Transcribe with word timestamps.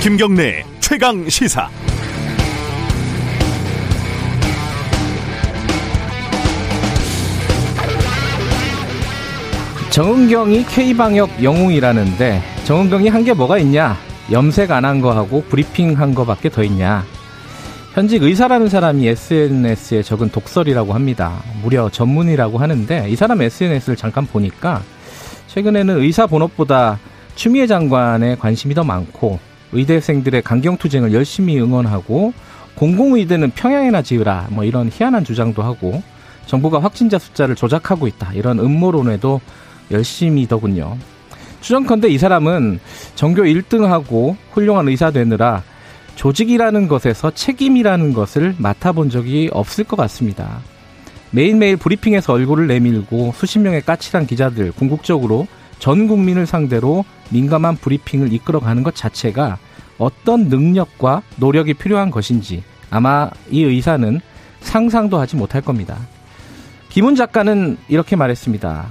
김경래 0.00 0.64
최강 0.80 1.28
시사. 1.28 1.68
정은경이 9.90 10.64
K방역 10.66 11.42
영웅이라는데 11.42 12.42
정은경이 12.64 13.08
한 13.08 13.24
게 13.24 13.32
뭐가 13.32 13.58
있냐? 13.58 13.96
염색 14.30 14.70
안 14.70 14.84
한 14.84 15.00
거하고 15.00 15.42
브리핑 15.48 15.98
한 15.98 16.14
거밖에 16.14 16.50
더 16.50 16.62
있냐? 16.62 17.04
현직 17.96 18.22
의사라는 18.22 18.68
사람이 18.68 19.08
SNS에 19.08 20.02
적은 20.02 20.28
독설이라고 20.28 20.92
합니다. 20.92 21.42
무려 21.62 21.88
전문이라고 21.88 22.58
하는데 22.58 23.08
이 23.08 23.16
사람 23.16 23.40
SNS를 23.40 23.96
잠깐 23.96 24.26
보니까 24.26 24.82
최근에는 25.46 26.02
의사 26.02 26.26
본업보다 26.26 26.98
추미애 27.36 27.66
장관에 27.66 28.36
관심이 28.36 28.74
더 28.74 28.84
많고 28.84 29.38
의대생들의 29.72 30.42
강경투쟁을 30.42 31.14
열심히 31.14 31.58
응원하고 31.58 32.34
공공의대는 32.74 33.52
평양에나 33.52 34.02
지으라 34.02 34.48
뭐 34.50 34.64
이런 34.64 34.90
희한한 34.92 35.24
주장도 35.24 35.62
하고 35.62 36.02
정부가 36.44 36.82
확진자 36.82 37.18
숫자를 37.18 37.54
조작하고 37.54 38.06
있다 38.08 38.34
이런 38.34 38.58
음모론에도 38.58 39.40
열심히더군요. 39.90 40.98
추정컨대 41.62 42.08
이 42.08 42.18
사람은 42.18 42.78
전교 43.14 43.44
1등하고 43.44 44.36
훌륭한 44.52 44.86
의사 44.86 45.10
되느라 45.10 45.62
조직이라는 46.16 46.88
것에서 46.88 47.30
책임이라는 47.30 48.12
것을 48.12 48.56
맡아본 48.58 49.10
적이 49.10 49.48
없을 49.52 49.84
것 49.84 49.96
같습니다. 49.96 50.60
매일매일 51.30 51.76
브리핑에서 51.76 52.32
얼굴을 52.32 52.66
내밀고 52.66 53.32
수십 53.36 53.58
명의 53.60 53.82
까칠한 53.82 54.26
기자들 54.26 54.72
궁극적으로 54.72 55.46
전 55.78 56.08
국민을 56.08 56.46
상대로 56.46 57.04
민감한 57.30 57.76
브리핑을 57.76 58.32
이끌어가는 58.32 58.82
것 58.82 58.94
자체가 58.94 59.58
어떤 59.98 60.48
능력과 60.48 61.22
노력이 61.36 61.74
필요한 61.74 62.10
것인지 62.10 62.62
아마 62.90 63.30
이 63.50 63.62
의사는 63.62 64.20
상상도 64.60 65.18
하지 65.18 65.36
못할 65.36 65.60
겁니다. 65.60 65.98
김훈 66.88 67.14
작가는 67.14 67.76
이렇게 67.88 68.16
말했습니다. 68.16 68.86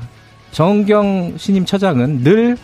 정경 0.52 1.34
신임 1.38 1.66
처장은 1.66 2.24
늘 2.24 2.58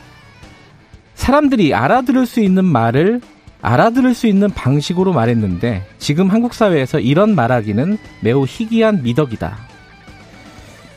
사람들이 1.16 1.74
알아들을 1.74 2.26
수 2.26 2.40
있는 2.42 2.66
말을 2.66 3.22
알아들을 3.62 4.14
수 4.14 4.28
있는 4.28 4.50
방식으로 4.50 5.14
말했는데 5.14 5.86
지금 5.98 6.30
한국 6.30 6.54
사회에서 6.54 7.00
이런 7.00 7.36
말하기는 7.36 7.98
매우 8.22 8.46
희귀한 8.46 9.04
미덕이다. 9.04 9.58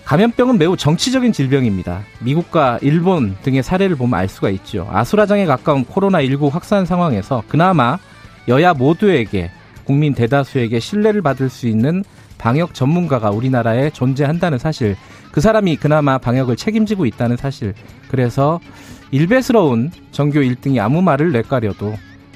감염병은 0.04 0.58
매우 0.58 0.76
정치적인 0.76 1.32
질병입니다. 1.32 2.02
미국과 2.20 2.78
일본 2.82 3.36
등의 3.42 3.62
사례를 3.62 3.96
보면 3.96 4.18
알 4.18 4.28
수가 4.28 4.50
있죠. 4.50 4.86
아수라장에 4.92 5.46
가까운 5.46 5.84
코로나19 5.84 6.50
확산 6.50 6.84
상황에서 6.84 7.42
그나마 7.48 7.98
여야 8.48 8.74
모두에게 8.74 9.50
국민 9.84 10.14
대다수에게 10.14 10.78
신뢰를 10.78 11.22
받을 11.22 11.48
수 11.48 11.66
있는 11.66 12.04
방역 12.36 12.74
전문가가 12.74 13.30
우리나라에 13.30 13.90
존재한다는 13.90 14.58
사실, 14.58 14.96
그 15.32 15.40
사람이 15.40 15.76
그나마 15.76 16.18
방역을 16.18 16.56
책임지고 16.56 17.06
있다는 17.06 17.38
사실, 17.38 17.74
그래서 18.10 18.60
일배스러운 19.10 19.90
전교 20.10 20.40
1등이 20.40 20.78
아무 20.78 21.00
말을 21.00 21.32
내가려도 21.32 21.94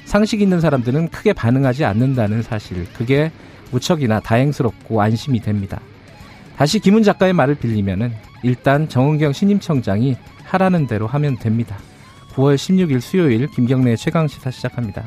상식 0.09 0.41
있는 0.41 0.59
사람들은 0.59 1.09
크게 1.09 1.33
반응하지 1.33 1.85
않는다는 1.85 2.41
사실, 2.41 2.91
그게 2.93 3.31
무척이나 3.69 4.19
다행스럽고 4.19 4.99
안심이 4.99 5.39
됩니다. 5.39 5.79
다시 6.57 6.79
김은 6.79 7.03
작가의 7.03 7.31
말을 7.33 7.53
빌리면은 7.53 8.11
일단 8.41 8.89
정은경 8.89 9.33
신임청장이 9.33 10.17
하라는 10.45 10.87
대로 10.87 11.05
하면 11.05 11.37
됩니다. 11.37 11.77
9월 12.31 12.55
16일 12.55 13.01
수요일 13.01 13.45
김경래의 13.51 13.97
최강 13.97 14.27
시사 14.27 14.49
시작합니다. 14.49 15.05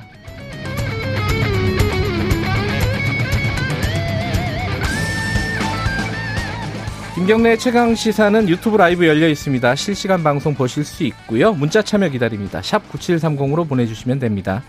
김경래 7.14 7.56
최강 7.56 7.94
시사는 7.94 8.48
유튜브 8.48 8.76
라이브 8.76 9.06
열려 9.06 9.28
있습니다. 9.28 9.74
실시간 9.76 10.24
방송 10.24 10.54
보실 10.54 10.82
수 10.82 11.04
있고요. 11.04 11.52
문자 11.52 11.82
참여 11.82 12.08
기다립니다. 12.08 12.62
샵 12.62 12.90
9730으로 12.90 13.68
보내주시면 13.68 14.18
됩니다. 14.18 14.62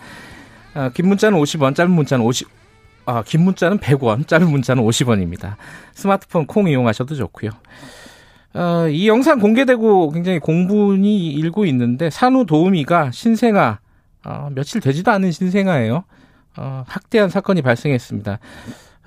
아, 0.73 0.89
긴 0.89 1.07
문자는 1.07 1.37
50원, 1.39 1.75
짧은 1.75 1.91
문자는 1.91 2.25
50, 2.25 2.47
아, 3.05 3.23
긴 3.23 3.41
문자는 3.41 3.77
100원, 3.79 4.27
짧은 4.27 4.49
문자는 4.49 4.83
50원입니다. 4.83 5.55
스마트폰 5.93 6.47
콩 6.47 6.67
이용하셔도 6.67 7.15
좋고요. 7.15 7.51
어, 8.55 8.87
이 8.87 9.07
영상 9.07 9.39
공개되고 9.39 10.11
굉장히 10.11 10.39
공분이 10.39 11.31
일고 11.31 11.65
있는데 11.65 12.09
산후 12.09 12.45
도우미가 12.45 13.11
신생아 13.11 13.79
어, 14.25 14.49
며칠 14.53 14.79
되지도 14.79 15.11
않은 15.11 15.31
신생아예요. 15.31 16.03
어, 16.57 16.83
학대한 16.87 17.29
사건이 17.29 17.61
발생했습니다. 17.61 18.39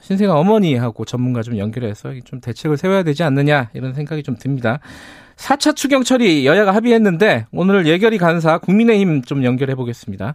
신생아 0.01 0.35
어머니하고 0.35 1.05
전문가 1.05 1.43
좀 1.43 1.59
연결해서 1.59 2.13
좀 2.25 2.41
대책을 2.41 2.77
세워야 2.77 3.03
되지 3.03 3.23
않느냐 3.23 3.71
이런 3.75 3.95
생각이 3.95 4.23
좀 4.23 4.37
듭니다. 4.37 4.81
4차 5.37 5.77
추경 5.77 6.03
처리 6.03 6.47
여야가 6.47 6.75
합의했는데 6.75 7.47
오늘 7.53 7.87
예결위 7.87 8.19
간사 8.19 8.59
국민의힘 8.59 9.23
좀 9.23 9.45
연결해 9.45 9.75
보겠습니다. 9.75 10.35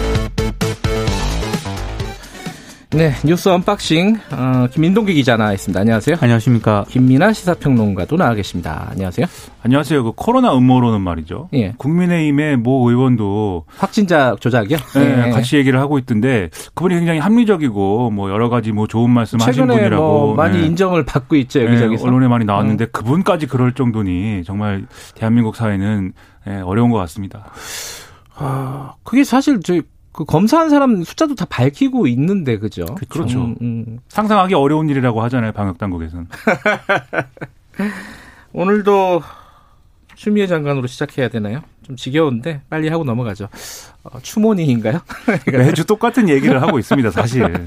네, 2.93 3.13
뉴스 3.23 3.47
unboxing 3.47 4.17
어, 4.31 4.67
민동기 4.69 5.13
기자 5.13 5.37
나와 5.37 5.53
있습니다. 5.53 5.79
안녕하세요. 5.79 6.17
안녕하십니까. 6.19 6.83
김민아 6.89 7.31
시사평론가도 7.31 8.17
나와 8.17 8.33
계십니다. 8.33 8.89
안녕하세요. 8.91 9.27
안녕하세요. 9.63 10.03
그 10.03 10.11
코로나 10.13 10.53
음모론은 10.57 10.99
말이죠. 10.99 11.47
예. 11.53 11.71
국민의힘의 11.77 12.57
모 12.57 12.89
의원도 12.89 13.63
확진자 13.77 14.35
조작이요? 14.37 14.77
네, 14.95 15.27
예. 15.27 15.31
같이 15.31 15.55
얘기를 15.55 15.79
하고 15.79 15.99
있던데 15.99 16.49
그분이 16.73 16.95
굉장히 16.95 17.19
합리적이고 17.19 18.09
뭐 18.09 18.29
여러 18.29 18.49
가지 18.49 18.73
뭐 18.73 18.87
좋은 18.87 19.09
말씀 19.09 19.39
하신 19.39 19.67
분이라고 19.67 20.03
뭐 20.03 20.35
많이 20.35 20.59
네. 20.59 20.65
인정을 20.65 21.05
받고 21.05 21.37
있죠 21.37 21.63
여기저기서 21.63 22.03
네, 22.03 22.09
언론에 22.09 22.27
많이 22.27 22.43
나왔는데 22.43 22.85
음. 22.85 22.89
그분까지 22.91 23.47
그럴 23.47 23.71
정도니 23.71 24.43
정말 24.45 24.85
대한민국 25.15 25.55
사회는 25.55 26.11
네, 26.45 26.59
어려운 26.59 26.89
것 26.91 26.97
같습니다. 26.97 27.51
아, 28.35 28.95
그게 29.03 29.23
사실 29.23 29.61
저 29.63 29.79
그 30.11 30.25
검사한 30.25 30.69
사람 30.69 31.03
숫자도 31.03 31.35
다 31.35 31.45
밝히고 31.49 32.07
있는데 32.07 32.57
그죠? 32.57 32.85
그렇죠. 33.09 33.45
음, 33.45 33.55
음. 33.61 33.99
상상하기 34.09 34.53
어려운 34.53 34.89
일이라고 34.89 35.21
하잖아요 35.23 35.53
방역 35.53 35.77
당국에서는. 35.77 36.27
오늘도 38.53 39.21
추미애 40.15 40.47
장관으로 40.47 40.87
시작해야 40.87 41.29
되나요? 41.29 41.61
좀 41.83 41.95
지겨운데 41.95 42.61
빨리 42.69 42.89
하고 42.89 43.03
넘어가죠. 43.03 43.47
어, 44.03 44.19
추모닝인가요? 44.21 44.99
매주 45.51 45.85
똑같은 45.85 46.29
얘기를 46.29 46.61
하고 46.61 46.79
있습니다, 46.79 47.11
사실. 47.11 47.65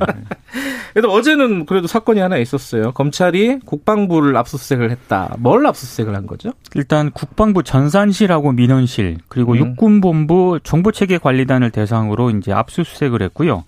그래도 0.92 1.12
어제는 1.12 1.66
그래도 1.66 1.88
사건이 1.88 2.20
하나 2.20 2.36
있었어요. 2.36 2.92
검찰이 2.92 3.60
국방부를 3.64 4.36
압수수색을 4.36 4.90
했다. 4.92 5.34
뭘 5.38 5.66
압수수색을 5.66 6.14
한 6.14 6.26
거죠? 6.26 6.52
일단 6.74 7.10
국방부 7.10 7.64
전산실하고 7.64 8.52
민원실 8.52 9.18
그리고 9.28 9.52
음. 9.52 9.58
육군본부 9.58 10.60
정보체계관리단을 10.62 11.70
대상으로 11.70 12.30
이제 12.30 12.52
압수수색을 12.52 13.22
했고요. 13.22 13.64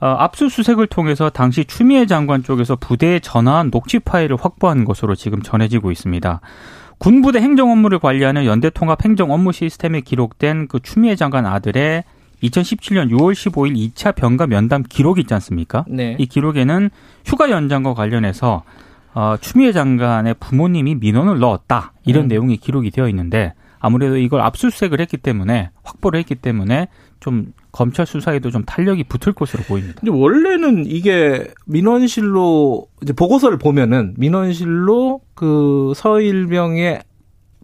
어, 0.00 0.06
압수수색을 0.06 0.86
통해서 0.86 1.28
당시 1.28 1.64
추미애 1.64 2.06
장관 2.06 2.44
쪽에서 2.44 2.76
부대에 2.76 3.18
전화한 3.18 3.72
녹취 3.72 3.98
파일을 3.98 4.36
확보한 4.36 4.84
것으로 4.84 5.16
지금 5.16 5.42
전해지고 5.42 5.90
있습니다. 5.90 6.40
군부대 6.98 7.40
행정 7.40 7.70
업무를 7.70 7.98
관리하는 7.98 8.44
연대 8.44 8.70
통합 8.70 9.04
행정 9.04 9.30
업무 9.30 9.52
시스템에 9.52 10.00
기록된 10.00 10.68
그 10.68 10.80
추미애 10.80 11.16
장관 11.16 11.46
아들의 11.46 12.04
2017년 12.42 13.10
6월 13.10 13.32
15일 13.32 13.94
2차 13.94 14.14
병가 14.14 14.46
면담 14.46 14.82
기록이 14.88 15.22
있지 15.22 15.34
않습니까? 15.34 15.84
네. 15.88 16.16
이 16.18 16.26
기록에는 16.26 16.90
휴가 17.24 17.50
연장과 17.50 17.94
관련해서 17.94 18.62
어, 19.14 19.36
추미애 19.40 19.72
장관의 19.72 20.34
부모님이 20.38 20.96
민원을 20.96 21.38
넣었다 21.38 21.92
이런 22.04 22.24
음. 22.24 22.28
내용이 22.28 22.56
기록이 22.56 22.90
되어 22.90 23.08
있는데 23.08 23.54
아무래도 23.80 24.16
이걸 24.16 24.40
압수수색을 24.40 25.00
했기 25.00 25.16
때문에 25.16 25.70
확보를 25.82 26.18
했기 26.18 26.34
때문에 26.34 26.88
좀 27.20 27.52
검찰 27.72 28.06
수사에도 28.06 28.50
좀 28.50 28.64
탄력이 28.64 29.04
붙을 29.04 29.34
것으로 29.34 29.62
보입니다. 29.64 30.00
근데 30.00 30.12
원래는 30.12 30.86
이게 30.86 31.48
민원실로 31.66 32.86
이제 33.02 33.12
보고서를 33.12 33.58
보면은 33.58 34.14
민원실로 34.16 35.20
그 35.34 35.92
서일병의 35.96 37.02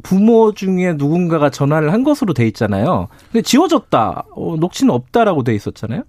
부모 0.03 0.53
중에 0.53 0.95
누군가가 0.95 1.51
전화를 1.51 1.93
한 1.93 2.03
것으로 2.03 2.35
돼 2.35 2.47
있잖아요. 2.49 3.09
근데 3.33 3.43
지워졌다. 3.43 4.27
어, 4.35 4.57
녹취는 4.59 4.93
없다라고 4.93 5.45
돼 5.45 5.55
있었잖아요. 5.55 6.03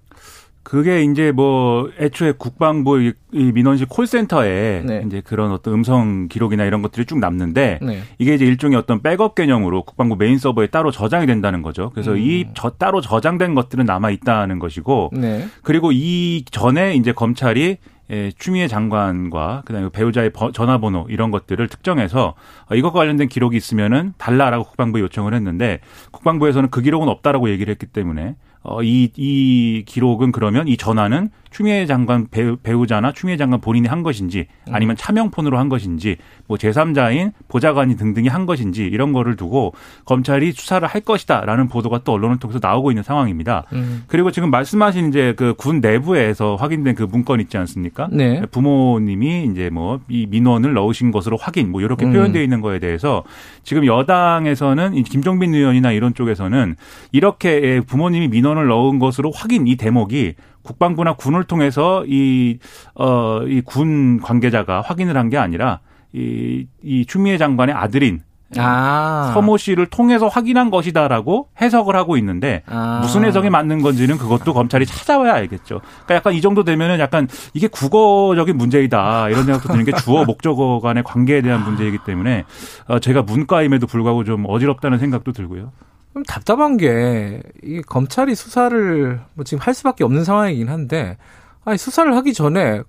그게 0.68 1.04
이제 1.04 1.30
뭐 1.30 1.88
애초에 2.00 2.32
국방부 2.36 3.00
이 3.00 3.12
민원실 3.52 3.86
콜센터에 3.88 4.82
네. 4.84 5.02
이제 5.06 5.22
그런 5.24 5.52
어떤 5.52 5.74
음성 5.74 6.26
기록이나 6.26 6.64
이런 6.64 6.82
것들이 6.82 7.06
쭉 7.06 7.20
남는데 7.20 7.78
네. 7.80 8.02
이게 8.18 8.34
이제 8.34 8.44
일종의 8.44 8.76
어떤 8.76 9.00
백업 9.00 9.36
개념으로 9.36 9.84
국방부 9.84 10.16
메인 10.16 10.38
서버에 10.38 10.66
따로 10.66 10.90
저장이 10.90 11.26
된다는 11.26 11.62
거죠. 11.62 11.90
그래서 11.90 12.12
음. 12.12 12.18
이 12.18 12.46
저 12.54 12.70
따로 12.70 13.00
저장된 13.00 13.54
것들은 13.54 13.84
남아 13.84 14.10
있다는 14.10 14.58
것이고 14.58 15.10
네. 15.12 15.46
그리고 15.62 15.92
이 15.92 16.44
전에 16.50 16.94
이제 16.96 17.12
검찰이 17.12 17.76
예, 18.10 18.32
추미애 18.36 18.66
장관과 18.66 19.62
그다음에 19.66 19.88
배우자의 19.90 20.30
버- 20.30 20.50
전화번호 20.52 21.06
이런 21.10 21.30
것들을 21.30 21.66
특정해서 21.68 22.34
어, 22.70 22.74
이것과 22.74 22.98
관련된 23.00 23.28
기록이 23.28 23.56
있으면은 23.56 24.14
달라라고 24.18 24.64
국방부에 24.64 25.00
요청을 25.02 25.32
했는데 25.34 25.78
국방부에서는 26.10 26.70
그 26.70 26.82
기록은 26.82 27.08
없다라고 27.08 27.50
얘기를 27.50 27.70
했기 27.72 27.86
때문에 27.86 28.34
어, 28.66 28.82
이, 28.82 29.12
이 29.16 29.84
기록은 29.86 30.32
그러면 30.32 30.66
이 30.66 30.76
전화는 30.76 31.30
추미애 31.50 31.86
장관 31.86 32.26
배우, 32.30 32.56
배우 32.56 32.86
자나 32.86 33.12
추미애 33.12 33.36
장관 33.36 33.60
본인이 33.60 33.88
한 33.88 34.02
것인지 34.02 34.46
아니면 34.70 34.96
차명폰으로 34.96 35.58
한 35.58 35.68
것인지 35.68 36.16
뭐 36.46 36.56
제3자인 36.56 37.32
보좌관이 37.48 37.96
등등이 37.96 38.28
한 38.28 38.46
것인지 38.46 38.84
이런 38.84 39.12
거를 39.12 39.36
두고 39.36 39.74
검찰이 40.04 40.52
수사를 40.52 40.86
할 40.86 41.00
것이다라는 41.00 41.68
보도가 41.68 42.00
또 42.04 42.12
언론을 42.12 42.38
통해서 42.38 42.58
나오고 42.62 42.90
있는 42.90 43.02
상황입니다. 43.02 43.64
음. 43.72 44.04
그리고 44.06 44.30
지금 44.30 44.50
말씀하신 44.50 45.08
이제 45.08 45.34
그 45.36 45.54
군 45.56 45.80
내부에서 45.80 46.54
확인된 46.56 46.94
그 46.94 47.02
문건 47.02 47.40
있지 47.40 47.56
않습니까? 47.56 48.08
네. 48.12 48.42
부모님이 48.50 49.48
이제 49.50 49.68
뭐 49.70 50.00
이 50.08 50.26
민원을 50.28 50.74
넣으신 50.74 51.10
것으로 51.10 51.36
확인 51.36 51.70
뭐 51.70 51.80
이렇게 51.80 52.04
음. 52.06 52.12
표현되어 52.12 52.42
있는 52.42 52.60
거에 52.60 52.78
대해서 52.78 53.24
지금 53.64 53.86
여당에서는 53.86 54.94
이 54.94 55.02
김종빈 55.02 55.54
의원이나 55.54 55.92
이런 55.92 56.14
쪽에서는 56.14 56.76
이렇게 57.12 57.48
예, 57.62 57.80
부모님이 57.80 58.28
민원을 58.28 58.66
넣은 58.68 58.98
것으로 58.98 59.30
확인 59.30 59.66
이 59.66 59.76
대목이 59.76 60.34
국방부나 60.66 61.14
군을 61.14 61.44
통해서 61.44 62.04
이, 62.06 62.58
어, 62.94 63.40
이 63.46 63.62
군 63.64 64.20
관계자가 64.20 64.80
확인을 64.82 65.16
한 65.16 65.30
게 65.30 65.38
아니라 65.38 65.80
이, 66.12 66.66
이 66.82 67.04
추미애 67.06 67.38
장관의 67.38 67.74
아들인 67.74 68.20
아. 68.56 69.32
서모 69.34 69.56
씨를 69.56 69.86
통해서 69.86 70.28
확인한 70.28 70.70
것이다라고 70.70 71.48
해석을 71.60 71.96
하고 71.96 72.16
있는데 72.16 72.62
아. 72.66 73.00
무슨 73.02 73.24
해석이 73.24 73.50
맞는 73.50 73.82
건지는 73.82 74.18
그것도 74.18 74.54
검찰이 74.54 74.86
찾아봐야 74.86 75.34
알겠죠. 75.34 75.80
그러니까 75.80 76.14
약간 76.14 76.32
이 76.34 76.40
정도 76.40 76.62
되면은 76.62 77.00
약간 77.00 77.26
이게 77.54 77.66
국어적인 77.66 78.56
문제이다 78.56 79.30
이런 79.30 79.44
생각도 79.46 79.68
드는 79.72 79.84
게 79.84 79.90
주어 79.92 80.24
목적어 80.24 80.78
간의 80.80 81.02
관계에 81.02 81.42
대한 81.42 81.64
문제이기 81.64 81.98
때문에 82.06 82.44
어, 82.86 83.00
제가 83.00 83.22
문과임에도 83.22 83.88
불구하고 83.88 84.22
좀 84.22 84.44
어지럽다는 84.46 84.98
생각도 84.98 85.32
들고요. 85.32 85.72
좀 86.16 86.22
답답한 86.22 86.78
게, 86.78 87.42
이 87.62 87.82
검찰이 87.82 88.34
수사를 88.34 89.20
뭐 89.34 89.44
지금 89.44 89.60
할 89.60 89.74
수밖에 89.74 90.02
없는 90.02 90.24
상황이긴 90.24 90.70
한데, 90.70 91.18
아니, 91.62 91.76
수사를 91.76 92.16
하기 92.16 92.32
전에 92.32 92.80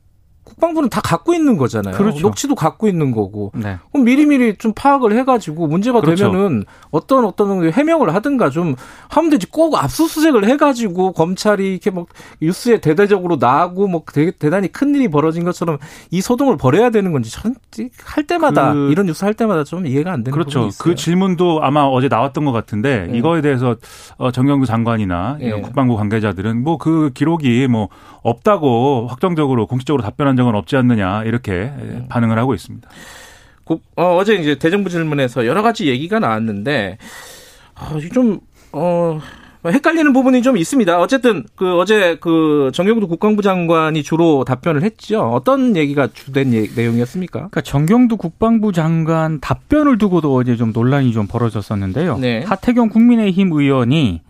국방부는 0.47 0.89
다 0.89 1.01
갖고 1.01 1.33
있는 1.33 1.57
거잖아요. 1.57 1.95
그렇죠. 1.95 2.21
녹취도 2.21 2.55
갖고 2.55 2.88
있는 2.88 3.11
거고. 3.11 3.51
네. 3.53 3.77
그럼 3.91 4.05
미리미리 4.05 4.57
좀 4.57 4.71
파악을 4.73 5.11
해가지고 5.17 5.67
문제가 5.67 5.99
그렇죠. 6.01 6.31
되면은 6.31 6.63
어떤 6.91 7.25
어떤 7.25 7.69
해명을 7.71 8.13
하든가 8.15 8.49
좀 8.49 8.75
하면 9.09 9.29
되지. 9.29 9.47
꼭 9.51 9.75
압수수색을 9.75 10.45
해가지고 10.45 11.11
검찰이 11.13 11.71
이렇게 11.71 11.89
뭐 11.89 12.05
뉴스에 12.41 12.79
대대적으로 12.79 13.38
나고 13.39 13.88
뭐 13.88 14.03
되게 14.13 14.31
대단히 14.31 14.67
큰 14.69 14.95
일이 14.95 15.07
벌어진 15.09 15.44
것처럼 15.44 15.77
이 16.11 16.21
소동을 16.21 16.57
벌여야 16.57 16.89
되는 16.89 17.11
건지 17.11 17.29
전할 17.31 18.23
때마다 18.27 18.73
그- 18.73 18.89
이런 18.91 19.05
뉴스 19.05 19.25
할 19.25 19.33
때마다 19.33 19.63
좀 19.63 19.85
이해가 19.85 20.11
안 20.11 20.23
되는 20.23 20.31
부분이 20.38 20.51
그렇죠. 20.53 20.67
있어요. 20.67 20.77
그 20.83 20.95
질문도 20.95 21.59
아마 21.63 21.81
어제 21.83 22.07
나왔던 22.07 22.45
것 22.45 22.51
같은데 22.53 23.07
네. 23.11 23.17
이거에 23.17 23.41
대해서 23.41 23.75
어, 24.17 24.31
정경두 24.31 24.65
장관이나 24.65 25.38
예. 25.41 25.51
국방부 25.61 25.95
관계자들은 25.97 26.63
뭐 26.63 26.77
그 26.77 27.09
기록이 27.13 27.67
뭐 27.67 27.89
없다고 28.21 29.07
확정적으로 29.09 29.65
공식적으로 29.67 30.03
답변한 30.03 30.35
적은 30.38 30.56
없지 30.56 30.75
않느냐 30.78 31.24
이렇게 31.24 31.51
음. 31.80 32.06
반응을 32.10 32.38
하고 32.39 32.54
있습니다. 32.54 32.88
국- 33.63 33.84
어, 33.98 34.24
제 34.24 34.36
이제 34.36 34.56
대정부 34.56 34.89
질문에서 34.89 35.45
여러 35.45 35.62
가지 35.62 35.88
얘기가 35.88 36.19
나왔는데 36.19 36.98
아, 37.75 37.94
이게 37.98 38.10
좀 38.10 38.39
어. 38.72 39.19
헷갈리는 39.66 40.13
부분이 40.13 40.44
좀 40.44 40.56
있습니다. 40.56 40.98
어쨌든 41.01 41.44
그 41.56 41.78
어제 41.78 42.16
그 42.22 42.72
정경도 42.74 43.07
국방부 43.07 43.42
장관이 43.42 44.01
주로 44.01 44.45
답변을 44.45 44.84
했죠. 44.84 45.19
어떤 45.31 45.75
얘기가 45.75 46.07
주된 46.13 46.54
예- 46.54 46.68
내용이었습니까? 46.74 47.39
그러니까 47.39 47.60
정경두 47.62 48.16
국방부 48.16 48.72
장관 48.72 49.42
답변을 49.42 49.98
두고도 49.98 50.34
어제 50.36 50.56
좀 50.56 50.72
논란이 50.72 51.12
좀 51.12 51.28
벌어졌었는데요. 51.28 52.18
네. 52.19 52.44
하태경 52.44 52.88
국민의힘 52.89 53.51
의원이 53.51 54.22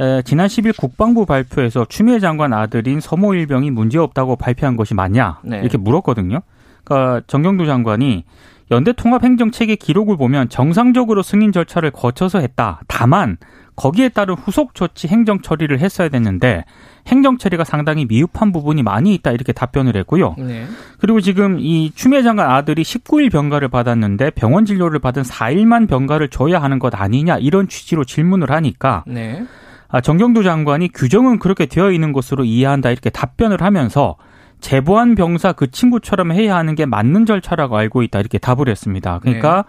에, 0.00 0.22
지난 0.22 0.46
10일 0.46 0.76
국방부 0.76 1.26
발표에서 1.26 1.86
추미애 1.88 2.18
장관 2.18 2.52
아들인 2.52 3.00
서모 3.00 3.34
일병이 3.34 3.70
문제없다고 3.70 4.36
발표한 4.36 4.76
것이 4.76 4.94
맞냐 4.94 5.40
네. 5.44 5.60
이렇게 5.60 5.78
물었거든요. 5.78 6.40
그러니까 6.84 7.22
정경두 7.26 7.66
장관이 7.66 8.24
연대 8.70 8.92
통합 8.92 9.22
행정 9.22 9.50
체계 9.50 9.76
기록을 9.76 10.16
보면 10.16 10.48
정상적으로 10.48 11.22
승인 11.22 11.52
절차를 11.52 11.92
거쳐서 11.92 12.40
했다. 12.40 12.80
다만 12.88 13.36
거기에 13.76 14.08
따른 14.08 14.34
후속 14.34 14.74
조치 14.74 15.06
행정 15.06 15.40
처리를 15.40 15.78
했어야 15.78 16.08
됐는데 16.08 16.64
행정 17.06 17.38
처리가 17.38 17.62
상당히 17.62 18.06
미흡한 18.06 18.50
부분이 18.50 18.82
많이 18.82 19.14
있다 19.14 19.30
이렇게 19.30 19.52
답변을 19.52 19.96
했고요. 19.96 20.34
네. 20.38 20.66
그리고 20.98 21.20
지금 21.20 21.58
이 21.60 21.92
추미애 21.94 22.22
장관 22.22 22.50
아들이 22.50 22.82
19일 22.82 23.30
병가를 23.30 23.68
받았는데 23.68 24.30
병원 24.30 24.64
진료를 24.64 24.98
받은 24.98 25.22
4일만 25.22 25.88
병가를 25.88 26.28
줘야 26.28 26.60
하는 26.60 26.78
것 26.78 26.94
아니냐 26.94 27.38
이런 27.38 27.68
취지로 27.68 28.04
질문을 28.04 28.50
하니까 28.50 29.04
네. 29.06 29.44
아, 29.88 30.00
정경두 30.00 30.42
장관이 30.42 30.88
규정은 30.88 31.38
그렇게 31.38 31.66
되어 31.66 31.90
있는 31.90 32.12
것으로 32.12 32.44
이해한다 32.44 32.90
이렇게 32.90 33.10
답변을 33.10 33.62
하면서 33.62 34.16
제보한 34.60 35.14
병사 35.14 35.52
그 35.52 35.70
친구처럼 35.70 36.32
해야 36.32 36.56
하는 36.56 36.74
게 36.74 36.86
맞는 36.86 37.26
절차라고 37.26 37.76
알고 37.76 38.02
있다 38.02 38.20
이렇게 38.20 38.38
답을 38.38 38.68
했습니다. 38.68 39.18
그러니까 39.20 39.64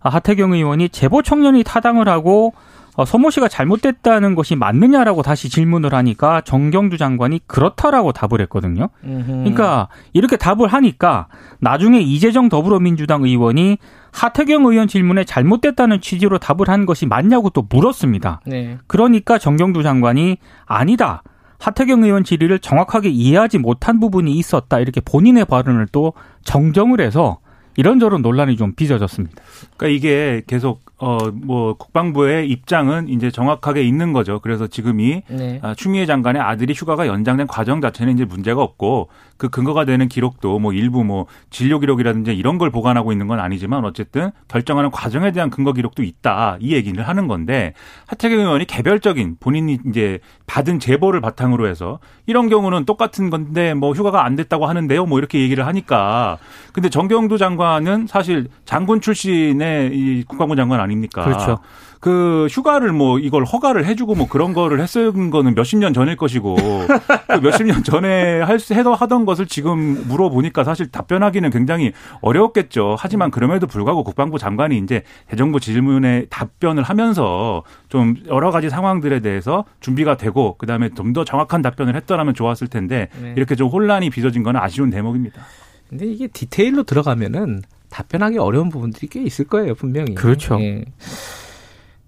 아, 0.00 0.08
하태경 0.10 0.52
의원이 0.52 0.90
제보 0.90 1.22
청년이 1.22 1.64
타당을 1.64 2.08
하고 2.08 2.54
어, 2.98 3.04
서모 3.04 3.30
씨가 3.30 3.46
잘못됐다는 3.46 4.34
것이 4.34 4.56
맞느냐라고 4.56 5.22
다시 5.22 5.48
질문을 5.48 5.94
하니까 5.94 6.40
정경두 6.40 6.98
장관이 6.98 7.42
그렇다라고 7.46 8.10
답을 8.10 8.40
했거든요. 8.40 8.88
그러니까 9.02 9.86
이렇게 10.12 10.36
답을 10.36 10.66
하니까 10.66 11.28
나중에 11.60 12.00
이재정 12.00 12.48
더불어민주당 12.48 13.22
의원이 13.22 13.78
하태경 14.10 14.66
의원 14.66 14.88
질문에 14.88 15.22
잘못됐다는 15.22 16.00
취지로 16.00 16.38
답을 16.38 16.68
한 16.68 16.86
것이 16.86 17.06
맞냐고 17.06 17.50
또 17.50 17.64
물었습니다. 17.70 18.40
네. 18.46 18.78
그러니까 18.88 19.38
정경두 19.38 19.84
장관이 19.84 20.38
아니다. 20.66 21.22
하태경 21.60 22.02
의원 22.02 22.24
질의를 22.24 22.58
정확하게 22.58 23.10
이해하지 23.10 23.58
못한 23.58 24.00
부분이 24.00 24.32
있었다. 24.32 24.80
이렇게 24.80 25.00
본인의 25.00 25.44
발언을 25.44 25.86
또 25.92 26.14
정정을 26.42 27.00
해서 27.00 27.38
이런저런 27.76 28.22
논란이 28.22 28.56
좀 28.56 28.74
빚어졌습니다. 28.74 29.40
그러니까 29.76 29.96
이게 29.96 30.42
계속 30.48 30.80
어 30.98 31.30
뭐 31.30 31.74
국방부의 31.74 32.48
입장은 32.50 33.08
이제 33.08 33.30
정확하게 33.30 33.82
있는 33.82 34.12
거죠. 34.12 34.40
그래서 34.40 34.66
지금이 34.66 35.22
네. 35.28 35.60
아, 35.62 35.74
추미애 35.74 36.06
장관의 36.06 36.42
아들이 36.42 36.74
휴가가 36.74 37.06
연장된 37.06 37.46
과정 37.46 37.80
자체는 37.80 38.14
이제 38.14 38.24
문제가 38.24 38.62
없고 38.62 39.08
그 39.38 39.48
근거가 39.48 39.84
되는 39.84 40.08
기록도 40.08 40.58
뭐 40.58 40.72
일부 40.72 41.04
뭐 41.04 41.26
진료 41.48 41.78
기록이라든지 41.78 42.34
이런 42.34 42.58
걸 42.58 42.70
보관하고 42.70 43.12
있는 43.12 43.28
건 43.28 43.38
아니지만 43.38 43.84
어쨌든 43.84 44.32
결정하는 44.48 44.90
과정에 44.90 45.30
대한 45.30 45.48
근거 45.48 45.72
기록도 45.72 46.02
있다 46.02 46.58
이 46.60 46.74
얘기를 46.74 47.06
하는 47.06 47.28
건데 47.28 47.72
하태경 48.08 48.40
의원이 48.40 48.66
개별적인 48.66 49.36
본인이 49.38 49.78
이제 49.86 50.18
받은 50.46 50.80
제보를 50.80 51.20
바탕으로 51.20 51.68
해서 51.68 52.00
이런 52.26 52.48
경우는 52.48 52.84
똑같은 52.84 53.30
건데 53.30 53.74
뭐 53.74 53.92
휴가가 53.92 54.24
안 54.24 54.34
됐다고 54.34 54.66
하는데요 54.66 55.06
뭐 55.06 55.18
이렇게 55.18 55.40
얘기를 55.40 55.66
하니까 55.66 56.38
근데 56.72 56.88
정경두 56.88 57.38
장관은 57.38 58.08
사실 58.08 58.48
장군 58.64 59.00
출신의 59.00 59.90
이 59.94 60.24
국방부 60.26 60.56
장관 60.56 60.80
아닙니까? 60.80 61.24
그렇죠. 61.24 61.58
그 62.00 62.46
휴가를 62.50 62.92
뭐 62.92 63.18
이걸 63.18 63.44
허가를 63.44 63.84
해주고 63.84 64.14
뭐 64.14 64.28
그런 64.28 64.54
거를 64.54 64.80
했은 64.80 65.30
거는 65.30 65.54
몇십 65.54 65.78
년 65.78 65.92
전일 65.92 66.16
것이고 66.16 66.56
그 66.56 67.40
몇십 67.42 67.66
년 67.66 67.82
전에 67.82 68.40
할 68.40 68.60
수, 68.60 68.72
해도 68.74 68.94
하던 68.94 69.24
것을 69.24 69.46
지금 69.46 70.06
물어보니까 70.06 70.62
사실 70.62 70.90
답변하기는 70.90 71.50
굉장히 71.50 71.92
어려웠겠죠. 72.20 72.96
하지만 72.98 73.30
그럼에도 73.32 73.66
불구하고 73.66 74.04
국방부 74.04 74.38
장관이 74.38 74.78
이제 74.78 75.02
대정부 75.26 75.58
질문에 75.58 76.26
답변을 76.30 76.84
하면서 76.84 77.64
좀 77.88 78.14
여러 78.28 78.50
가지 78.52 78.70
상황들에 78.70 79.20
대해서 79.20 79.64
준비가 79.80 80.16
되고 80.16 80.56
그다음에 80.58 80.90
좀 80.90 81.08
더 81.08 81.24
정확한 81.24 81.62
답변을 81.62 81.96
했더라면 81.96 82.34
좋았을 82.34 82.68
텐데 82.68 83.08
네. 83.20 83.32
이렇게 83.34 83.56
좀 83.56 83.68
혼란이 83.68 84.10
빚어진 84.10 84.42
건 84.42 84.56
아쉬운 84.56 84.90
대목입니다. 84.90 85.40
근데 85.88 86.04
이게 86.04 86.26
디테일로 86.26 86.82
들어가면은 86.82 87.62
답변하기 87.88 88.36
어려운 88.36 88.68
부분들이 88.68 89.06
꽤 89.06 89.22
있을 89.22 89.46
거예요, 89.46 89.74
분명히. 89.74 90.14
그렇죠. 90.14 90.60
예. 90.60 90.84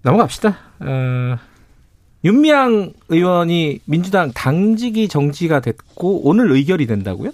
넘어갑시다. 0.03 0.57
어, 0.79 1.37
윤미향 2.23 2.93
의원이 3.09 3.79
민주당 3.85 4.31
당직이 4.33 5.07
정지가 5.07 5.59
됐고 5.61 6.27
오늘 6.27 6.51
의결이 6.51 6.87
된다고요? 6.87 7.31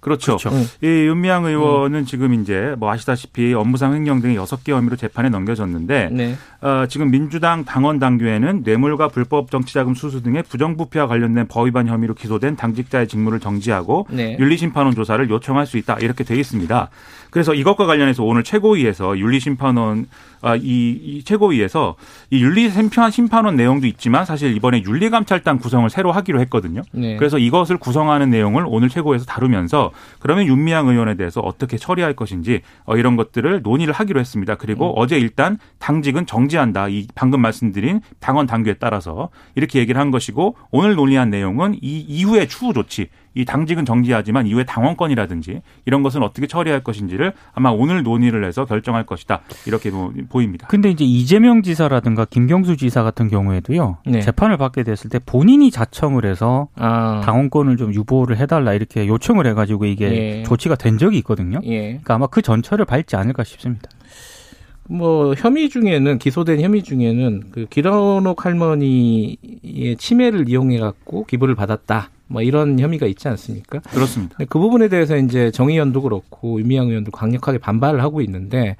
그렇죠. 0.00 0.38
그렇죠. 0.38 0.56
이 0.80 0.86
윤미향 0.86 1.44
의원은 1.44 2.00
음. 2.00 2.04
지금 2.06 2.32
이제 2.32 2.74
뭐 2.78 2.90
아시다시피 2.90 3.52
업무상 3.52 3.94
횡령 3.94 4.22
등의 4.22 4.34
여섯 4.34 4.64
개 4.64 4.72
혐의로 4.72 4.96
재판에 4.96 5.28
넘겨졌는데 5.28 6.08
네. 6.10 6.36
어, 6.62 6.86
지금 6.88 7.10
민주당 7.10 7.66
당원 7.66 7.98
당규에는 7.98 8.62
뇌물과 8.64 9.08
불법 9.08 9.50
정치자금 9.50 9.94
수수 9.94 10.22
등의 10.22 10.44
부정부패와 10.44 11.06
관련된 11.06 11.48
법위반 11.48 11.86
혐의로 11.86 12.14
기소된 12.14 12.56
당직자의 12.56 13.08
직무를 13.08 13.40
정지하고 13.40 14.06
네. 14.10 14.38
윤리심판원 14.40 14.94
조사를 14.94 15.28
요청할 15.28 15.66
수 15.66 15.76
있다 15.76 15.98
이렇게 16.00 16.24
되어 16.24 16.38
있습니다. 16.38 16.88
그래서 17.30 17.54
이것과 17.54 17.86
관련해서 17.86 18.24
오늘 18.24 18.42
최고위에서 18.44 19.18
윤리심판원 19.18 20.06
아, 20.42 20.56
이, 20.56 20.60
이 20.62 21.22
최고위에서 21.22 21.96
이 22.30 22.42
윤리심판 22.42 23.10
심판원 23.10 23.56
내용도 23.56 23.86
있지만 23.86 24.24
사실 24.24 24.56
이번에 24.56 24.82
윤리감찰단 24.82 25.58
구성을 25.58 25.88
새로 25.90 26.12
하기로 26.12 26.40
했거든요. 26.40 26.82
네. 26.92 27.16
그래서 27.16 27.38
이것을 27.38 27.76
구성하는 27.76 28.30
내용을 28.30 28.64
오늘 28.66 28.88
최고위에서 28.88 29.26
다루면서 29.26 29.90
그러면 30.18 30.46
윤미향 30.46 30.88
의원에 30.88 31.14
대해서 31.14 31.40
어떻게 31.40 31.76
처리할 31.76 32.14
것인지 32.14 32.62
어, 32.84 32.96
이런 32.96 33.16
것들을 33.16 33.60
논의를 33.62 33.92
하기로 33.92 34.18
했습니다. 34.18 34.54
그리고 34.54 34.90
음. 34.90 34.94
어제 34.96 35.18
일단 35.18 35.58
당직은 35.78 36.26
정지한다. 36.26 36.88
이 36.88 37.06
방금 37.14 37.42
말씀드린 37.42 38.00
당원 38.18 38.46
당규에 38.46 38.74
따라서 38.78 39.28
이렇게 39.54 39.78
얘기를 39.78 40.00
한 40.00 40.10
것이고 40.10 40.56
오늘 40.70 40.94
논의한 40.94 41.28
내용은 41.28 41.74
이 41.82 42.00
이후의 42.00 42.48
추후 42.48 42.72
조치 42.72 43.08
이 43.34 43.44
당직은 43.44 43.84
정지하지만 43.84 44.46
이후에 44.46 44.64
당원권이라든지 44.64 45.62
이런 45.86 46.02
것은 46.02 46.22
어떻게 46.22 46.46
처리할 46.46 46.82
것인지를 46.82 47.32
아마 47.52 47.70
오늘 47.70 48.02
논의를 48.02 48.44
해서 48.44 48.64
결정할 48.64 49.06
것이다. 49.06 49.42
이렇게 49.66 49.90
보입니다. 50.28 50.66
근데 50.66 50.90
이제 50.90 51.04
이재명 51.04 51.62
지사라든가 51.62 52.24
김경수 52.24 52.76
지사 52.76 53.02
같은 53.02 53.28
경우에도요. 53.28 53.98
네. 54.06 54.20
재판을 54.20 54.56
받게 54.56 54.82
됐을 54.82 55.10
때 55.10 55.18
본인이 55.24 55.70
자청을 55.70 56.24
해서 56.24 56.68
아. 56.74 57.20
당원권을 57.24 57.76
좀 57.76 57.94
유보를 57.94 58.36
해달라 58.38 58.74
이렇게 58.74 59.06
요청을 59.06 59.46
해가지고 59.46 59.86
이게 59.86 60.40
예. 60.40 60.42
조치가 60.42 60.74
된 60.74 60.98
적이 60.98 61.18
있거든요. 61.18 61.60
예. 61.64 61.80
그러니까 61.88 62.14
아마 62.14 62.26
그 62.26 62.42
전철을 62.42 62.84
밟지 62.84 63.16
않을까 63.16 63.44
싶습니다. 63.44 63.88
뭐 64.88 65.34
혐의 65.38 65.68
중에는 65.68 66.18
기소된 66.18 66.60
혐의 66.60 66.82
중에는 66.82 67.44
그 67.52 67.66
기런옥 67.70 68.44
할머니의 68.44 69.96
치매를 69.98 70.48
이용해 70.48 70.80
갖고 70.80 71.24
기부를 71.26 71.54
받았다. 71.54 72.10
뭐 72.30 72.42
이런 72.42 72.78
혐의가 72.78 73.06
있지 73.06 73.26
않습니까? 73.28 73.80
그렇습니다. 73.80 74.36
그 74.48 74.58
부분에 74.58 74.88
대해서 74.88 75.16
이제 75.16 75.50
정 75.50 75.68
의원도 75.68 76.02
그렇고 76.02 76.60
유미양 76.60 76.88
의원도 76.88 77.10
강력하게 77.10 77.58
반발을 77.58 78.02
하고 78.02 78.20
있는데 78.22 78.76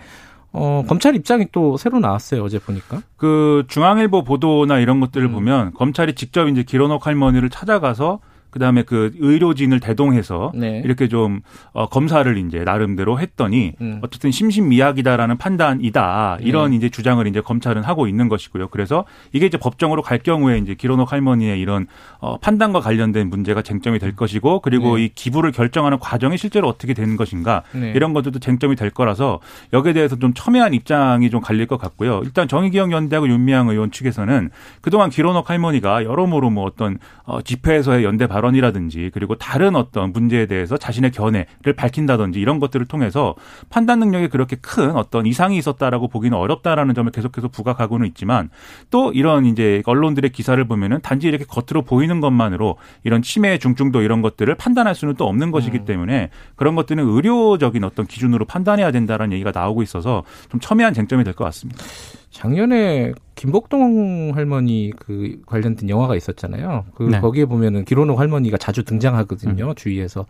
어, 0.52 0.84
검찰 0.88 1.16
입장이 1.16 1.46
또 1.52 1.76
새로 1.76 1.98
나왔어요, 1.98 2.44
어제 2.44 2.58
보니까. 2.58 3.02
그 3.16 3.64
중앙일보 3.68 4.22
보도나 4.22 4.78
이런 4.78 5.00
것들을 5.00 5.26
음. 5.26 5.32
보면 5.32 5.74
검찰이 5.74 6.14
직접 6.14 6.48
이제 6.48 6.62
기론옥 6.62 7.06
할머니를 7.06 7.50
찾아가서 7.50 8.20
그다음에 8.50 8.82
그 8.82 9.12
의료진을 9.18 9.80
대동해서 9.80 10.52
네. 10.54 10.82
이렇게 10.84 11.08
좀 11.08 11.40
어, 11.72 11.88
검사를 11.88 12.36
이제 12.36 12.58
나름대로 12.64 13.18
했더니 13.20 13.74
음. 13.80 14.00
어쨌든 14.02 14.30
심신미약이다라는 14.30 15.38
판단이다 15.38 16.38
이런 16.40 16.70
네. 16.70 16.76
이제 16.76 16.88
주장을 16.88 17.24
이제 17.26 17.40
검찰은 17.40 17.82
하고 17.82 18.06
있는 18.06 18.28
것이고요. 18.28 18.68
그래서 18.68 19.04
이게 19.32 19.46
이제 19.46 19.56
법정으로 19.56 20.02
갈 20.02 20.18
경우에 20.18 20.58
이제 20.58 20.74
기론옥 20.74 21.12
할머니의 21.12 21.60
이런 21.60 21.86
어, 22.18 22.38
판단과 22.38 22.80
관련된 22.80 23.30
문제가 23.30 23.62
쟁점이 23.62 23.98
될 23.98 24.16
것이고 24.16 24.60
그리고 24.60 24.96
네. 24.96 25.04
이 25.04 25.08
기부를 25.14 25.52
결정하는 25.52 25.98
과정이 25.98 26.36
실제로 26.36 26.68
어떻게 26.68 26.92
되는 26.92 27.16
것인가 27.16 27.62
네. 27.72 27.92
이런 27.94 28.12
것들도 28.12 28.40
쟁점이 28.40 28.74
될 28.74 28.90
거라서 28.90 29.40
여기에 29.72 29.92
대해서 29.92 30.16
좀 30.18 30.34
첨예한 30.34 30.74
입장이 30.74 31.30
좀 31.30 31.40
갈릴 31.40 31.66
것 31.66 31.78
같고요. 31.78 32.22
일단 32.24 32.48
정의기억 32.48 32.90
연대하고 32.90 33.28
윤미향 33.28 33.68
의원 33.68 33.92
측에서는 33.92 34.50
그동안 34.80 35.10
기론옥 35.10 35.50
할머니가 35.50 36.04
여러모로 36.04 36.50
뭐 36.50 36.64
어떤 36.64 36.98
어, 37.24 37.40
집회에서의 37.42 38.04
연대 38.04 38.26
발 38.26 38.39
발언이라든지 38.40 39.10
그리고 39.12 39.36
다른 39.36 39.76
어떤 39.76 40.12
문제에 40.12 40.46
대해서 40.46 40.76
자신의 40.76 41.12
견해를 41.12 41.74
밝힌다든지 41.76 42.40
이런 42.40 42.58
것들을 42.58 42.86
통해서 42.86 43.34
판단 43.68 43.98
능력에 44.00 44.28
그렇게 44.28 44.56
큰 44.56 44.92
어떤 44.96 45.26
이상이 45.26 45.56
있었다라고 45.58 46.08
보기는 46.08 46.36
어렵다라는 46.36 46.94
점을 46.94 47.10
계속해서 47.10 47.48
부각하고는 47.48 48.06
있지만 48.08 48.50
또 48.90 49.12
이런 49.12 49.46
이제 49.46 49.82
언론들의 49.84 50.30
기사를 50.30 50.62
보면은 50.64 51.00
단지 51.02 51.28
이렇게 51.28 51.44
겉으로 51.44 51.82
보이는 51.82 52.20
것만으로 52.20 52.76
이런 53.04 53.22
치매 53.22 53.58
중증도 53.58 54.02
이런 54.02 54.22
것들을 54.22 54.54
판단할 54.54 54.94
수는 54.94 55.14
또 55.14 55.26
없는 55.28 55.50
것이기 55.50 55.78
음. 55.78 55.84
때문에 55.84 56.30
그런 56.56 56.74
것들은 56.74 57.06
의료적인 57.06 57.84
어떤 57.84 58.06
기준으로 58.06 58.46
판단해야 58.46 58.90
된다라는 58.90 59.32
얘기가 59.34 59.52
나오고 59.54 59.82
있어서 59.82 60.24
좀 60.50 60.60
첨예한 60.60 60.94
쟁점이 60.94 61.24
될 61.24 61.30
것 61.34 61.44
같습니다. 61.44 61.84
작년에 62.30 63.12
김복동 63.40 64.32
할머니 64.34 64.92
그 64.98 65.40
관련된 65.46 65.88
영화가 65.88 66.14
있었잖아요. 66.14 66.84
그 66.94 67.04
네. 67.04 67.20
거기에 67.20 67.46
보면은 67.46 67.86
기로노 67.86 68.14
할머니가 68.16 68.58
자주 68.58 68.84
등장하거든요. 68.84 69.68
음. 69.70 69.74
주위에서. 69.74 70.26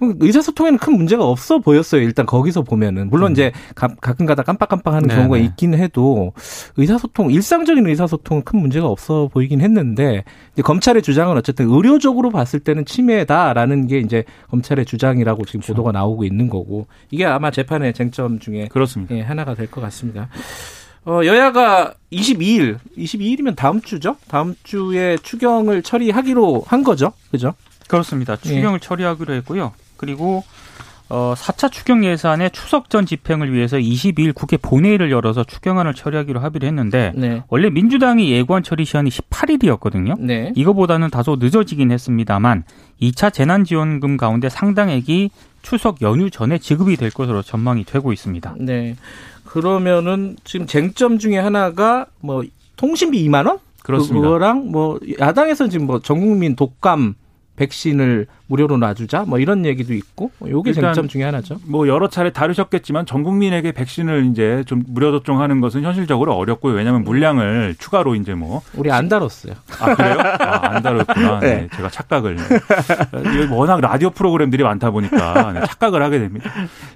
의사소통에는 0.00 0.78
큰 0.78 0.92
문제가 0.92 1.24
없어 1.24 1.58
보였어요. 1.58 2.00
일단 2.02 2.24
거기서 2.24 2.62
보면은 2.62 3.10
물론 3.10 3.30
음. 3.30 3.32
이제 3.32 3.50
가, 3.74 3.88
끔가다 3.88 4.44
깜빡깜빡하는 4.44 5.08
네네. 5.08 5.18
경우가 5.20 5.38
있긴 5.38 5.74
해도 5.74 6.32
의사소통 6.76 7.32
일상적인 7.32 7.84
의사소통은 7.84 8.44
큰 8.44 8.60
문제가 8.60 8.86
없어 8.86 9.26
보이긴 9.26 9.60
했는데 9.60 10.22
이제 10.52 10.62
검찰의 10.62 11.02
주장은 11.02 11.36
어쨌든 11.36 11.68
의료적으로 11.68 12.30
봤을 12.30 12.60
때는 12.60 12.84
침해다라는 12.84 13.88
게 13.88 13.98
이제 13.98 14.22
검찰의 14.50 14.84
주장이라고 14.84 15.44
지금 15.46 15.58
그렇죠. 15.58 15.72
보도가 15.72 15.90
나오고 15.90 16.22
있는 16.22 16.48
거고 16.48 16.86
이게 17.10 17.24
아마 17.24 17.50
재판의 17.50 17.92
쟁점 17.94 18.38
중에 18.38 18.68
그렇습니다. 18.70 19.16
예, 19.16 19.22
하나가 19.22 19.56
될 19.56 19.68
것 19.68 19.80
같습니다. 19.80 20.28
어, 21.04 21.20
여야가 21.24 21.94
22일, 22.12 22.78
22일이면 22.96 23.56
다음 23.56 23.80
주죠? 23.80 24.16
다음 24.28 24.54
주에 24.62 25.16
추경을 25.22 25.82
처리하기로 25.82 26.64
한 26.66 26.82
거죠? 26.82 27.12
그죠? 27.30 27.54
그렇습니다. 27.86 28.36
추경을 28.36 28.80
예. 28.82 28.86
처리하기로 28.86 29.34
했고요. 29.34 29.72
그리고 29.96 30.44
어, 31.10 31.32
4차 31.34 31.72
추경 31.72 32.04
예산의 32.04 32.50
추석 32.50 32.90
전 32.90 33.06
집행을 33.06 33.52
위해서 33.52 33.78
22일 33.78 34.34
국회 34.34 34.58
본회의를 34.58 35.10
열어서 35.10 35.42
추경안을 35.42 35.94
처리하기로 35.94 36.40
합의를 36.40 36.68
했는데 36.68 37.12
네. 37.16 37.42
원래 37.48 37.70
민주당이 37.70 38.30
예고한 38.30 38.62
처리 38.62 38.84
시한이 38.84 39.08
18일이었거든요. 39.08 40.20
네. 40.20 40.52
이거보다는 40.54 41.08
다소 41.08 41.36
늦어지긴 41.36 41.92
했습니다만 41.92 42.64
2차 43.00 43.32
재난지원금 43.32 44.18
가운데 44.18 44.50
상당액이 44.50 45.30
추석 45.62 46.02
연휴 46.02 46.30
전에 46.30 46.58
지급이 46.58 46.96
될 46.96 47.10
것으로 47.10 47.42
전망이 47.42 47.84
되고 47.84 48.12
있습니다. 48.12 48.56
네. 48.58 48.96
그러면은 49.48 50.36
지금 50.44 50.66
쟁점 50.66 51.18
중에 51.18 51.38
하나가 51.38 52.06
뭐 52.20 52.44
통신비 52.76 53.26
2만 53.28 53.46
원? 53.46 53.58
그렇습니다. 53.82 54.20
그거랑 54.20 54.70
뭐 54.70 55.00
야당에서 55.18 55.68
지금 55.68 55.86
뭐 55.86 56.00
전국민 56.00 56.54
독감 56.54 57.14
백신을 57.58 58.26
무료로 58.46 58.78
놔주자 58.78 59.24
뭐 59.26 59.38
이런 59.38 59.66
얘기도 59.66 59.92
있고 59.92 60.30
요게 60.46 60.72
쟁점 60.72 61.06
중에 61.06 61.22
하나죠. 61.24 61.58
뭐 61.66 61.86
여러 61.86 62.08
차례 62.08 62.30
다루셨겠지만 62.30 63.04
전 63.04 63.22
국민에게 63.22 63.72
백신을 63.72 64.28
이제 64.30 64.62
좀 64.66 64.82
무료 64.86 65.12
접종하는 65.12 65.60
것은 65.60 65.82
현실적으로 65.82 66.34
어렵고요. 66.34 66.74
왜냐하면 66.74 67.04
물량을 67.04 67.74
추가로 67.78 68.14
이제 68.14 68.34
뭐 68.34 68.62
우리 68.74 68.90
안 68.90 69.08
다뤘어요. 69.08 69.54
아 69.80 69.94
그래요? 69.94 70.16
아, 70.18 70.76
안 70.76 70.82
다뤘구나. 70.82 71.40
네. 71.40 71.48
네. 71.48 71.68
제가 71.76 71.90
착각을 71.90 72.38
워낙 73.50 73.80
라디오 73.80 74.10
프로그램들이 74.10 74.62
많다 74.62 74.90
보니까 74.92 75.52
네, 75.52 75.60
착각을 75.66 76.02
하게 76.02 76.18
됩니다. 76.20 76.50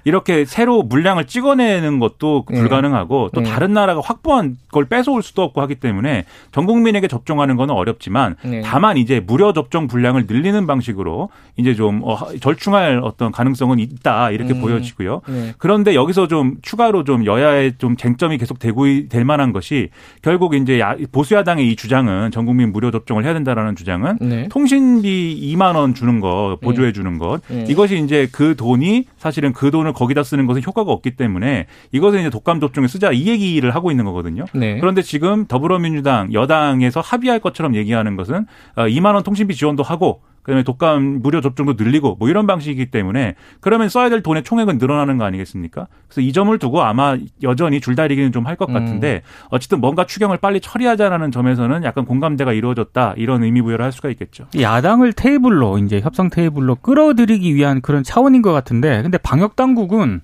이렇게 0.05 0.45
새로 0.45 0.81
물량을 0.81 1.25
찍어내는 1.25 1.99
것도 1.99 2.45
네. 2.49 2.59
불가능하고 2.59 3.29
또 3.33 3.41
네. 3.41 3.49
다른 3.49 3.73
나라가 3.73 4.01
확보한 4.03 4.57
걸 4.71 4.85
뺏어올 4.85 5.21
수도 5.21 5.43
없고 5.43 5.61
하기 5.61 5.75
때문에 5.75 6.25
전 6.51 6.65
국민에게 6.65 7.07
접종하는 7.07 7.57
건 7.57 7.69
어렵지만 7.69 8.37
네. 8.43 8.61
다만 8.63 8.97
이제 8.97 9.19
무료 9.19 9.53
접종 9.53 9.87
분량을 9.87 10.25
늘리는 10.27 10.52
방식으로 10.67 11.29
이제 11.57 11.75
좀 11.75 12.01
어, 12.03 12.17
절충할 12.39 13.01
어떤 13.03 13.31
가능성은 13.31 13.79
있다 13.79 14.31
이렇게 14.31 14.53
음. 14.53 14.61
보여지고요. 14.61 15.21
네. 15.27 15.53
그런데 15.57 15.95
여기서 15.95 16.27
좀 16.27 16.55
추가로 16.61 17.03
좀 17.03 17.25
여야의 17.25 17.73
좀 17.77 17.97
쟁점이 17.97 18.37
계속 18.37 18.59
되고 18.59 18.83
될 19.09 19.25
만한 19.25 19.51
것이 19.51 19.89
결국 20.21 20.55
이제 20.55 20.81
보수 21.11 21.35
야당의 21.35 21.69
이 21.69 21.75
주장은 21.75 22.31
전 22.31 22.45
국민 22.45 22.71
무료 22.71 22.91
접종을 22.91 23.25
해야 23.25 23.33
된다라는 23.33 23.75
주장은 23.75 24.17
네. 24.21 24.47
통신비 24.49 25.53
2만 25.53 25.75
원 25.75 25.93
주는 25.93 26.19
거 26.19 26.57
보조해 26.61 26.87
네. 26.87 26.93
주는 26.93 27.17
것 27.17 27.41
네. 27.47 27.65
이것이 27.67 27.99
이제 28.03 28.27
그 28.31 28.55
돈이 28.55 29.05
사실은 29.17 29.53
그 29.53 29.71
돈을 29.71 29.93
거기다 29.93 30.23
쓰는 30.23 30.45
것은 30.45 30.61
효과가 30.65 30.91
없기 30.91 31.11
때문에 31.11 31.67
이것은 31.91 32.19
이제 32.19 32.29
독감 32.29 32.59
접종에 32.59 32.87
쓰자 32.87 33.11
이 33.11 33.27
얘기를 33.27 33.73
하고 33.73 33.91
있는 33.91 34.05
거거든요. 34.05 34.45
네. 34.53 34.79
그런데 34.79 35.01
지금 35.01 35.45
더불어민주당 35.47 36.33
여당에서 36.33 37.01
합의할 37.01 37.39
것처럼 37.39 37.75
얘기하는 37.75 38.15
것은 38.15 38.45
2만 38.75 39.11
어, 39.11 39.13
원 39.15 39.23
통신비 39.23 39.55
지원도 39.55 39.83
하고 39.83 40.21
그다음에 40.43 40.63
독감 40.63 41.21
무료 41.23 41.41
접종도 41.41 41.73
늘리고 41.77 42.15
뭐 42.19 42.29
이런 42.29 42.45
방식이기 42.47 42.91
때문에 42.91 43.35
그러면 43.59 43.89
써야 43.89 44.09
될 44.09 44.21
돈의 44.21 44.43
총액은 44.43 44.77
늘어나는 44.77 45.17
거 45.17 45.25
아니겠습니까? 45.25 45.87
그래서 46.07 46.21
이 46.21 46.31
점을 46.31 46.57
두고 46.59 46.81
아마 46.83 47.17
여전히 47.41 47.81
줄다리기는 47.81 48.31
좀 48.31 48.43
할 48.43 48.53
것 48.57 48.67
같은데 48.67 49.21
음. 49.23 49.47
어쨌든 49.49 49.79
뭔가 49.79 50.05
추경을 50.05 50.37
빨리 50.37 50.59
처리하자라는 50.59 51.31
점에서는 51.31 51.83
약간 51.85 52.05
공감대가 52.05 52.53
이루어졌다 52.53 53.13
이런 53.17 53.41
의미 53.43 53.61
부여를 53.61 53.83
할 53.85 53.91
수가 53.91 54.09
있겠죠. 54.09 54.45
야당을 54.59 55.13
테이블로 55.13 55.77
이제 55.79 56.01
협상 56.01 56.29
테이블로 56.29 56.75
끌어들이기 56.75 57.55
위한 57.55 57.81
그런 57.81 58.03
차원인 58.03 58.41
것 58.41 58.51
같은데 58.51 59.01
근데 59.01 59.17
방역 59.17 59.55
당국은 59.55 60.21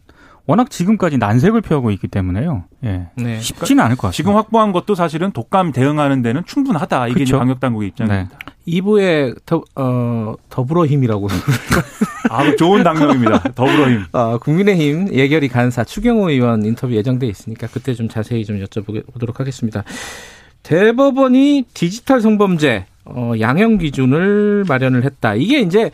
워낙 0.50 0.72
지금까지 0.72 1.20
난색을 1.20 1.62
표하고 1.62 1.92
있기 1.92 2.08
때문에요. 2.08 2.64
예. 2.84 3.06
네. 3.14 3.40
쉽지는 3.40 3.84
않을 3.84 3.96
것 3.98 4.08
같습니다. 4.08 4.16
지금 4.16 4.36
확보한 4.36 4.72
것도 4.72 4.96
사실은 4.96 5.32
독감 5.32 5.72
대응하는 5.72 6.24
데는 6.24 6.42
충분하다. 6.44 7.10
이게 7.10 7.22
이제 7.22 7.34
그쵸? 7.34 7.38
방역 7.38 7.60
당국의 7.60 7.90
입장입니다. 7.90 8.36
2부에 8.68 9.36
더, 9.46 9.62
어, 9.76 10.34
더불어힘이라고. 10.50 11.28
아, 12.32 12.56
좋은 12.56 12.82
당명입니다. 12.82 13.44
더불어힘. 13.54 14.06
어, 14.12 14.40
국민의힘 14.40 15.14
예결위 15.14 15.50
간사 15.50 15.84
추경호 15.84 16.32
의원 16.32 16.66
인터뷰 16.66 16.96
예정돼 16.96 17.28
있으니까 17.28 17.68
그때 17.68 17.94
좀 17.94 18.10
자세히 18.10 18.44
좀 18.44 18.60
여쭤보도록 18.60 19.38
하겠습니다. 19.38 19.84
대법원이 20.64 21.66
디지털 21.76 22.22
성범죄 22.22 22.88
어, 23.06 23.34
양형 23.40 23.78
기준을 23.78 24.66
마련을 24.68 25.04
했다. 25.04 25.36
이게 25.36 25.60
이제 25.60 25.84
뭐 25.84 25.92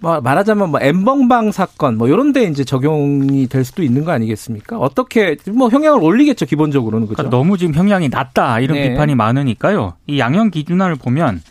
말하자면 0.00 0.70
뭐 0.70 0.80
엠벙방 0.80 1.52
사건 1.52 1.98
뭐 1.98 2.08
이런 2.08 2.32
데 2.32 2.44
이제 2.44 2.64
적용이 2.64 3.46
될 3.48 3.64
수도 3.64 3.82
있는 3.82 4.04
거 4.04 4.12
아니겠습니까? 4.12 4.78
어떻게 4.78 5.36
뭐 5.52 5.68
형량을 5.68 6.02
올리겠죠, 6.02 6.46
기본적으로는. 6.46 7.06
그죠? 7.06 7.16
그러니까 7.16 7.36
너무 7.36 7.58
지금 7.58 7.74
형량이 7.74 8.08
낮다 8.08 8.60
이런 8.60 8.76
네. 8.78 8.88
비판이 8.90 9.14
많으니까요. 9.14 9.94
이 10.06 10.18
양형 10.18 10.50
기준안을 10.50 10.96
보면 10.96 11.42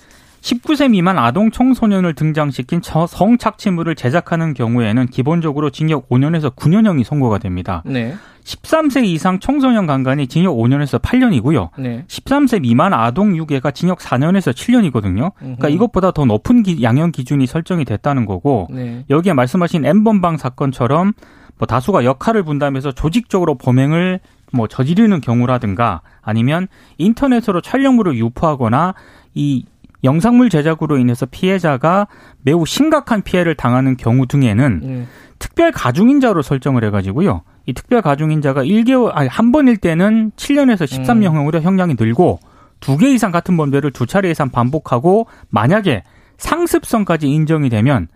19세 0.41 0.89
미만 0.91 1.17
아동 1.17 1.51
청소년을 1.51 2.13
등장시킨 2.15 2.81
저- 2.81 3.05
성착취물을 3.07 3.93
제작하는 3.95 4.53
경우에는 4.53 5.07
기본적으로 5.07 5.69
징역 5.69 6.07
5년에서 6.09 6.55
9년형이 6.55 7.03
선고가 7.03 7.39
됩니다. 7.39 7.83
네. 7.85 8.15
13세 8.49 9.05
이상 9.05 9.39
청소년 9.39 9.85
강간이 9.85 10.25
징역 10.27 10.55
5년에서 10.55 10.99
8년이고요. 11.01 11.69
네. 11.77 12.03
13세 12.07 12.61
미만 12.61 12.93
아동 12.93 13.37
유괴가 13.37 13.69
징역 13.71 13.99
4년에서 13.99 14.53
7년이거든요. 14.53 15.31
그러니까 15.37 15.67
음흠. 15.67 15.75
이것보다 15.75 16.11
더 16.11 16.25
높은 16.25 16.63
기- 16.63 16.81
양형 16.81 17.11
기준이 17.11 17.45
설정이 17.45 17.85
됐다는 17.85 18.25
거고 18.25 18.67
네. 18.71 19.05
여기에 19.09 19.33
말씀하신 19.33 19.85
엠번방 19.85 20.37
사건처럼 20.37 21.13
뭐 21.59 21.65
다수가 21.67 22.05
역할을 22.05 22.43
분담해서 22.43 22.91
조직적으로 22.93 23.55
범행을 23.55 24.19
뭐 24.51 24.67
저지르는 24.67 25.21
경우라든가 25.21 26.01
아니면 26.21 26.67
인터넷으로 26.97 27.61
촬영물을 27.61 28.17
유포하거나 28.17 28.95
이 29.35 29.65
영상물 30.03 30.49
제작으로 30.49 30.97
인해서 30.97 31.27
피해자가 31.29 32.07
매우 32.41 32.65
심각한 32.65 33.21
피해를 33.21 33.53
당하는 33.55 33.95
경우 33.97 34.25
등에는 34.25 34.79
네. 34.81 35.05
특별 35.37 35.71
가중인자로 35.71 36.41
설정을 36.41 36.83
해가지고요. 36.85 37.43
이 37.69 37.73
특별 37.73 38.01
가중인자가 38.01 38.63
1개월, 38.63 39.11
아니, 39.13 39.29
한 39.29 39.51
번일 39.51 39.77
때는 39.77 40.31
7년에서 40.35 40.85
13년형으로 40.87 41.61
형량이 41.61 41.95
늘고 41.99 42.39
두 42.79 42.97
개 42.97 43.09
이상 43.09 43.31
같은 43.31 43.55
범죄를 43.57 43.91
두 43.91 44.05
차례 44.07 44.31
이상 44.31 44.49
반복하고 44.49 45.27
만약에 45.49 46.03
상습성까지 46.37 47.27
인정이 47.27 47.69
되면 47.69 48.07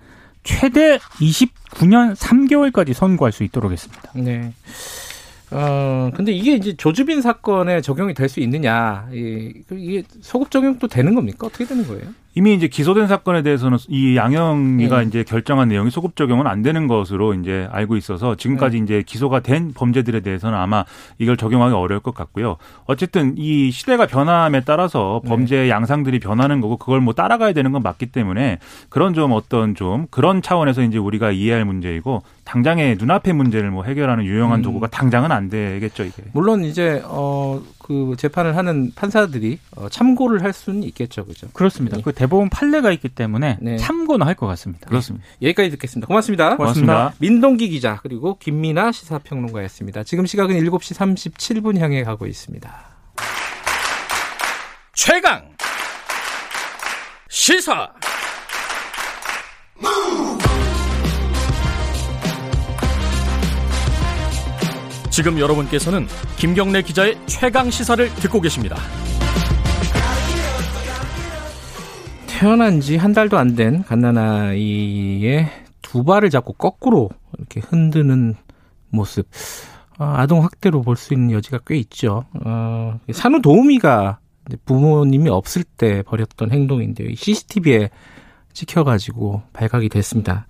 최대 0.43 0.97
29년 0.97 2.15
3개월까지 2.15 2.93
선고할 2.93 3.31
수 3.31 3.43
있도록 3.43 3.71
했습니다. 3.71 4.01
네. 4.15 4.53
어, 5.51 6.09
근데 6.15 6.31
이게 6.31 6.55
이제 6.55 6.75
조주빈 6.75 7.21
사건에 7.21 7.81
적용이 7.81 8.13
될 8.15 8.27
수 8.27 8.39
있느냐. 8.39 9.07
이- 9.13 9.53
그 9.67 9.75
이게 9.77 10.03
소급 10.21 10.49
적용도 10.49 10.87
되는 10.87 11.13
겁니까? 11.13 11.45
어떻게 11.47 11.65
되는 11.65 11.85
거예요? 11.85 12.03
이미 12.35 12.53
이제 12.55 12.67
기소된 12.67 13.07
사건에 13.07 13.43
대해서는 13.43 13.77
이 13.89 14.15
양형이가 14.15 14.99
네. 15.01 15.05
이제 15.05 15.23
결정한 15.23 15.67
내용이 15.67 15.91
소급 15.91 16.15
적용은 16.15 16.47
안 16.47 16.63
되는 16.63 16.87
것으로 16.87 17.33
이제 17.35 17.67
알고 17.71 17.95
있어서 17.97 18.35
지금까지 18.35 18.77
네. 18.77 18.83
이제 18.83 19.03
기소가 19.05 19.41
된 19.41 19.73
범죄들에 19.73 20.21
대해서는 20.21 20.57
아마 20.57 20.83
이걸 21.19 21.37
적용하기 21.37 21.75
어려울 21.75 22.01
것 22.01 22.15
같고요. 22.15 22.57
어쨌든 22.85 23.35
이 23.37 23.69
시대가 23.71 24.07
변함에 24.07 24.61
따라서 24.61 25.21
네. 25.23 25.29
범죄의 25.29 25.69
양상들이 25.69 26.19
변하는 26.19 26.59
거고 26.59 26.77
그걸 26.77 27.01
뭐 27.01 27.13
따라가야 27.13 27.53
되는 27.53 27.71
건 27.71 27.83
맞기 27.83 28.07
때문에 28.07 28.57
그런 28.89 29.13
좀 29.13 29.31
어떤 29.33 29.75
좀 29.75 30.07
그런 30.09 30.41
차원에서 30.41 30.81
이제 30.81 30.97
우리가 30.97 31.31
이해할 31.31 31.65
문제이고 31.65 32.23
당장의 32.45 32.97
눈앞의 32.97 33.33
문제를 33.33 33.69
뭐 33.71 33.83
해결하는 33.83 34.25
유용한 34.25 34.59
음. 34.59 34.63
도구가 34.63 34.87
당장은 34.87 35.31
안 35.31 35.49
되겠죠 35.49 36.03
이게. 36.03 36.23
물론 36.33 36.63
이제 36.63 37.01
어 37.05 37.61
그 37.83 38.15
재판을 38.17 38.57
하는 38.57 38.91
판사들이 38.95 39.59
어, 39.75 39.89
참고를 39.89 40.43
할 40.43 40.53
수는 40.53 40.81
있겠죠, 40.83 41.25
그죠? 41.25 41.47
그렇습니다. 41.53 41.97
그 42.03 42.11
대법원 42.13 42.49
판례가 42.49 42.91
있기 42.91 43.09
때문에 43.09 43.57
네. 43.61 43.77
참고는 43.77 44.25
할 44.25 44.33
것 44.33 44.47
같습니다. 44.47 44.87
그렇습니다. 44.89 45.23
여기까지 45.43 45.69
듣겠습니다. 45.71 46.07
고맙습니다. 46.07 46.55
고맙습니다. 46.57 47.13
민동기 47.19 47.69
기자 47.69 47.99
그리고 48.01 48.37
김민아 48.39 48.91
시사평론가였습니다. 48.91 50.03
지금 50.03 50.25
시각은 50.25 50.55
7시 50.55 50.95
37분 50.97 51.77
향해 51.77 52.03
가고 52.03 52.25
있습니다. 52.25 52.73
최강 54.93 55.49
시사 57.29 57.91
지금 65.13 65.37
여러분께서는 65.37 66.07
김경래 66.37 66.81
기자의 66.81 67.15
최강 67.27 67.69
시사를 67.69 68.09
듣고 68.15 68.41
계십니다. 68.41 68.75
태어난 72.27 72.81
지 72.81 72.97
한 72.97 73.13
달도 73.13 73.37
안 73.37 73.55
된 73.55 73.83
갓난아이의 73.83 75.49
두 75.83 76.03
발을 76.03 76.31
잡고 76.31 76.53
거꾸로 76.53 77.09
이렇게 77.37 77.59
흔드는 77.59 78.33
모습. 78.89 79.27
아, 79.99 80.15
아동 80.21 80.43
학대로 80.43 80.81
볼 80.81 80.95
수 80.95 81.13
있는 81.13 81.29
여지가 81.31 81.59
꽤 81.67 81.75
있죠. 81.77 82.25
어, 82.43 82.99
산후도우미가 83.11 84.17
부모님이 84.65 85.29
없을 85.29 85.63
때 85.63 86.01
벌였던 86.01 86.49
행동인데요. 86.51 87.09
이 87.09 87.15
CCTV에 87.15 87.91
찍혀가지고 88.53 89.43
발각이 89.53 89.89
됐습니다. 89.89 90.47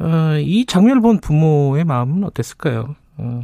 어, 0.00 0.36
이 0.38 0.66
장면을 0.66 1.00
본 1.00 1.18
부모의 1.18 1.84
마음은 1.84 2.24
어땠을까요? 2.24 2.94
어, 3.18 3.42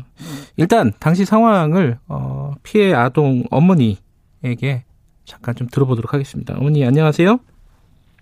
일단 0.57 0.93
당시 0.99 1.25
상황을 1.25 1.99
어, 2.09 2.53
피해 2.63 2.93
아동 2.93 3.45
어머니에게 3.51 4.85
잠깐 5.25 5.55
좀 5.55 5.69
들어보도록 5.69 6.13
하겠습니다. 6.13 6.55
어머니 6.59 6.85
안녕하세요. 6.85 7.39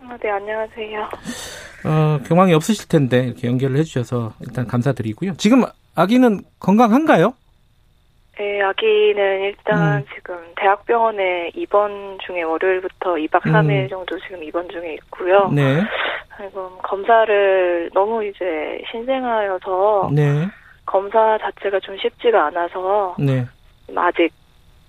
아, 0.01 0.17
네, 0.23 0.31
안녕하세요. 0.31 1.03
어, 1.85 2.19
경황이 2.27 2.55
없으실 2.55 2.89
텐데 2.89 3.27
이렇게 3.27 3.49
연결을 3.49 3.77
해주셔서 3.79 4.35
일단 4.41 4.67
감사드리고요. 4.67 5.35
지금 5.37 5.65
아기는 5.95 6.41
건강한가요? 6.61 7.35
네, 8.39 8.63
아기는 8.63 9.41
일단 9.43 9.99
음. 9.99 10.05
지금 10.15 10.37
대학병원에 10.57 11.51
입원 11.57 12.19
중에 12.25 12.43
월요일부터 12.43 13.15
2박 13.15 13.41
3일 13.43 13.85
음. 13.85 13.89
정도 13.89 14.19
지금 14.21 14.43
입원 14.45 14.69
중에 14.69 14.95
있고요. 14.95 15.51
네, 15.51 15.83
지금 16.37 16.69
검사를 16.85 17.91
너무 17.93 18.25
이제 18.25 18.81
신생아여서 18.93 20.11
네, 20.15 20.47
검사 20.89 21.37
자체가 21.39 21.81
좀 21.81 21.97
쉽지가 21.99 22.47
않아서 22.47 23.15
네. 23.19 23.45
아직 23.95 24.33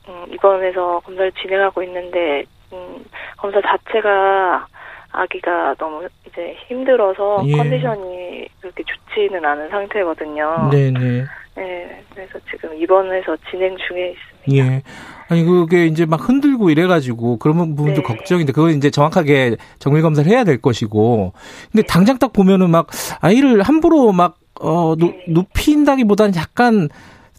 음, 0.08 0.26
입원해서 0.32 1.02
검사를 1.02 1.30
진행하고 1.34 1.84
있는데 1.84 2.46
음, 2.72 3.04
검사 3.38 3.60
자체가 3.62 4.66
아기가 5.12 5.76
너무 5.78 6.08
이제 6.26 6.56
힘들어서 6.68 7.44
예. 7.46 7.58
컨디션이 7.58 8.48
그렇게 8.62 8.84
좋지는 8.84 9.44
않은 9.44 9.70
상태거든요. 9.70 10.70
네, 10.72 10.90
네. 10.92 11.26
네, 11.56 12.04
그래서 12.14 12.40
지금 12.50 12.74
입원해서 12.82 13.36
진행 13.50 13.76
중에 13.76 14.16
있습니다. 14.46 14.76
예. 14.76 14.82
아니 15.28 15.44
그게 15.44 15.86
이제 15.86 16.06
막 16.06 16.30
흔들고 16.30 16.70
이래가지고 16.70 17.40
그런 17.40 17.58
부분도 17.58 17.96
네. 17.96 18.02
걱정인데 18.02 18.54
그건 18.54 18.72
이제 18.72 18.90
정확하게 18.90 19.58
정밀 19.80 20.02
검사를 20.02 20.32
해야 20.32 20.46
될 20.46 20.62
것이고. 20.62 21.34
근데 21.72 21.86
당장 21.86 22.18
딱 22.18 22.32
보면은 22.32 22.70
막 22.70 22.88
아이를 23.20 23.64
함부로 23.64 24.14
막 24.14 24.38
어 24.60 24.96
네. 24.98 25.24
눕힌다기보다는 25.28 26.36
약간 26.36 26.90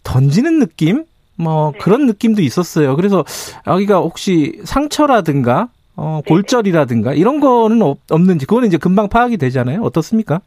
던지는 0.03 0.59
느낌? 0.59 1.05
뭐 1.37 1.71
네. 1.71 1.79
그런 1.79 2.05
느낌도 2.07 2.41
있었어요. 2.41 2.95
그래서 2.95 3.23
아기가 3.65 3.99
혹시 3.99 4.59
상처라든가 4.63 5.69
어, 5.95 6.21
네. 6.25 6.29
골절이라든가 6.29 7.13
이런 7.13 7.39
거는 7.39 7.81
없, 7.81 7.99
없는지 8.09 8.45
그거는 8.45 8.67
이제 8.67 8.77
금방 8.77 9.09
파악이 9.09 9.37
되잖아요. 9.37 9.81
어떻습니까? 9.81 10.41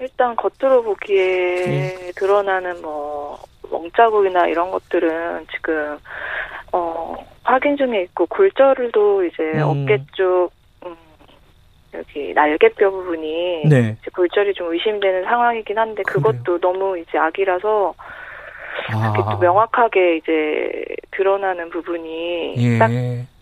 일단 0.00 0.34
겉으로 0.36 0.82
보기에 0.82 1.18
예. 1.18 2.12
드러나는 2.16 2.80
뭐 2.82 3.38
멍자국이나 3.70 4.46
이런 4.48 4.70
것들은 4.70 5.46
지금 5.54 5.98
어 6.72 7.14
확인 7.44 7.76
중에 7.76 8.02
있고 8.02 8.26
골절도 8.26 9.24
이제 9.24 9.42
음. 9.56 9.62
어깨 9.62 10.04
쪽 10.12 10.50
음, 10.52 10.61
여기 11.94 12.32
날개뼈 12.32 12.90
부분이 12.90 13.64
네. 13.68 13.96
골절이 14.14 14.54
좀 14.54 14.72
의심되는 14.72 15.24
상황이긴 15.24 15.78
한데 15.78 16.02
그것도 16.04 16.58
너무 16.58 16.98
이제 16.98 17.18
악이라서 17.18 17.94
그렇게 18.88 19.22
또 19.30 19.38
명확하게 19.38 20.16
이제 20.16 20.84
드러나는 21.10 21.70
부분이 21.70 22.54
아. 22.56 22.60
예. 22.60 22.78
딱 22.78 22.90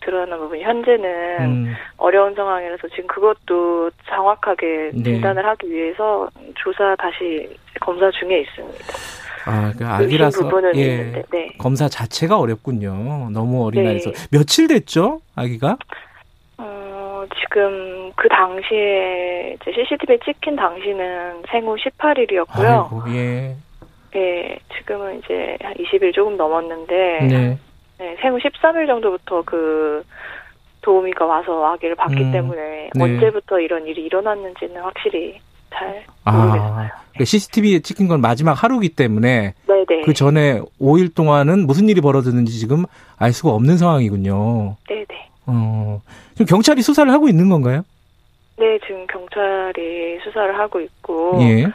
드러나는 0.01 0.39
부분이 0.39 0.61
현재는 0.63 1.39
음. 1.39 1.73
어려운 1.97 2.35
상황이라서 2.35 2.87
지금 2.89 3.07
그것도 3.07 3.91
정확하게 4.07 4.91
네. 4.93 5.03
진단을 5.03 5.45
하기 5.45 5.69
위해서 5.69 6.27
조사 6.55 6.95
다시 6.97 7.49
검사 7.79 8.11
중에 8.11 8.41
있습니다. 8.41 8.85
아, 9.45 9.73
그 9.77 9.85
아기라서 9.85 10.51
예. 10.75 10.81
있는데, 10.81 11.23
네. 11.31 11.49
검사 11.57 11.87
자체가 11.87 12.37
어렵군요. 12.37 13.29
너무 13.31 13.65
어린 13.65 13.83
네. 13.83 13.89
나이에서 13.89 14.11
며칠 14.31 14.67
됐죠, 14.67 15.21
아기가? 15.35 15.77
어, 17.21 17.25
지금 17.39 18.11
그 18.15 18.27
당시에 18.27 19.55
이제 19.61 19.71
CCTV에 19.71 20.17
찍힌 20.25 20.55
당시는 20.55 21.43
생후 21.49 21.75
18일이었고요. 21.75 22.93
아이고, 22.93 23.03
예. 23.09 23.55
예, 24.15 24.59
지금은 24.77 25.19
이제 25.19 25.57
한 25.61 25.73
20일 25.75 26.13
조금 26.13 26.35
넘었는데 26.35 27.19
네. 27.29 27.57
네, 27.99 28.17
생후 28.21 28.39
13일 28.39 28.87
정도부터 28.87 29.43
그 29.43 30.03
도우미가 30.81 31.25
와서 31.25 31.65
아기를 31.73 31.95
봤기 31.95 32.23
음, 32.23 32.31
때문에 32.31 32.89
네. 32.93 33.03
언제부터 33.03 33.59
이런 33.59 33.85
일이 33.85 34.03
일어났는지는 34.03 34.81
확실히 34.81 35.39
잘 35.69 36.03
아, 36.25 36.31
모르겠어요. 36.31 36.89
CCTV에 37.23 37.79
찍힌 37.79 38.07
건 38.07 38.19
마지막 38.19 38.53
하루기 38.53 38.89
때문에 38.89 39.53
네네. 39.67 40.01
그 40.03 40.13
전에 40.13 40.59
5일 40.81 41.15
동안은 41.15 41.67
무슨 41.67 41.87
일이 41.87 42.01
벌어졌는지 42.01 42.59
지금 42.59 42.85
알 43.17 43.31
수가 43.31 43.51
없는 43.51 43.77
상황이군요. 43.77 44.75
네네. 44.89 45.30
어, 45.45 46.01
지금 46.33 46.45
경찰이 46.45 46.81
수사를 46.81 47.11
하고 47.11 47.27
있는 47.27 47.49
건가요? 47.49 47.83
네, 48.57 48.79
지금 48.85 49.05
경찰이 49.07 50.19
수사를 50.23 50.57
하고 50.57 50.79
있고, 50.79 51.39
예. 51.41 51.67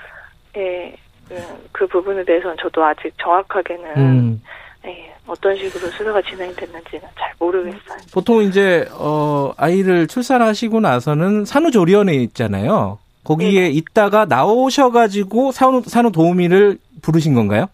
예, 0.57 0.97
음, 1.31 1.39
그 1.73 1.87
부분에 1.87 2.25
대해서는 2.25 2.57
저도 2.61 2.85
아직 2.85 3.13
정확하게는 3.21 3.97
음. 3.97 4.43
예, 4.87 5.13
어떤 5.27 5.57
식으로 5.57 5.91
수사가 5.91 6.23
진행됐는지는 6.23 7.03
잘 7.19 7.33
모르겠어요. 7.39 7.99
보통 8.13 8.43
이제 8.43 8.89
어 8.93 9.53
아이를 9.57 10.07
출산하시고 10.07 10.81
나서는 10.81 11.45
산후조리원에 11.45 12.15
있잖아요. 12.15 12.99
거기에 13.25 13.63
네. 13.63 13.71
있다가 13.71 14.25
나오셔가지고 14.27 15.51
산후 15.51 15.83
산후 15.85 16.13
도우미를 16.13 16.79
부르신 17.03 17.35
건가요? 17.35 17.67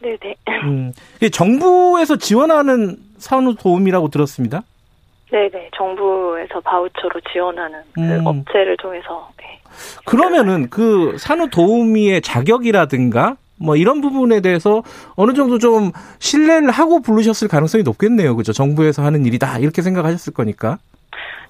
네네. 0.00 0.34
음, 0.64 0.92
정부에서 1.30 2.16
지원하는 2.16 2.96
산후 3.18 3.54
도우미라고 3.56 4.08
들었습니다. 4.08 4.62
네네. 5.34 5.70
정부에서 5.76 6.60
바우처로 6.60 7.20
지원하는 7.32 7.80
그 7.92 8.00
음. 8.00 8.24
업체를 8.24 8.76
통해서, 8.76 9.28
네. 9.36 9.58
그러면은 10.06 10.70
그 10.70 11.16
산후 11.18 11.50
도우미의 11.50 12.22
자격이라든가 12.22 13.36
뭐 13.60 13.74
이런 13.74 14.00
부분에 14.00 14.40
대해서 14.40 14.84
어느 15.16 15.32
정도 15.32 15.58
좀 15.58 15.90
신뢰를 16.20 16.70
하고 16.70 17.02
부르셨을 17.02 17.48
가능성이 17.48 17.82
높겠네요. 17.82 18.36
그죠? 18.36 18.52
정부에서 18.52 19.02
하는 19.02 19.26
일이다. 19.26 19.58
이렇게 19.58 19.82
생각하셨을 19.82 20.32
거니까. 20.34 20.78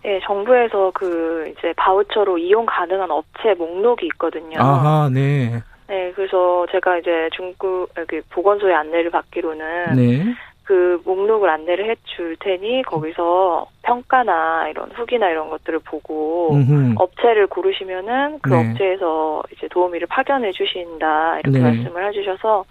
예, 0.06 0.18
정부에서 0.24 0.90
그 0.94 1.52
이제 1.52 1.74
바우처로 1.76 2.38
이용 2.38 2.64
가능한 2.64 3.10
업체 3.10 3.52
목록이 3.58 4.06
있거든요. 4.14 4.60
아하, 4.60 5.10
네. 5.12 5.62
네, 5.88 6.10
그래서 6.14 6.66
제가 6.72 6.96
이제 6.96 7.28
중국 7.36 7.90
여기 7.98 8.22
보건소에 8.30 8.72
안내를 8.72 9.10
받기로는 9.10 9.96
네. 9.96 10.24
그 10.64 11.00
목록을 11.04 11.48
안내를 11.48 11.90
해 11.90 11.94
줄 12.04 12.36
테니 12.36 12.82
거기서 12.84 13.66
평가나 13.82 14.68
이런 14.68 14.90
후기나 14.92 15.28
이런 15.28 15.50
것들을 15.50 15.80
보고 15.80 16.54
음흠. 16.54 16.94
업체를 16.96 17.46
고르시면은 17.48 18.38
그 18.40 18.54
네. 18.54 18.70
업체에서 18.70 19.42
이제 19.52 19.68
도우미를 19.68 20.06
파견해 20.06 20.52
주신다 20.52 21.40
이렇게 21.40 21.58
네. 21.58 21.60
말씀을 21.60 22.06
해주셔서 22.08 22.64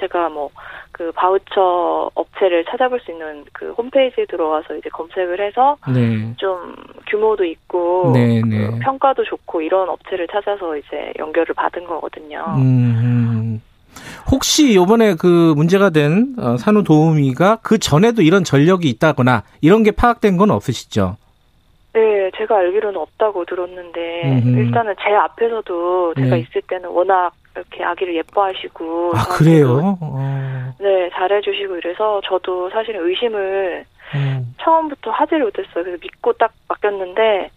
제가 0.00 0.28
뭐 0.28 0.50
그 0.94 1.10
바우처 1.10 2.12
업체를 2.14 2.64
찾아볼 2.66 3.00
수 3.00 3.10
있는 3.10 3.44
그 3.52 3.72
홈페이지에 3.72 4.26
들어와서 4.26 4.76
이제 4.76 4.88
검색을 4.90 5.40
해서 5.40 5.76
네. 5.92 6.32
좀 6.36 6.72
규모도 7.10 7.44
있고 7.44 8.12
네, 8.14 8.40
그 8.40 8.46
네. 8.46 8.78
평가도 8.78 9.24
좋고 9.24 9.60
이런 9.62 9.88
업체를 9.88 10.28
찾아서 10.28 10.76
이제 10.76 11.12
연결을 11.18 11.52
받은 11.56 11.84
거거든요. 11.86 12.44
음, 12.58 13.60
혹시 14.30 14.74
요번에 14.74 15.14
그 15.14 15.54
문제가 15.56 15.90
된 15.90 16.34
어, 16.38 16.56
산후도우미가 16.56 17.58
그 17.62 17.78
전에도 17.78 18.22
이런 18.22 18.44
전력이 18.44 18.88
있다거나 18.88 19.42
이런 19.60 19.82
게 19.82 19.90
파악된 19.90 20.36
건 20.36 20.50
없으시죠? 20.50 21.16
네, 21.92 22.30
제가 22.36 22.56
알기로는 22.56 22.98
없다고 22.98 23.44
들었는데 23.44 24.42
음흠. 24.42 24.58
일단은 24.58 24.94
제 25.00 25.14
앞에서도 25.14 26.14
제가 26.14 26.36
네. 26.36 26.40
있을 26.40 26.62
때는 26.68 26.88
워낙 26.88 27.32
이렇게 27.54 27.84
아기를 27.84 28.16
예뻐하시고 28.16 29.12
아, 29.14 29.24
그래요? 29.36 29.96
어, 30.00 30.74
네, 30.80 31.08
잘해주시고 31.10 31.76
이래서 31.76 32.20
저도 32.24 32.70
사실 32.70 32.96
의심을 32.96 33.84
음, 34.14 34.54
처음부터 34.60 35.10
하지를 35.10 35.44
못했어요. 35.44 35.84
그래서 35.84 35.98
믿고 36.00 36.32
딱 36.34 36.52
맡겼는데, 36.68 37.50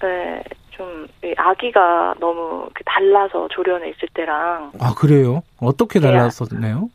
네, 0.00 0.42
좀, 0.82 1.06
이 1.24 1.32
아기가 1.36 2.14
너무 2.18 2.64
이렇게 2.64 2.82
달라서 2.84 3.48
조련에 3.48 3.90
있을 3.90 4.08
때랑, 4.14 4.72
아, 4.80 4.94
그래요? 4.98 5.42
어떻게 5.60 6.00
네. 6.00 6.08
달랐었나요? 6.08 6.88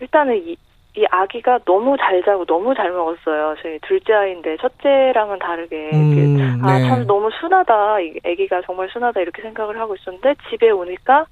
일단은 0.00 0.36
이, 0.36 0.56
이 0.96 1.04
아기가 1.10 1.60
너무 1.66 1.96
잘 1.98 2.22
자고 2.24 2.46
너무 2.46 2.74
잘 2.74 2.90
먹었어요. 2.92 3.56
저희 3.62 3.78
둘째 3.80 4.14
아이인데, 4.14 4.56
첫째랑은 4.56 5.38
다르게. 5.38 5.90
음, 5.92 6.60
아, 6.62 6.78
네. 6.78 6.88
참 6.88 7.06
너무 7.06 7.30
순하다. 7.40 8.00
이 8.00 8.18
아기가 8.24 8.62
정말 8.64 8.88
순하다. 8.90 9.20
이렇게 9.20 9.42
생각을 9.42 9.78
하고 9.78 9.94
있었는데, 9.94 10.34
집에 10.48 10.70
오니까 10.70 11.26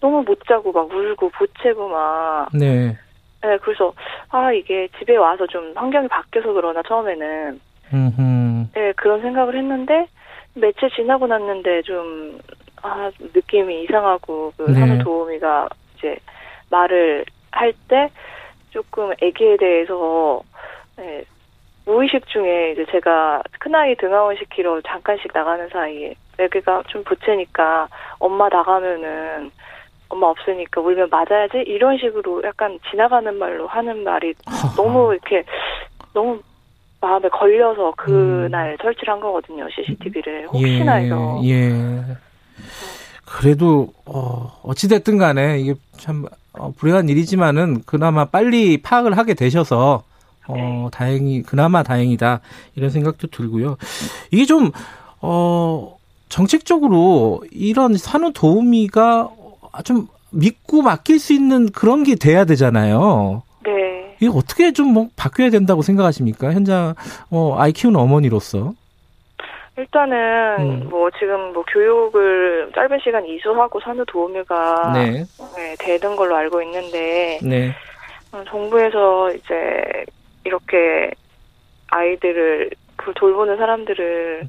너무 0.00 0.22
못 0.22 0.40
자고 0.46 0.72
막 0.72 0.90
울고 0.90 1.30
보채고 1.30 1.88
막, 1.88 2.48
네. 2.54 2.96
네, 3.42 3.58
그래서, 3.58 3.92
아, 4.30 4.50
이게 4.52 4.88
집에 4.98 5.16
와서 5.16 5.46
좀 5.46 5.72
환경이 5.74 6.08
바뀌어서 6.08 6.52
그러나, 6.52 6.82
처음에는. 6.82 7.60
음, 7.92 8.70
네, 8.74 8.92
그런 8.92 9.20
생각을 9.20 9.56
했는데, 9.56 10.08
며칠 10.56 10.90
지나고 10.90 11.26
났는데 11.26 11.82
좀, 11.82 12.38
아, 12.82 13.10
느낌이 13.20 13.82
이상하고, 13.84 14.52
그 14.56 14.62
네. 14.62 14.80
산후도우미가 14.80 15.68
이제 15.96 16.16
말을 16.70 17.24
할 17.52 17.72
때 17.88 18.10
조금 18.70 19.12
아기에 19.12 19.56
대해서, 19.58 20.42
네, 20.96 21.24
무의식 21.86 22.26
중에 22.26 22.72
이제 22.72 22.84
제가 22.90 23.42
큰아이 23.60 23.94
등하원 23.96 24.36
시키러 24.36 24.80
잠깐씩 24.82 25.30
나가는 25.32 25.68
사이에 25.68 26.14
아기가 26.38 26.82
좀 26.88 27.04
보채니까 27.04 27.88
엄마 28.18 28.48
나가면은 28.48 29.50
엄마 30.08 30.26
없으니까 30.26 30.80
울면 30.80 31.08
맞아야지 31.10 31.58
이런 31.66 31.96
식으로 31.96 32.42
약간 32.42 32.78
지나가는 32.90 33.32
말로 33.38 33.66
하는 33.68 34.02
말이 34.02 34.34
너무 34.76 35.12
이렇게 35.12 35.44
너무 36.12 36.40
마음에 37.00 37.28
걸려서 37.28 37.92
그날 37.96 38.76
설치를 38.80 39.14
한 39.14 39.20
거거든요 39.20 39.66
CCTV를 39.70 40.48
혹시나 40.48 40.94
해서 40.94 41.40
예, 41.44 41.50
예. 41.50 42.02
그래도 43.24 43.88
어 44.06 44.60
어찌 44.62 44.88
됐든 44.88 45.18
간에 45.18 45.58
이게 45.58 45.74
참 45.98 46.26
어, 46.52 46.72
불행한 46.76 47.08
일이지만은 47.08 47.82
그나마 47.84 48.24
빨리 48.24 48.78
파악을 48.78 49.18
하게 49.18 49.34
되셔서 49.34 50.02
어 50.48 50.54
네. 50.54 50.88
다행히 50.92 51.42
그나마 51.42 51.82
다행이다 51.82 52.40
이런 52.76 52.90
생각도 52.90 53.26
들고요. 53.28 53.76
이게 54.30 54.44
좀어 54.46 55.96
정책적으로 56.28 57.42
이런 57.50 57.96
산후 57.96 58.32
도우미가 58.32 59.30
좀 59.84 60.08
믿고 60.30 60.82
맡길 60.82 61.18
수 61.18 61.32
있는 61.32 61.70
그런 61.70 62.04
게 62.04 62.14
돼야 62.14 62.44
되잖아요. 62.44 63.42
네 63.64 63.95
이게 64.20 64.28
어떻게 64.32 64.72
좀 64.72 64.86
뭐 64.92 65.08
바뀌어야 65.16 65.50
된다고 65.50 65.82
생각하십니까? 65.82 66.52
현장 66.52 66.94
어 67.30 67.56
아이 67.58 67.72
키우는 67.72 67.98
어머니로서. 68.00 68.72
일단은 69.78 70.56
음. 70.84 70.88
뭐 70.88 71.10
지금 71.18 71.52
뭐 71.52 71.62
교육을 71.70 72.70
짧은 72.74 72.98
시간 73.02 73.26
이수하고 73.26 73.78
산후 73.80 74.04
도우미가 74.06 74.92
네. 74.94 75.24
네, 75.54 75.76
되는 75.78 76.16
걸로 76.16 76.34
알고 76.34 76.62
있는데 76.62 77.38
네. 77.42 77.74
어, 78.32 78.42
정부에서 78.48 79.32
이제 79.34 80.04
이렇게 80.44 81.10
아이들을 81.88 82.70
그 82.96 83.12
돌보는 83.16 83.58
사람들을 83.58 84.48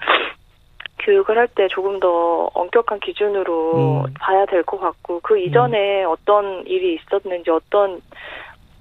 교육을 1.00 1.38
할 1.38 1.48
때 1.50 1.68
조금 1.70 2.00
더 2.00 2.50
엄격한 2.54 3.00
기준으로 3.02 4.06
음. 4.08 4.14
봐야 4.20 4.46
될 4.46 4.64
것 4.64 4.80
같고 4.80 5.20
그 5.22 5.38
이전에 5.40 6.04
어떤 6.06 6.66
일이 6.68 6.96
있었는지 6.96 7.50
어떤 7.50 8.02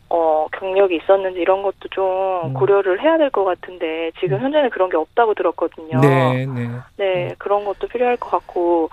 어 0.09 0.47
경력이 0.53 0.97
있었는지 0.97 1.41
이런 1.41 1.63
것도 1.63 1.89
좀 1.91 2.05
음. 2.45 2.55
고려를 2.55 3.01
해야 3.03 3.19
될 3.19 3.31
것 3.31 3.45
같은데 3.45 4.13
지금 4.21 4.39
음. 4.39 4.43
현재는 4.45 4.71
그런 4.71 4.89
게 4.89 4.97
없다고 4.97 5.35
들었거든요. 5.35 6.01
네, 6.01 6.47
네. 6.47 6.69
네, 6.97 7.35
그런 7.39 7.65
것도 7.65 7.89
필요할 7.89 8.17
것 8.17 8.31
같고, 8.31 8.89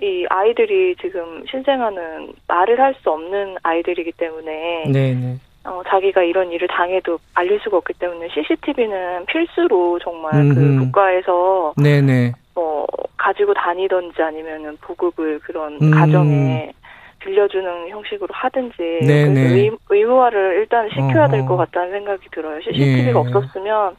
이 0.00 0.24
아이들이 0.30 0.94
지금 1.00 1.44
신생아는 1.50 2.32
말을 2.46 2.80
할 2.80 2.94
수 3.02 3.10
없는 3.10 3.56
아이들이기 3.62 4.12
때문에, 4.12 4.84
네, 4.86 5.14
네. 5.14 5.36
어, 5.64 5.82
자기가 5.88 6.22
이런 6.22 6.50
일을 6.52 6.68
당해도 6.68 7.18
알릴 7.34 7.58
수가 7.60 7.78
없기 7.78 7.94
때문에 7.94 8.28
CCTV는 8.32 9.26
필수로 9.26 9.98
정말 10.00 10.34
음흠. 10.34 10.54
그 10.54 10.78
국가에서 10.84 11.74
네, 11.76 12.00
네. 12.00 12.32
뭐 12.54 12.86
가지고 13.16 13.54
다니던지 13.54 14.20
아니면은 14.22 14.76
보급을 14.80 15.38
그런 15.40 15.78
음. 15.82 15.90
가정에 15.90 16.72
빌려주는 17.24 17.88
형식으로 17.88 18.28
하든지 18.32 18.76
네, 19.06 19.26
네. 19.28 19.40
의, 19.40 19.70
의무화를 19.88 20.58
일단 20.60 20.88
시켜야 20.90 21.28
될 21.28 21.40
어허. 21.40 21.48
것 21.48 21.56
같다는 21.56 21.90
생각이 21.92 22.26
들어요. 22.32 22.60
CCTV가 22.62 23.08
예. 23.10 23.12
없었으면 23.12 23.96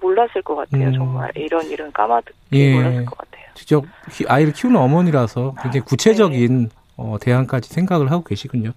몰랐을 0.00 0.42
것 0.44 0.56
같아요. 0.56 0.88
음. 0.88 0.92
정말 0.94 1.30
이런 1.34 1.64
일은 1.66 1.92
까마득히 1.92 2.34
예. 2.52 2.74
몰랐을 2.74 3.04
것 3.04 3.18
같아요. 3.18 3.42
직접 3.54 3.84
키- 4.10 4.24
아이를 4.28 4.52
키우는 4.52 4.78
어머니라서 4.80 5.54
굉장히 5.62 5.84
구체적인 5.84 6.70
어, 6.96 7.16
대안까지 7.20 7.68
생각을 7.72 8.10
하고 8.10 8.22
계시군요. 8.24 8.72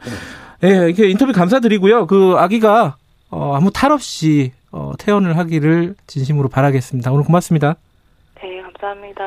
예, 0.63 0.67
이렇게 0.87 1.09
인터뷰 1.09 1.31
감사드리고요. 1.31 2.07
그 2.07 2.35
아기가 2.37 2.95
어, 3.29 3.55
아무 3.55 3.71
탈 3.71 3.91
없이 3.91 4.51
어, 4.71 4.91
퇴원을 4.99 5.37
하기를 5.37 5.95
진심으로 6.07 6.49
바라겠습니다. 6.49 7.11
오늘 7.11 7.23
고맙습니다. 7.23 7.75
네, 8.41 8.61
감사합니다. 8.61 9.25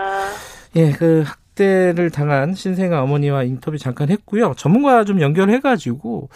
예, 0.77 0.93
그 0.93 1.25
학대를 1.59 2.11
당한 2.11 2.55
신생아 2.55 3.03
어머니와 3.03 3.43
인터뷰 3.43 3.77
잠깐 3.77 4.09
했고요. 4.11 4.55
전문가 4.57 5.05
좀 5.05 5.21
연결해가지고 5.21 6.29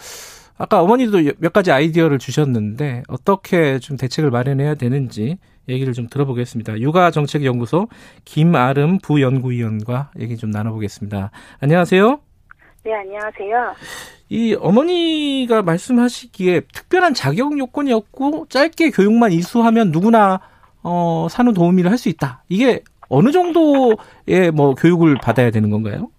아까 0.57 0.81
어머니도 0.81 1.31
몇 1.39 1.53
가지 1.53 1.71
아이디어를 1.71 2.19
주셨는데 2.19 3.03
어떻게 3.07 3.79
좀 3.79 3.97
대책을 3.97 4.29
마련해야 4.29 4.75
되는지 4.75 5.37
얘기를 5.69 5.93
좀 5.93 6.07
들어보겠습니다. 6.09 6.79
육아정책연구소 6.79 7.87
김아름 8.25 8.99
부연구위원과 8.99 10.11
얘기 10.19 10.35
좀 10.37 10.51
나눠보겠습니다. 10.51 11.31
안녕하세요. 11.61 12.19
네, 12.83 12.93
안녕하세요. 12.93 13.73
이 14.29 14.57
어머니가 14.59 15.61
말씀하시기에 15.61 16.61
특별한 16.73 17.13
자격 17.13 17.57
요건이 17.57 17.93
없고 17.93 18.47
짧게 18.49 18.91
교육만 18.91 19.31
이수하면 19.31 19.91
누구나 19.91 20.41
어, 20.83 21.27
산후 21.29 21.53
도우미를 21.53 21.89
할 21.89 21.97
수 21.97 22.09
있다. 22.09 22.43
이게 22.49 22.83
어느 23.09 23.31
정도의 23.31 24.51
뭐 24.53 24.75
교육을 24.75 25.15
받아야 25.21 25.51
되는 25.51 25.69
건가요? 25.69 26.09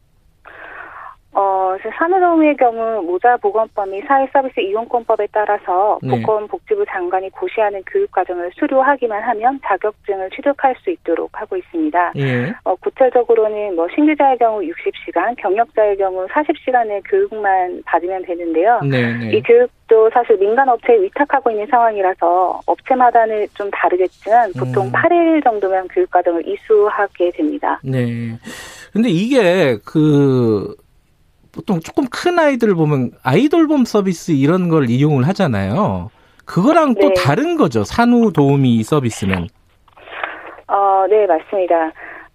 어, 1.75 1.91
산후도우미의 1.99 2.57
경우 2.57 3.03
모자보건법 3.03 3.89
및 3.89 4.05
사회서비스 4.07 4.61
이용권법에 4.61 5.29
따라서 5.33 5.99
네. 6.03 6.11
보건복지부 6.11 6.85
장관이 6.89 7.31
고시하는 7.31 7.83
교육과정을 7.85 8.53
수료하기만 8.55 9.23
하면 9.23 9.61
자격증을 9.65 10.31
취득할 10.31 10.77
수 10.83 10.91
있도록 10.91 11.31
하고 11.33 11.57
있습니다. 11.57 12.13
예. 12.17 12.55
어, 12.65 12.75
구체적으로는 12.77 13.75
뭐 13.75 13.89
신규자의 13.95 14.39
경우 14.39 14.61
60시간, 14.61 15.35
경력자의 15.39 15.97
경우 15.97 16.27
40시간의 16.27 17.03
교육만 17.07 17.83
받으면 17.85 18.23
되는데요. 18.23 18.81
네, 18.83 19.13
네. 19.13 19.37
이 19.37 19.43
교육도 19.43 20.11
사실 20.13 20.37
민간 20.37 20.69
업체에 20.69 21.01
위탁하고 21.03 21.51
있는 21.51 21.67
상황이라서 21.67 22.61
업체마다는 22.67 23.47
좀 23.55 23.71
다르겠지만 23.71 24.53
보통 24.53 24.87
음. 24.87 24.93
8일 24.93 25.43
정도면 25.43 25.89
교육과정을 25.89 26.47
이수하게 26.47 27.33
됩니다. 27.33 27.81
네. 27.83 28.39
근데 28.93 29.09
이게 29.09 29.77
그 29.85 30.77
보통 31.55 31.79
조금 31.81 32.05
큰 32.11 32.39
아이들 32.39 32.75
보면 32.75 33.13
아이돌봄 33.23 33.85
서비스 33.85 34.33
이런 34.33 34.69
걸 34.69 34.91
이용을 34.91 35.27
하잖아요. 35.29 36.11
그거랑 36.45 36.95
또 37.01 37.09
네. 37.09 37.15
다른 37.15 37.57
거죠. 37.57 37.85
산후 37.85 38.33
도우미 38.33 38.83
서비스는. 38.83 39.47
어, 40.69 41.07
네, 41.09 41.27
맞습니다. 41.27 41.93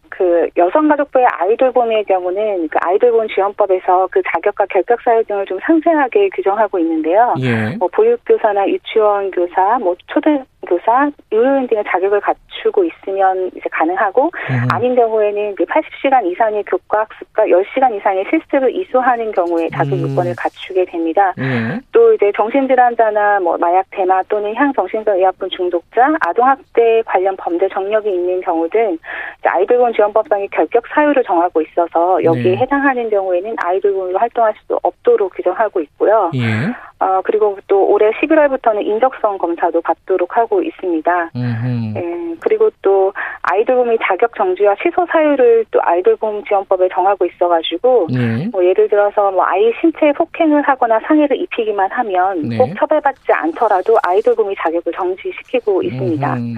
그 0.09 0.49
여성가족부의 0.57 1.25
아이돌봄의 1.25 2.05
경우는 2.05 2.67
그 2.69 2.77
아이돌봄 2.81 3.27
지원법에서 3.27 4.09
그 4.11 4.21
자격과 4.33 4.65
결격 4.65 4.99
사유 5.01 5.23
등을 5.23 5.45
좀 5.45 5.59
상세하게 5.65 6.29
규정하고 6.35 6.79
있는데요. 6.79 7.33
예. 7.39 7.75
뭐 7.77 7.87
보육교사나 7.89 8.67
유치원 8.67 9.31
교사, 9.31 9.77
뭐 9.79 9.95
초등 10.07 10.43
교사, 10.67 11.09
요요인 11.31 11.67
등의 11.67 11.83
자격을 11.87 12.19
갖추고 12.19 12.83
있으면 12.83 13.49
이제 13.55 13.63
가능하고 13.71 14.25
음. 14.25 14.67
아닌 14.71 14.95
경우에는 14.95 15.55
그 15.55 15.65
80시간 15.65 16.25
이상의 16.25 16.63
교과 16.63 17.01
학습과 17.01 17.45
10시간 17.45 17.95
이상의 17.95 18.25
실습을 18.29 18.75
이수하는 18.75 19.31
경우에 19.31 19.69
자격 19.69 19.93
음. 19.93 20.09
요건을 20.09 20.35
갖추게 20.35 20.85
됩니다. 20.85 21.33
예. 21.39 21.79
또 21.91 22.13
이제 22.13 22.31
정신질환자나 22.35 23.39
뭐 23.39 23.57
마약 23.57 23.85
대마 23.91 24.21
또는 24.23 24.53
향정신성 24.53 25.17
의약품 25.17 25.49
중독자, 25.49 26.13
아동학대 26.19 27.03
관련 27.05 27.35
범죄 27.37 27.67
정력이 27.69 28.09
있는 28.09 28.41
경우 28.41 28.67
등 28.69 28.97
이제 29.39 29.49
아이돌본 29.49 29.93
지원법상의 29.93 30.49
결격 30.49 30.83
사유를 30.87 31.23
정하고 31.23 31.61
있어서 31.61 32.21
여기에 32.23 32.51
네. 32.51 32.57
해당하는 32.57 33.09
경우에는 33.09 33.55
아이돌본으로 33.57 34.19
활동할 34.19 34.53
수 34.67 34.77
없도록 34.83 35.33
규정하고 35.35 35.79
있고요. 35.81 36.31
예. 36.35 36.73
어, 36.99 37.21
그리고 37.23 37.57
또 37.67 37.85
올해 37.87 38.11
11월부터는 38.11 38.85
인적성 38.85 39.37
검사도 39.37 39.81
받도록 39.81 40.35
하고 40.35 40.48
있습니다. 40.61 41.31
음. 41.35 41.93
예, 41.95 42.35
그리고 42.39 42.69
또 42.81 43.13
아이돌봄이 43.43 43.97
자격 44.01 44.35
정지와 44.35 44.75
취소 44.81 45.05
사유를 45.11 45.65
또 45.71 45.79
아이돌봄 45.83 46.43
지원법에 46.45 46.89
정하고 46.93 47.25
있어가지고 47.25 48.07
예. 48.11 48.47
뭐 48.51 48.63
예를 48.65 48.89
들어서 48.89 49.31
뭐 49.31 49.43
아이 49.45 49.71
신체에 49.79 50.11
폭행을 50.13 50.61
하거나 50.63 50.99
상해를 51.07 51.37
입히기만 51.37 51.91
하면 51.91 52.49
네. 52.49 52.57
꼭 52.57 52.71
처벌받지 52.77 53.31
않더라도 53.31 53.97
아이돌봄이 54.03 54.55
자격을 54.59 54.91
정지시키고 54.93 55.83
있습니다. 55.83 56.33
음. 56.35 56.55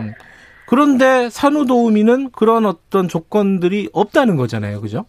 그런데 0.65 1.29
산후 1.29 1.65
도우미는 1.65 2.29
그런 2.31 2.65
어떤 2.65 3.09
조건들이 3.09 3.89
없다는 3.91 4.37
거잖아요. 4.37 4.79
그죠? 4.79 5.05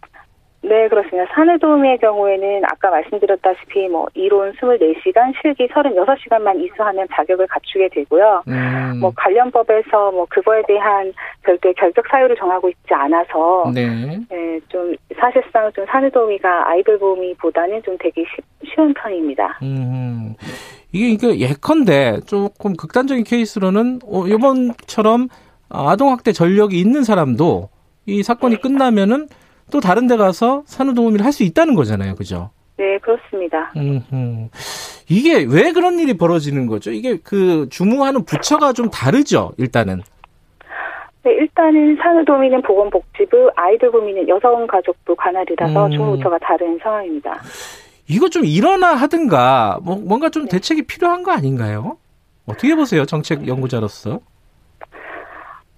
네, 0.64 0.88
그렇습니다. 0.88 1.26
산후도우미의 1.34 1.98
경우에는 1.98 2.62
아까 2.64 2.90
말씀드렸다시피 2.90 3.88
뭐 3.88 4.06
이론 4.14 4.52
24시간, 4.52 5.32
실기 5.42 5.66
36시간만 5.66 6.62
이수하면 6.62 7.08
자격을 7.12 7.48
갖추게 7.48 7.88
되고요. 7.88 8.44
음. 8.46 8.98
뭐 9.00 9.12
관련 9.16 9.50
법에서 9.50 10.12
뭐 10.12 10.24
그거에 10.30 10.62
대한 10.68 11.12
별도의 11.42 11.74
결격 11.74 12.06
사유를 12.08 12.36
정하고 12.36 12.68
있지 12.68 12.94
않아서 12.94 13.72
네. 13.74 14.20
네, 14.30 14.60
좀 14.68 14.94
사실상 15.18 15.70
좀 15.72 15.84
산후도우미가 15.86 16.68
아이돌 16.70 16.98
보미보다는 16.98 17.82
좀 17.82 17.96
되게 17.98 18.22
쉬, 18.22 18.70
쉬운 18.72 18.94
편입니다. 18.94 19.58
음. 19.62 20.34
이게 20.92 21.08
이게 21.08 21.38
예컨대 21.40 22.20
조금 22.26 22.74
극단적인 22.76 23.24
케이스로는 23.24 24.00
어, 24.06 24.26
이번처럼 24.28 25.28
아동학대 25.68 26.32
전력이 26.32 26.78
있는 26.78 27.02
사람도 27.02 27.70
이 28.06 28.22
사건이 28.22 28.60
끝나면은 28.60 29.26
또 29.70 29.80
다른 29.80 30.06
데 30.06 30.16
가서 30.16 30.62
산후도우미를 30.66 31.24
할 31.24 31.32
수 31.32 31.42
있다는 31.44 31.74
거잖아요. 31.74 32.14
그죠? 32.14 32.50
네, 32.76 32.98
그렇습니다. 32.98 33.72
음, 33.76 34.48
이게 35.08 35.44
왜 35.48 35.72
그런 35.72 35.98
일이 35.98 36.14
벌어지는 36.16 36.66
거죠? 36.66 36.90
이게 36.90 37.18
그 37.22 37.68
주무하는 37.70 38.24
부처가 38.24 38.72
좀 38.72 38.90
다르죠, 38.90 39.52
일단은. 39.58 40.02
네, 41.24 41.32
일단은 41.34 41.96
산후도우미는 42.02 42.62
보건복지부, 42.62 43.50
아이돌 43.54 43.92
보미는 43.92 44.28
여성가족부 44.28 45.14
관할이라서 45.16 45.86
음. 45.86 45.90
주무부처가 45.92 46.38
다른 46.38 46.78
상황입니다. 46.82 47.40
이거 48.08 48.28
좀 48.28 48.44
일어나 48.44 48.94
하든가, 48.94 49.78
뭐, 49.82 49.96
뭔가 49.96 50.28
좀 50.28 50.46
대책이 50.48 50.82
필요한 50.82 51.22
거 51.22 51.30
아닌가요? 51.30 51.96
어떻게 52.46 52.74
보세요, 52.74 53.06
정책 53.06 53.46
연구자로서? 53.46 54.18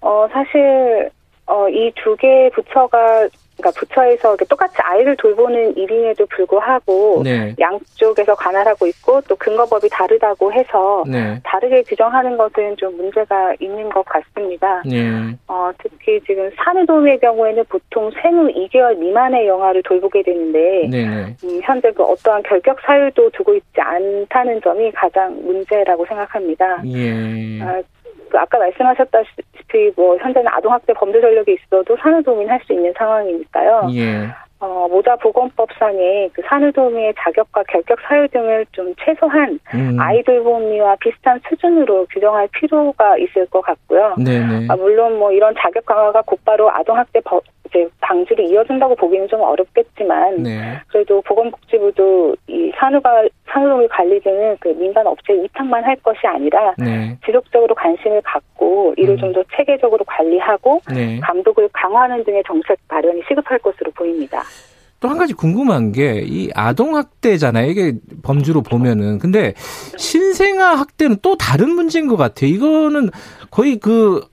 어, 0.01 0.27
사실, 0.31 1.09
어, 1.45 1.69
이 1.69 1.91
두 2.03 2.15
개의 2.15 2.49
부처가, 2.51 3.27
그러니까 3.57 3.79
부처에서 3.79 4.35
똑같이 4.49 4.75
아이를 4.77 5.15
돌보는 5.17 5.77
일임에도 5.77 6.25
불구하고, 6.27 7.21
네. 7.23 7.55
양쪽에서 7.59 8.35
관할하고 8.35 8.85
있고, 8.87 9.21
또 9.21 9.35
근거법이 9.35 9.89
다르다고 9.89 10.51
해서, 10.51 11.03
네. 11.07 11.39
다르게 11.43 11.83
규정하는 11.83 12.37
것은 12.37 12.75
좀 12.77 12.95
문제가 12.97 13.53
있는 13.59 13.89
것 13.89 14.03
같습니다. 14.05 14.81
네. 14.85 15.09
어, 15.47 15.71
특히 15.77 16.19
지금 16.25 16.49
산후도우미의 16.57 17.19
경우에는 17.19 17.63
보통 17.69 18.11
생후 18.21 18.47
2개월 18.53 18.97
미만의 18.97 19.47
영아를 19.47 19.81
돌보게 19.83 20.23
되는데, 20.23 20.87
네. 20.89 21.05
네. 21.05 21.35
음, 21.43 21.61
현재 21.63 21.91
그 21.91 22.03
어떠한 22.03 22.43
결격 22.43 22.79
사유도 22.81 23.29
두고 23.31 23.55
있지 23.55 23.79
않다는 23.79 24.61
점이 24.61 24.91
가장 24.91 25.33
문제라고 25.45 26.05
생각합니다. 26.05 26.81
예. 26.87 27.61
아, 27.61 27.81
그 28.29 28.37
아까 28.37 28.57
말씀하셨다시피 28.57 29.91
뭐 29.95 30.17
현재는 30.17 30.47
아동학대 30.51 30.93
범죄 30.93 31.21
전력이 31.21 31.57
있어도 31.61 31.95
산후도우미는 31.97 32.51
할수 32.51 32.73
있는 32.73 32.93
상황이니까요. 32.97 33.89
예. 33.93 34.27
어, 34.59 34.87
모자보건법상의 34.89 36.31
그 36.33 36.41
산후도우미의 36.47 37.13
자격과 37.19 37.63
결격 37.67 37.99
사유 38.07 38.27
등을 38.29 38.65
좀 38.71 38.93
최소한 39.03 39.59
음. 39.73 39.97
아이돌 39.99 40.43
보험리와 40.43 40.95
비슷한 41.01 41.39
수준으로 41.47 42.07
규정할 42.09 42.47
필요가 42.53 43.17
있을 43.17 43.45
것 43.47 43.61
같고요. 43.61 44.15
네네. 44.17 44.67
아, 44.69 44.75
물론 44.75 45.19
뭐 45.19 45.31
이런 45.31 45.53
자격 45.59 45.85
강화가 45.85 46.21
곧바로 46.21 46.71
아동학대 46.71 47.19
법, 47.25 47.43
이제 47.67 47.87
방지로 48.01 48.43
이어진다고 48.43 48.95
보기는 48.95 49.27
좀 49.27 49.41
어렵겠지만 49.41 50.43
네. 50.43 50.79
그래도 50.87 51.21
보건복지부도 51.21 52.35
이 52.47 52.71
산후가 52.77 53.27
산후도우미 53.49 53.87
관리 53.87 54.19
등은 54.21 54.57
그 54.59 54.69
민간 54.69 55.05
업체 55.07 55.33
위탁만 55.33 55.83
할 55.83 55.95
것이 55.97 56.19
아니라 56.27 56.73
네. 56.77 57.17
지속적으로 57.25 57.73
관심을 57.75 58.21
갖고 58.21 58.93
이를 58.97 59.15
음. 59.15 59.17
좀더 59.17 59.43
체계적으로 59.55 60.03
관리하고 60.05 60.81
네. 60.93 61.19
감독을 61.21 61.69
강화하는 61.73 62.23
등의 62.23 62.43
정책 62.47 62.77
마련이 62.87 63.21
시급할 63.27 63.59
것으로 63.59 63.91
보입니다. 63.91 64.43
또 64.99 65.09
한 65.09 65.17
가지 65.17 65.33
궁금한 65.33 65.91
게 65.91 66.23
이 66.25 66.49
아동 66.55 66.95
학대잖아요. 66.95 67.69
이게 67.69 67.93
범주로 68.23 68.61
보면은 68.61 69.19
근데 69.19 69.53
신생아 69.97 70.75
학대는 70.75 71.17
또 71.21 71.35
다른 71.37 71.69
문제인 71.69 72.07
것 72.07 72.15
같아요. 72.17 72.49
이거는 72.49 73.09
거의 73.51 73.77
그 73.77 74.21
아, 74.23 74.27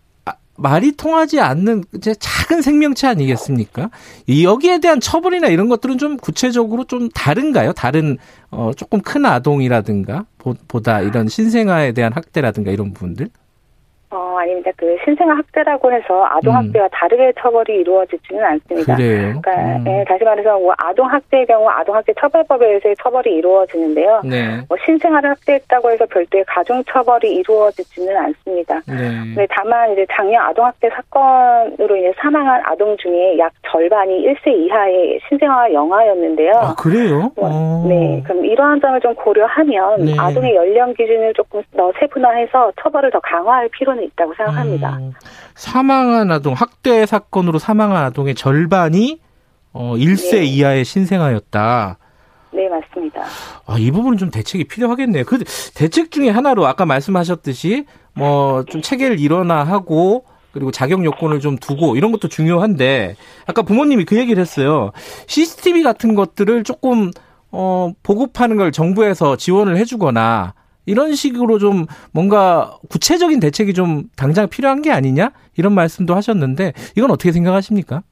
말이 0.63 0.93
통하지 0.93 1.41
않는 1.41 1.85
이제 1.95 2.15
작은 2.19 2.63
생명체 2.63 3.07
아니겠습니까? 3.07 3.91
이 4.27 4.45
여기에 4.45 4.79
대한 4.79 5.01
처벌이나 5.01 5.49
이런 5.49 5.69
것들은 5.69 5.99
좀 5.99 6.17
구체적으로 6.17 6.85
좀 6.85 7.09
다른가요? 7.09 7.73
다른 7.73 8.19
어 8.51 8.71
조금 8.77 9.01
큰 9.01 9.27
아동이라든가 9.27 10.27
보, 10.39 10.55
보다 10.69 11.01
이런 11.01 11.29
신생아에 11.29 11.93
대한 11.93 12.13
학대라든가 12.13 12.71
이런 12.71 12.93
부분들? 12.93 13.29
어, 14.13 14.37
아닙니다. 14.39 14.71
그 14.77 14.95
신생아 15.05 15.39
학대라고 15.39 15.91
해서 15.91 16.27
아동 16.27 16.55
음. 16.55 16.59
학대와 16.59 16.89
다르게 16.93 17.33
처벌이 17.41 17.81
이루어지지는 17.81 18.45
않습니다. 18.45 18.95
그래요. 18.95 19.41
그러니까 19.41 19.77
음. 19.79 19.85
예, 19.87 20.05
다시 20.07 20.23
말해서 20.23 20.59
뭐 20.59 20.75
아동 20.77 21.11
학대의 21.11 21.47
경우 21.47 21.67
아동 21.71 21.97
학대 21.97 22.13
처벌법에 22.21 22.67
의해서 22.67 22.95
처벌이 23.03 23.35
이루어지는데요. 23.37 24.21
네. 24.25 24.61
뭐 24.69 24.77
신생아를 24.85 25.31
학대했다고 25.31 25.91
해서 25.91 26.05
별도의 26.07 26.45
가중 26.47 26.85
처벌이 26.85 27.37
이루어지지는 27.37 28.15
않습니다. 28.15 28.83
네. 28.87 29.35
네, 29.35 29.47
다만 29.51 29.93
이제 29.93 30.05
작년 30.13 30.43
아동 30.43 30.67
학대 30.67 30.91
사건으로 30.91 31.97
인해 31.97 32.13
사망한 32.19 32.61
아동 32.67 32.95
중에 32.99 33.39
약 33.39 33.51
절반이 33.71 34.27
1세 34.27 34.49
이하의 34.49 35.21
신생아 35.27 35.73
영아였는데요. 35.73 36.53
아, 36.55 36.75
그래요? 36.75 37.33
뭐, 37.35 37.49
어. 37.51 37.87
네, 37.89 38.23
그럼 38.27 38.45
이러한 38.45 38.79
점을 38.81 39.01
좀 39.01 39.15
고려하면 39.15 40.05
네. 40.05 40.13
아동의 40.19 40.55
연령 40.55 40.93
기준을 40.93 41.33
조금 41.33 41.63
더 41.75 41.91
세분화해서 41.99 42.73
처벌을 42.83 43.11
더 43.11 43.19
강화할 43.21 43.71
필요는 43.71 44.02
있다고 44.05 44.35
생각합니다. 44.37 44.97
음, 44.97 45.13
사망한 45.55 46.31
아동, 46.31 46.55
학대 46.55 47.07
사건으로 47.07 47.59
사망한 47.59 48.05
아동의 48.05 48.35
절반이 48.35 49.21
어, 49.73 49.95
1세 49.97 50.39
네. 50.41 50.45
이하의 50.45 50.85
신생아였다. 50.85 51.99
네, 52.55 52.69
맞습니다. 52.69 53.23
아, 53.67 53.77
이 53.79 53.91
부분은 53.91 54.19
좀 54.19 54.31
대책이 54.31 54.65
필요하겠네요. 54.65 55.25
그 55.25 55.43
대책 55.75 56.11
중에 56.11 56.29
하나로 56.29 56.67
아까 56.67 56.85
말씀하셨듯이 56.85 57.87
뭐 58.15 58.65
좀 58.69 58.83
체계를 58.83 59.19
일원화하고 59.19 60.25
그리고 60.53 60.71
자격 60.71 61.03
요건을 61.03 61.41
좀 61.41 61.57
두고 61.57 61.97
이런 61.97 62.13
것도 62.13 62.29
중요한데 62.29 63.17
아까 63.47 63.63
부모님이 63.63 64.05
그 64.05 64.19
얘기를 64.19 64.39
했어요. 64.41 64.91
CCTV 65.27 65.83
같은 65.83 66.15
것들을 66.15 66.63
조금 66.65 67.11
어 67.51 67.91
보급하는 68.03 68.57
걸 68.59 68.71
정부에서 68.71 69.37
지원을 69.37 69.79
해주거나 69.79 70.53
이런 70.87 71.15
식으로 71.15 71.59
좀 71.59 71.87
뭔가 72.13 72.79
구체적인 72.91 73.41
대책이 73.41 73.75
좀 73.75 74.05
당장 74.17 74.49
필요한 74.49 74.83
게 74.83 74.91
아니냐 74.91 75.31
이런 75.57 75.75
말씀도 75.75 76.15
하셨는데 76.15 76.73
이건 76.97 77.11
어떻게 77.11 77.33
생각하십니까? 77.33 78.03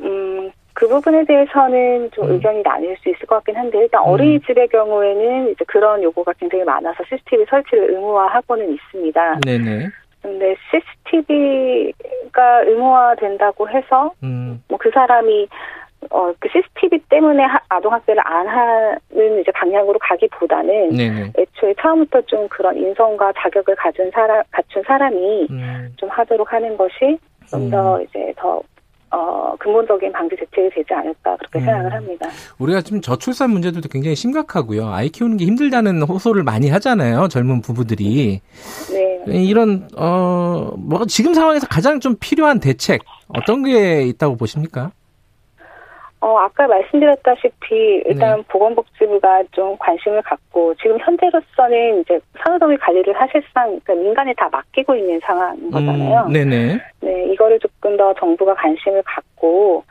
음, 0.00 0.50
그 0.74 0.88
부분에 0.88 1.24
대해서는 1.24 2.10
좀 2.12 2.26
음. 2.26 2.32
의견이 2.32 2.62
나뉠 2.62 2.96
수 2.98 3.08
있을 3.08 3.26
것 3.26 3.36
같긴 3.36 3.56
한데 3.56 3.78
일단 3.78 4.02
음. 4.02 4.08
어린이집의 4.08 4.68
경우에는 4.68 5.50
이제 5.50 5.64
그런 5.66 6.02
요구가 6.02 6.32
굉장히 6.34 6.64
많아서 6.64 7.02
CCTV 7.08 7.46
설치를 7.48 7.90
의무화하고는 7.90 8.72
있습니다. 8.72 9.40
네네. 9.46 9.88
근데 10.20 10.56
CCTV가 10.70 12.62
의무화된다고 12.62 13.68
해서 13.68 14.12
음, 14.22 14.62
뭐그 14.68 14.90
사람이 14.94 15.48
어, 16.10 16.32
그 16.38 16.48
CCTV 16.52 16.98
때문에 17.08 17.42
하- 17.44 17.60
아동학대를 17.68 18.22
안 18.26 18.46
하는 18.46 19.40
이제 19.40 19.50
방향으로 19.52 19.98
가기보다는 20.00 20.90
네네. 20.90 21.32
애초에 21.38 21.74
처음부터 21.80 22.22
좀 22.22 22.48
그런 22.48 22.76
인성과 22.76 23.32
자격을 23.38 23.74
가진 23.76 24.10
사람, 24.12 24.42
갖춘 24.50 24.82
사람이 24.86 25.46
음, 25.50 25.92
좀 25.96 26.08
하도록 26.10 26.52
하는 26.52 26.76
것이 26.76 27.18
좀더 27.50 28.00
이제 28.02 28.32
더, 28.38 28.60
어, 29.10 29.54
근본적인 29.58 30.10
방지 30.12 30.34
대책이 30.34 30.70
되지 30.74 30.94
않을까 30.94 31.36
그렇게 31.36 31.58
음. 31.60 31.64
생각을 31.64 31.92
합니다. 31.92 32.28
우리가 32.58 32.80
지금 32.80 33.00
저출산 33.00 33.50
문제들도 33.50 33.88
굉장히 33.88 34.16
심각하고요. 34.16 34.88
아이 34.88 35.08
키우는 35.08 35.36
게 35.36 35.44
힘들다는 35.44 36.02
호소를 36.02 36.42
많이 36.42 36.68
하잖아요. 36.70 37.28
젊은 37.28 37.60
부부들이. 37.60 38.40
네. 38.92 39.42
이런 39.44 39.88
어, 39.96 40.72
뭐 40.76 41.04
지금 41.06 41.32
상황에서 41.34 41.66
가장 41.68 42.00
좀 42.00 42.16
필요한 42.18 42.60
대책 42.60 43.02
어떤 43.28 43.62
게 43.62 44.02
있다고 44.02 44.36
보십니까? 44.36 44.90
어, 46.24 46.38
아까 46.38 46.66
말씀드렸다시피 46.66 48.02
일단 48.06 48.38
네. 48.38 48.44
보건복지부가 48.48 49.42
좀 49.52 49.76
관심을 49.76 50.22
갖고 50.22 50.74
지금 50.76 50.98
현재로서는 50.98 52.00
이제 52.00 52.18
산후조리 52.38 52.78
관리를 52.78 53.12
사실상 53.12 53.78
그러니까 53.84 53.94
민간에 53.94 54.32
다 54.32 54.48
맡기고 54.50 54.94
있는 54.94 55.20
상황인 55.22 55.70
거잖아요. 55.70 56.24
음, 56.26 56.32
네네. 56.32 56.80
네, 57.00 57.24
이거를 57.26 57.58
조금 57.58 57.98
더 57.98 58.14
정부가 58.14 58.54
관심을 58.54 59.02
갖고 59.02 59.84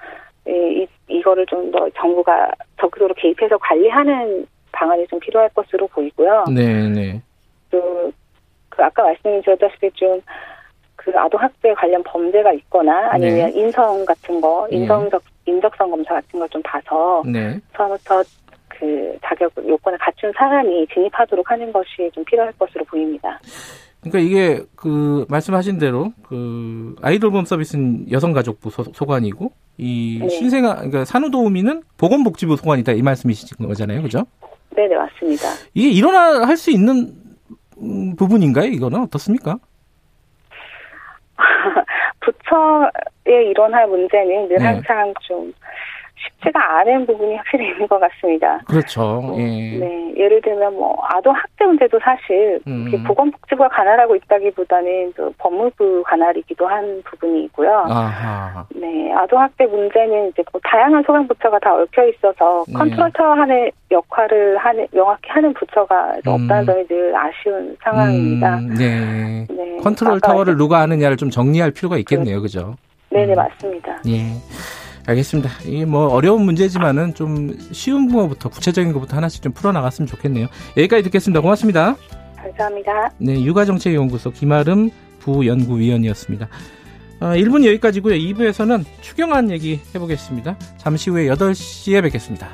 예, 0.50 0.82
이, 0.82 0.88
이거를 1.08 1.46
좀 1.46 1.70
더 1.70 1.88
정부가 1.92 2.50
적극적으로 2.80 3.14
개입해서 3.14 3.56
관리하는 3.60 4.48
방안이 4.72 5.06
좀 5.08 5.20
필요할 5.20 5.50
것으로 5.50 5.86
보이고요. 5.86 6.46
네네. 6.48 7.22
그, 7.70 8.12
그 8.70 8.84
아까 8.84 9.04
말씀드렸다시피 9.04 9.92
좀그 9.92 11.12
아동 11.16 11.40
학대 11.40 11.76
관련 11.76 12.02
범죄가 12.02 12.54
있거나 12.54 13.10
아니면 13.12 13.52
네. 13.52 13.60
인성 13.60 14.04
같은 14.06 14.42
거, 14.42 14.68
네. 14.72 14.78
인성적 14.78 15.22
인적성 15.46 15.90
검사 15.92 16.14
같은 16.16 16.40
걸 16.40 16.48
좀 16.50 16.62
봐서 16.64 17.24
네. 17.26 17.60
처음부터 17.76 18.24
그 18.70 19.18
자격 19.24 19.52
요건을 19.58 19.98
갖춘 20.00 20.32
사람이 20.38 20.88
진입하도록 20.94 21.50
하는 21.50 21.72
것이 21.72 22.10
좀 22.14 22.24
필요할 22.26 22.52
것으로 22.58 22.84
보입니다. 22.86 23.40
그러니까 24.02 24.20
이게 24.20 24.62
그 24.76 25.26
말씀하신 25.30 25.78
대로 25.80 26.12
그 26.24 26.96
아이돌봄 27.02 27.46
서비스는 27.46 28.12
여성가족부 28.12 28.70
소, 28.70 28.84
소관이고 28.84 29.52
이 29.78 30.20
네. 30.22 30.28
신생아 30.30 30.76
그러니까 30.76 31.06
산후도우미는 31.06 31.84
보건복지부 31.98 32.58
소관이다 32.58 32.92
이 32.94 33.02
말씀이신 33.02 33.66
거잖아요, 33.68 34.02
그죠? 34.02 34.26
네, 34.76 34.88
네 34.88 34.96
맞습니다. 34.96 35.48
이게 35.74 35.90
일원화할 35.90 36.58
수 36.58 36.70
있는 36.72 37.14
음, 37.82 38.16
부분인가요? 38.16 38.68
이거는 38.68 39.02
어떻습니까? 39.04 39.58
부처 42.24 43.44
일원화 43.46 43.88
문제는 43.88 44.48
늘 44.48 44.58
네. 44.58 44.66
항상 44.66 45.14
좀 45.22 45.54
쉽지가 46.24 46.80
않은 46.80 47.06
부분이 47.06 47.36
확실히 47.36 47.70
있는 47.70 47.88
것 47.88 48.00
같습니다. 48.00 48.60
그렇죠. 48.68 49.22
뭐, 49.22 49.38
예. 49.40 49.78
네, 49.78 50.14
예를 50.18 50.42
들면 50.42 50.74
뭐 50.76 50.98
아동 51.04 51.34
학대 51.36 51.66
문제도 51.66 52.00
사실 52.00 52.60
음. 52.68 53.04
보건복지부가 53.06 53.70
관할하고 53.70 54.16
있다기보다는 54.16 55.14
또 55.16 55.34
법무부 55.38 56.04
관할이기도 56.06 56.68
한 56.68 57.02
부분이 57.06 57.46
있고요. 57.46 57.86
아하. 57.88 58.66
네, 58.76 59.12
아동 59.14 59.40
학대 59.42 59.66
문제는 59.66 60.30
이제 60.30 60.44
뭐 60.52 60.62
다양한 60.64 61.04
소관 61.04 61.28
부처가 61.28 61.60
다 61.60 61.74
얽혀 61.74 62.08
있어서 62.08 62.64
네. 62.68 62.74
컨트롤 62.74 63.12
타워 63.12 63.34
하는 63.34 63.70
역할을 63.92 64.58
하는 64.58 64.88
명확히 64.92 65.30
하는 65.30 65.54
부처가 65.54 66.14
음. 66.26 66.32
없다는 66.32 66.66
점이 66.66 66.88
늘 66.88 67.16
아쉬운 67.16 67.76
상황입니다. 67.84 68.58
음, 68.58 68.76
네. 68.76 69.48
네, 69.50 69.78
컨트롤 69.84 70.22
타워를 70.22 70.58
누가 70.58 70.82
하느냐를 70.82 71.18
좀 71.18 71.30
정리할 71.30 71.72
필요가 71.72 71.98
있겠네요. 71.98 72.42
그죠? 72.42 72.76
네네 73.10 73.34
음. 73.34 73.36
맞습니다. 73.36 74.02
예. 74.08 74.83
알겠습니다. 75.06 75.50
이게 75.66 75.86
뭐 75.86 76.08
어려운 76.08 76.44
문제지만은 76.44 77.14
좀 77.14 77.56
쉬운 77.72 78.08
부분부터 78.08 78.50
구체적인 78.50 78.94
것부터 78.94 79.18
하나씩 79.18 79.42
좀 79.42 79.52
풀어나갔으면 79.52 80.08
좋겠네요. 80.08 80.48
여기까지 80.78 81.04
듣겠습니다. 81.04 81.42
고맙습니다. 81.42 81.96
감사합니다. 82.38 83.12
네, 83.18 83.42
육아정책연구소 83.44 84.32
김아름 84.32 84.90
부연구위원이었습니다. 85.20 86.48
어, 87.22 87.26
1분 87.28 87.66
여기까지고요. 87.66 88.16
2부에서는 88.16 88.84
추경안 89.02 89.50
얘기 89.52 89.80
해보겠습니다. 89.96 90.58
잠시 90.78 91.10
후에 91.10 91.28
8시에 91.28 92.02
뵙겠습니다. 92.04 92.50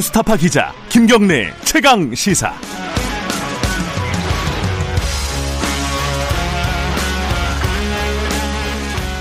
뉴스타파 0.00 0.36
기자 0.36 0.72
김경래 0.88 1.52
최강 1.62 2.14
시사. 2.14 2.54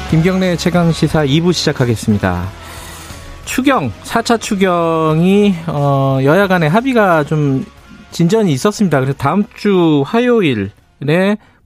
김경래 0.09 0.55
최강 0.55 0.93
시사 0.93 1.25
2부 1.25 1.51
시작하겠습니다. 1.51 2.47
추경, 3.43 3.91
4차 4.03 4.39
추경이, 4.39 5.53
어, 5.67 6.19
여야 6.23 6.47
간에 6.47 6.67
합의가 6.67 7.25
좀 7.25 7.65
진전이 8.11 8.49
있었습니다. 8.53 9.01
그래서 9.01 9.17
다음 9.17 9.43
주 9.55 10.03
화요일에 10.05 10.69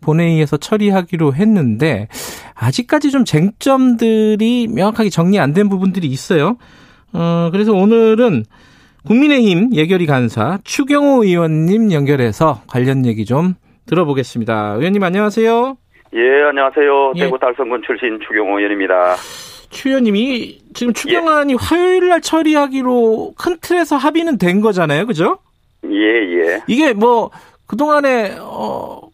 본회의에서 0.02 0.58
처리하기로 0.58 1.36
했는데, 1.36 2.08
아직까지 2.56 3.12
좀 3.12 3.26
쟁점들이 3.26 4.67
명확하게 4.69 5.12
정리 5.12 5.39
안 5.39 5.54
된 5.54 5.69
부분들이 5.69 6.08
있어요. 6.08 6.58
어, 7.13 7.49
그래서 7.52 7.73
오늘은 7.73 8.45
국민의힘 9.05 9.73
예결위 9.73 10.05
간사 10.05 10.59
추경호 10.63 11.23
의원님 11.23 11.91
연결해서 11.91 12.61
관련 12.67 13.05
얘기 13.05 13.25
좀 13.25 13.55
들어보겠습니다. 13.85 14.75
의원님 14.77 15.03
안녕하세요. 15.03 15.77
예, 16.15 16.19
안녕하세요. 16.49 17.13
예. 17.15 17.19
대구 17.21 17.37
달성군 17.39 17.81
출신 17.85 18.19
추경호 18.25 18.59
의원입니다. 18.59 19.15
추 19.69 19.89
의원님이 19.89 20.59
지금 20.73 20.93
추경안이 20.93 21.55
화요일 21.55 22.09
날 22.09 22.21
처리하기로 22.21 23.33
큰 23.37 23.57
틀에서 23.59 23.97
합의는 23.97 24.37
된 24.37 24.61
거잖아요. 24.61 25.05
그죠? 25.07 25.39
예, 25.85 25.89
예. 25.91 26.61
이게 26.67 26.93
뭐 26.93 27.29
그동안에 27.67 28.37
어 28.39 29.13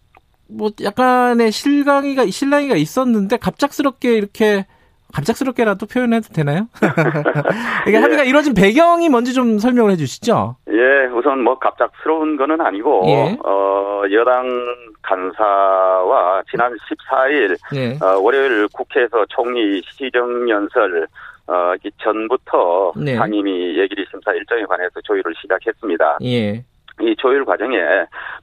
뭐 0.50 0.72
약간의 0.82 1.52
실강이가 1.52 2.26
실랑이가 2.26 2.76
있었는데 2.76 3.38
갑작스럽게 3.38 4.16
이렇게 4.16 4.66
갑작스럽게라도 5.14 5.86
표현해도 5.86 6.30
되나요? 6.34 6.68
이게 7.88 7.98
예. 7.98 8.02
합의가 8.02 8.24
이루어진 8.24 8.54
배경이 8.54 9.10
뭔지 9.10 9.34
좀 9.34 9.60
설명을 9.60 9.92
해주시죠. 9.92 10.58
예, 10.72 11.06
우선 11.14 11.44
뭐 11.44 11.58
갑작스러운 11.58 12.38
거는 12.38 12.62
아니고 12.62 13.04
예. 13.08 13.38
어, 13.44 14.04
여당 14.12 14.48
간사와 15.02 16.44
지난 16.50 16.74
14일 16.74 17.58
예. 17.76 17.98
어, 18.06 18.20
월요일 18.20 18.68
국회에서 18.74 19.26
총리 19.30 19.82
시정연설 19.92 21.08
어, 21.48 21.74
이 21.84 21.90
전부터 22.04 22.94
네. 22.96 23.16
상임위 23.16 23.80
예결위 23.80 24.06
심사 24.12 24.32
일정에 24.34 24.64
관해서 24.66 25.02
조율을 25.04 25.34
시작했습니다. 25.42 26.20
예. 26.24 26.64
이 27.02 27.16
조율 27.18 27.46
과정에 27.46 27.78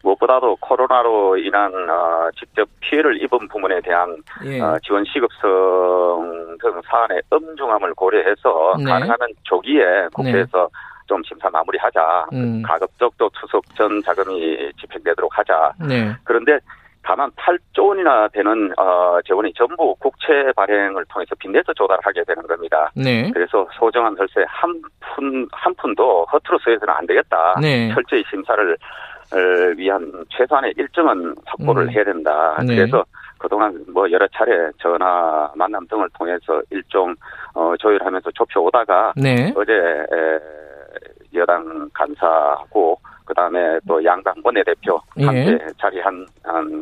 무엇보다도 0.02 0.56
코로나로 0.60 1.36
인한 1.38 1.72
어, 1.88 2.28
직접 2.38 2.68
피해를 2.80 3.22
입은 3.22 3.48
부문에 3.48 3.80
대한 3.80 4.16
예. 4.44 4.60
어, 4.60 4.78
지원 4.84 5.04
시급성 5.04 6.56
등 6.60 6.80
사안의 6.86 7.22
엄중함을 7.30 7.94
고려해서 7.94 8.74
네. 8.78 8.84
가능하면 8.84 9.28
조기에 9.42 10.08
국회에서 10.14 10.58
네. 10.58 11.06
좀 11.06 11.22
심사 11.24 11.48
마무리하자. 11.50 12.26
음. 12.32 12.62
가급적 12.62 13.16
도 13.16 13.30
추석 13.40 13.62
전 13.76 14.02
자금이 14.02 14.72
집행되도록 14.80 15.38
하자. 15.38 15.72
네. 15.88 16.12
그런데 16.24 16.58
다만 17.06 17.30
8조 17.30 17.88
원이나 17.88 18.26
되는 18.28 18.72
어, 18.76 19.18
재원이 19.24 19.52
전부 19.54 19.94
국채 20.00 20.50
발행을 20.56 21.04
통해서 21.08 21.36
빚내서 21.38 21.72
조달하게 21.74 22.24
되는 22.24 22.42
겁니다. 22.42 22.90
네. 22.96 23.30
그래서 23.30 23.66
소정한 23.78 24.16
혈세 24.18 24.44
한 24.48 24.82
푼 25.16 25.48
한 25.52 25.74
푼도 25.76 26.26
허투루 26.32 26.58
써서는 26.58 26.88
안 26.88 27.06
되겠다. 27.06 27.54
네. 27.60 27.90
철저히 27.94 28.22
심사를 28.28 28.76
위한 29.76 30.12
최소한의 30.30 30.74
일정은 30.76 31.34
확보를 31.46 31.84
음. 31.84 31.90
해야 31.90 32.04
된다. 32.04 32.56
네. 32.64 32.76
그래서 32.76 33.04
그동안 33.38 33.84
뭐 33.92 34.10
여러 34.10 34.26
차례 34.28 34.70
전화 34.78 35.50
만남 35.54 35.86
등을 35.88 36.08
통해서 36.18 36.60
일종 36.70 37.14
어, 37.54 37.74
조율하면서 37.78 38.30
좁혀 38.32 38.60
오다가 38.60 39.12
네. 39.16 39.52
어제 39.56 39.72
에, 39.72 40.38
여당 41.34 41.88
간사하고 41.92 42.98
그다음에 43.26 43.78
또 43.86 44.02
양당 44.04 44.34
원내대표 44.42 44.98
함께 45.20 45.38
예. 45.52 45.58
자리한 45.80 46.26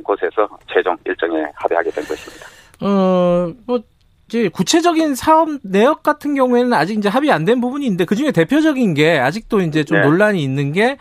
곳에서 0.04 0.46
최종 0.72 0.96
일정에 1.04 1.42
합의하게 1.56 1.90
된 1.90 2.04
것입니다. 2.04 2.46
어, 2.82 3.50
뭐 3.66 3.80
이제 4.28 4.48
구체적인 4.48 5.14
사업 5.14 5.48
내역 5.64 6.02
같은 6.02 6.34
경우에는 6.34 6.72
아직 6.72 6.96
이제 6.98 7.08
합의 7.08 7.30
안 7.30 7.44
된 7.44 7.60
부분이 7.60 7.84
있는데 7.86 8.04
그 8.04 8.14
중에 8.14 8.30
대표적인 8.32 8.94
게 8.94 9.18
아직도 9.18 9.60
이제 9.60 9.84
좀 9.84 9.98
네. 9.98 10.04
논란이 10.06 10.42
있는 10.42 10.72
게 10.72 10.96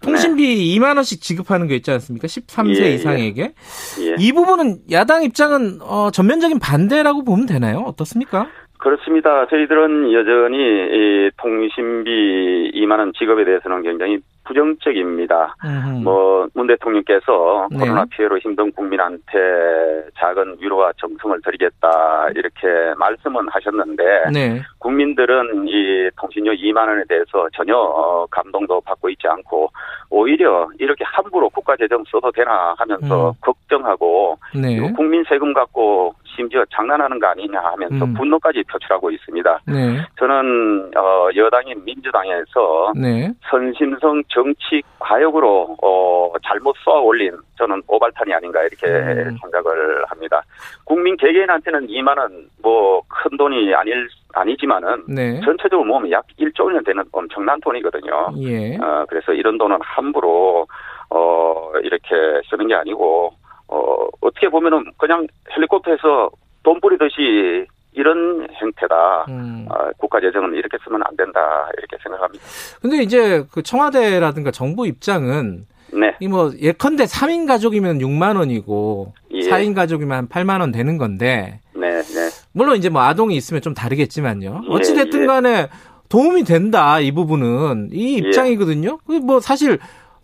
통신비 0.00 0.42
네. 0.42 0.78
2만 0.78 0.94
원씩 0.94 1.20
지급하는 1.20 1.66
게 1.66 1.74
있지 1.76 1.90
않습니까? 1.90 2.28
13세 2.28 2.82
예, 2.82 2.94
이상에게. 2.94 3.42
예. 3.42 4.14
이 4.18 4.32
부분은 4.32 4.82
야당 4.92 5.24
입장은 5.24 5.80
어, 5.82 6.10
전면적인 6.12 6.60
반대라고 6.60 7.24
보면 7.24 7.46
되나요? 7.46 7.78
어떻습니까? 7.80 8.46
그렇습니다. 8.78 9.44
저희들은 9.48 10.12
여전히 10.12 10.56
이 10.56 11.30
통신비 11.36 12.70
2만 12.76 13.00
원 13.00 13.12
지급에 13.18 13.44
대해서는 13.44 13.82
굉장히 13.82 14.18
부정적입니다. 14.48 15.54
음. 15.64 16.02
뭐문 16.02 16.66
대통령께서 16.66 17.68
네. 17.70 17.78
코로나 17.78 18.04
피해로 18.06 18.38
힘든 18.38 18.72
국민한테 18.72 20.08
작은 20.18 20.56
위로와 20.60 20.92
정성을 20.96 21.38
드리겠다 21.42 22.30
이렇게 22.34 22.66
말씀은 22.98 23.46
하셨는데 23.50 24.04
네. 24.32 24.62
국민들은 24.78 25.68
이 25.68 26.08
통신료 26.18 26.52
2만 26.52 26.88
원에 26.88 27.02
대해서 27.08 27.48
전혀 27.52 28.26
감동도 28.30 28.80
받고 28.80 29.10
있지 29.10 29.28
않고 29.28 29.70
오히려 30.10 30.68
이렇게 30.78 31.04
함부로 31.04 31.50
국가 31.50 31.76
재정 31.76 32.02
써도 32.10 32.32
되나 32.32 32.74
하면서 32.78 33.30
음. 33.30 33.34
걱정하고 33.42 34.38
네. 34.54 34.78
국민 34.92 35.22
세금 35.28 35.52
갖고 35.52 36.14
심지어 36.38 36.64
장난하는 36.72 37.18
거 37.18 37.26
아니냐 37.26 37.58
하면서 37.60 38.04
음. 38.04 38.14
분노까지 38.14 38.62
표출하고 38.70 39.10
있습니다. 39.10 39.60
네. 39.66 39.98
저는 40.18 40.92
어, 40.96 41.28
여당인 41.34 41.84
민주당에서 41.84 42.92
네. 42.94 43.32
선심성 43.50 44.22
정치 44.28 44.80
과욕으로 45.00 45.76
어, 45.82 46.32
잘못 46.46 46.76
쏘아 46.84 47.00
올린 47.00 47.32
저는 47.58 47.82
오발탄이 47.88 48.32
아닌가 48.32 48.60
이렇게 48.62 48.86
음. 48.86 49.36
생각을 49.42 50.04
합니다. 50.06 50.40
국민 50.84 51.16
개개인한테는 51.16 51.88
2만 51.88 52.16
원 52.18 52.48
뭐 52.62 53.02
큰 53.08 53.36
돈이 53.36 53.74
아닐 53.74 54.08
아니지만은 54.34 55.04
네. 55.08 55.40
전체적으로 55.40 55.84
모으면 55.84 56.10
약 56.10 56.24
1조 56.38 56.64
원 56.66 56.84
되는 56.84 57.02
엄청난 57.12 57.60
돈이거든요. 57.60 58.28
예. 58.42 58.76
어, 58.76 59.04
그래서 59.08 59.32
이런 59.32 59.58
돈은 59.58 59.78
함부로 59.80 60.66
어, 61.10 61.72
이렇게 61.82 62.08
쓰는 62.48 62.68
게 62.68 62.74
아니고 62.74 63.32
어, 63.68 64.06
어떻게 64.20 64.48
보면은 64.48 64.84
그냥 64.98 65.26
헬리콥터에서 65.56 66.30
돈 66.62 66.80
뿌리듯이 66.80 67.66
이런 67.92 68.46
행태다. 68.60 69.26
음. 69.28 69.66
어, 69.70 69.90
국가 69.98 70.20
재정은 70.20 70.54
이렇게 70.54 70.76
쓰면 70.84 71.00
안 71.04 71.16
된다. 71.16 71.40
이렇게 71.78 71.96
생각합니다. 72.02 72.44
근데 72.80 73.02
이제 73.02 73.44
그 73.50 73.62
청와대라든가 73.62 74.50
정부 74.50 74.86
입장은 74.86 75.66
네. 75.92 76.14
이 76.20 76.28
뭐 76.28 76.52
예컨대 76.60 77.04
3인 77.04 77.46
가족이면 77.46 77.98
6만 77.98 78.36
원이고 78.36 79.14
예. 79.32 79.40
4인 79.48 79.74
가족이면 79.74 80.28
8만 80.28 80.60
원 80.60 80.70
되는 80.70 80.98
건데 80.98 81.60
네, 81.74 82.02
네. 82.02 82.28
물론 82.52 82.76
이제 82.76 82.90
뭐 82.90 83.00
아동이 83.02 83.34
있으면 83.36 83.62
좀 83.62 83.72
다르겠지만요. 83.72 84.62
예, 84.64 84.74
어찌 84.74 84.94
됐든 84.94 85.26
간에 85.26 85.68
도움이 86.10 86.44
된다. 86.44 87.00
이 87.00 87.10
부분은 87.12 87.88
이 87.92 88.14
예. 88.14 88.18
입장이거든요. 88.18 88.98
그뭐 89.06 89.40
사실 89.40 89.78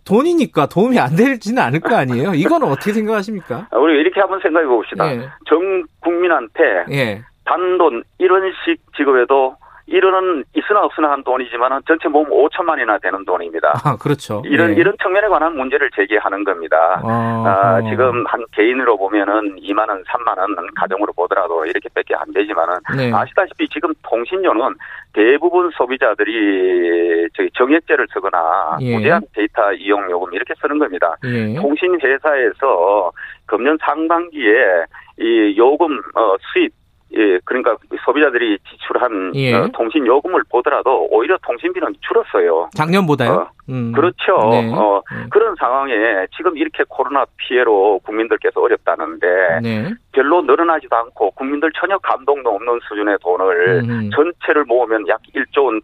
돈이니까 0.05 0.67
도움이 0.67 0.99
안 0.99 1.15
되지는 1.15 1.61
않을 1.61 1.79
거 1.79 1.95
아니에요? 1.95 2.33
이거는 2.33 2.67
어떻게 2.67 2.93
생각하십니까? 2.93 3.67
아, 3.71 3.77
우리 3.77 3.99
이렇게 3.99 4.19
한번 4.19 4.39
생각해 4.39 4.65
봅시다. 4.67 5.11
예. 5.11 5.29
전 5.47 5.83
국민한테 5.99 6.85
예. 6.91 7.23
단돈 7.45 8.03
이런 8.19 8.51
식 8.65 8.77
지급에도 8.95 9.55
이런은 9.87 10.43
있으나 10.55 10.83
없으나 10.83 11.11
한 11.11 11.23
돈이지만 11.23 11.81
전체 11.87 12.07
모금 12.09 12.31
5천만이나 12.31 12.99
되는 13.01 13.23
돈입니다. 13.23 13.81
아, 13.83 13.95
그렇죠. 13.97 14.41
이런 14.45 14.71
예. 14.71 14.73
이런 14.73 14.95
측면에 15.01 15.27
관한 15.27 15.55
문제를 15.55 15.91
제기하는 15.95 16.43
겁니다. 16.43 16.99
아, 17.03 17.43
아, 17.45 17.81
지금 17.87 18.25
한 18.25 18.43
개인으로 18.51 18.97
보면은 18.97 19.55
2만 19.57 19.87
원, 19.87 20.03
3만 20.03 20.37
원 20.39 20.73
가정으로 20.75 21.13
보더라도 21.13 21.65
이렇게 21.65 21.87
밖에 21.93 22.15
안 22.15 22.31
되지만은 22.33 22.79
네. 22.97 23.13
아시다시피 23.13 23.69
지금 23.69 23.93
통신료는 24.01 24.75
대부분 25.13 25.69
소비자들이 25.71 27.29
저기 27.35 27.49
정액제를 27.53 28.07
쓰거나 28.11 28.77
예. 28.81 28.95
무제한 28.95 29.21
데이터 29.33 29.71
이용 29.73 30.09
요금 30.09 30.33
이렇게 30.33 30.55
쓰는 30.59 30.79
겁니다. 30.79 31.15
예. 31.25 31.53
통신 31.55 31.99
회사에서 32.01 33.11
금년 33.45 33.77
상반기에 33.81 34.85
이 35.19 35.55
요금 35.57 35.99
어, 36.15 36.35
수입 36.51 36.73
예, 37.17 37.39
그러니까 37.45 37.77
소비자들이 38.05 38.59
지출한 38.69 39.31
예. 39.35 39.53
어, 39.53 39.67
통신 39.73 40.05
요금을 40.05 40.43
보더라도 40.49 41.07
오히려 41.09 41.37
통신비는 41.45 41.95
줄었어요. 42.01 42.69
작년보다요? 42.73 43.31
어, 43.31 43.49
음. 43.69 43.93
그렇죠. 43.93 44.37
네. 44.51 44.71
어, 44.73 45.01
네. 45.11 45.25
그런 45.29 45.55
상황에 45.55 45.93
지금 46.35 46.57
이렇게 46.57 46.83
코로나 46.87 47.25
피해로 47.37 47.99
국민들께서 47.99 48.61
어렵다는데 48.61 49.27
네. 49.63 49.93
별로 50.11 50.41
늘어나지도 50.41 50.95
않고 50.95 51.31
국민들 51.31 51.71
전혀 51.79 51.97
감동도 51.99 52.49
없는 52.49 52.79
수준의 52.87 53.17
돈을 53.21 53.83
음. 53.89 54.09
전체를 54.13 54.65
모으면 54.65 55.07
약 55.07 55.21
1조 55.33 55.65
원 55.65 55.81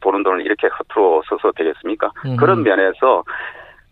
보는 0.00 0.22
돈을 0.22 0.46
이렇게 0.46 0.68
허투루 0.68 1.22
써서 1.28 1.50
되겠습니까? 1.56 2.12
음. 2.24 2.36
그런 2.36 2.62
면에서 2.62 3.24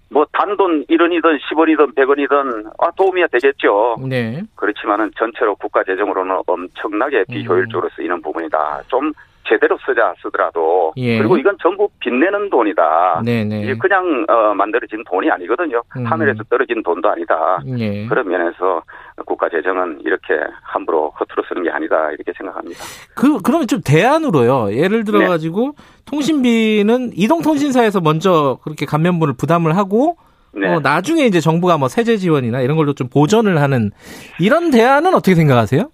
뭐 0.08 0.24
단돈 0.32 0.86
1원이든 0.86 1.38
10원이든 1.40 1.94
100원이든 1.94 2.72
아 2.78 2.90
도움이 2.92 3.24
되겠죠. 3.32 3.96
네. 4.08 4.42
그렇지만은 4.54 5.10
전체로 5.18 5.56
국가 5.56 5.82
재정으로는 5.84 6.42
엄청나게 6.46 7.24
음. 7.28 7.32
비효율적으로 7.32 7.88
쓰이는 7.96 8.22
부분이다. 8.22 8.82
좀 8.86 9.12
제대로 9.48 9.78
쓰자 9.86 10.14
쓰더라도 10.22 10.92
예. 10.96 11.18
그리고 11.18 11.36
이건 11.36 11.56
전부 11.62 11.88
빚내는 12.00 12.50
돈이다. 12.50 13.22
네네. 13.24 13.62
이게 13.62 13.74
그냥 13.76 14.24
어, 14.28 14.54
만들어진 14.54 15.02
돈이 15.04 15.30
아니거든요. 15.30 15.82
음. 15.96 16.04
하늘에서 16.04 16.42
떨어진 16.44 16.82
돈도 16.82 17.08
아니다. 17.08 17.60
예. 17.78 18.06
그런 18.06 18.28
면에서 18.28 18.82
국가 19.24 19.48
재정은 19.48 20.00
이렇게 20.04 20.34
함부로 20.62 21.10
허투루 21.18 21.42
쓰는 21.48 21.62
게 21.62 21.70
아니다 21.70 22.10
이렇게 22.10 22.32
생각합니다. 22.36 22.78
그 23.14 23.40
그러면 23.42 23.66
좀 23.66 23.80
대안으로요. 23.84 24.74
예를 24.74 25.04
들어 25.04 25.26
가지고 25.28 25.74
네. 25.76 25.84
통신비는 26.06 27.12
이동통신사에서 27.14 28.00
먼저 28.00 28.58
그렇게 28.62 28.86
감면분을 28.86 29.34
부담을 29.36 29.76
하고 29.76 30.16
네. 30.52 30.68
어, 30.68 30.80
나중에 30.80 31.24
이제 31.24 31.40
정부가 31.40 31.76
뭐 31.76 31.88
세제 31.88 32.16
지원이나 32.16 32.60
이런 32.60 32.76
걸로 32.76 32.94
좀 32.94 33.08
보전을 33.08 33.60
하는 33.60 33.90
이런 34.40 34.70
대안은 34.70 35.14
어떻게 35.14 35.34
생각하세요? 35.34 35.90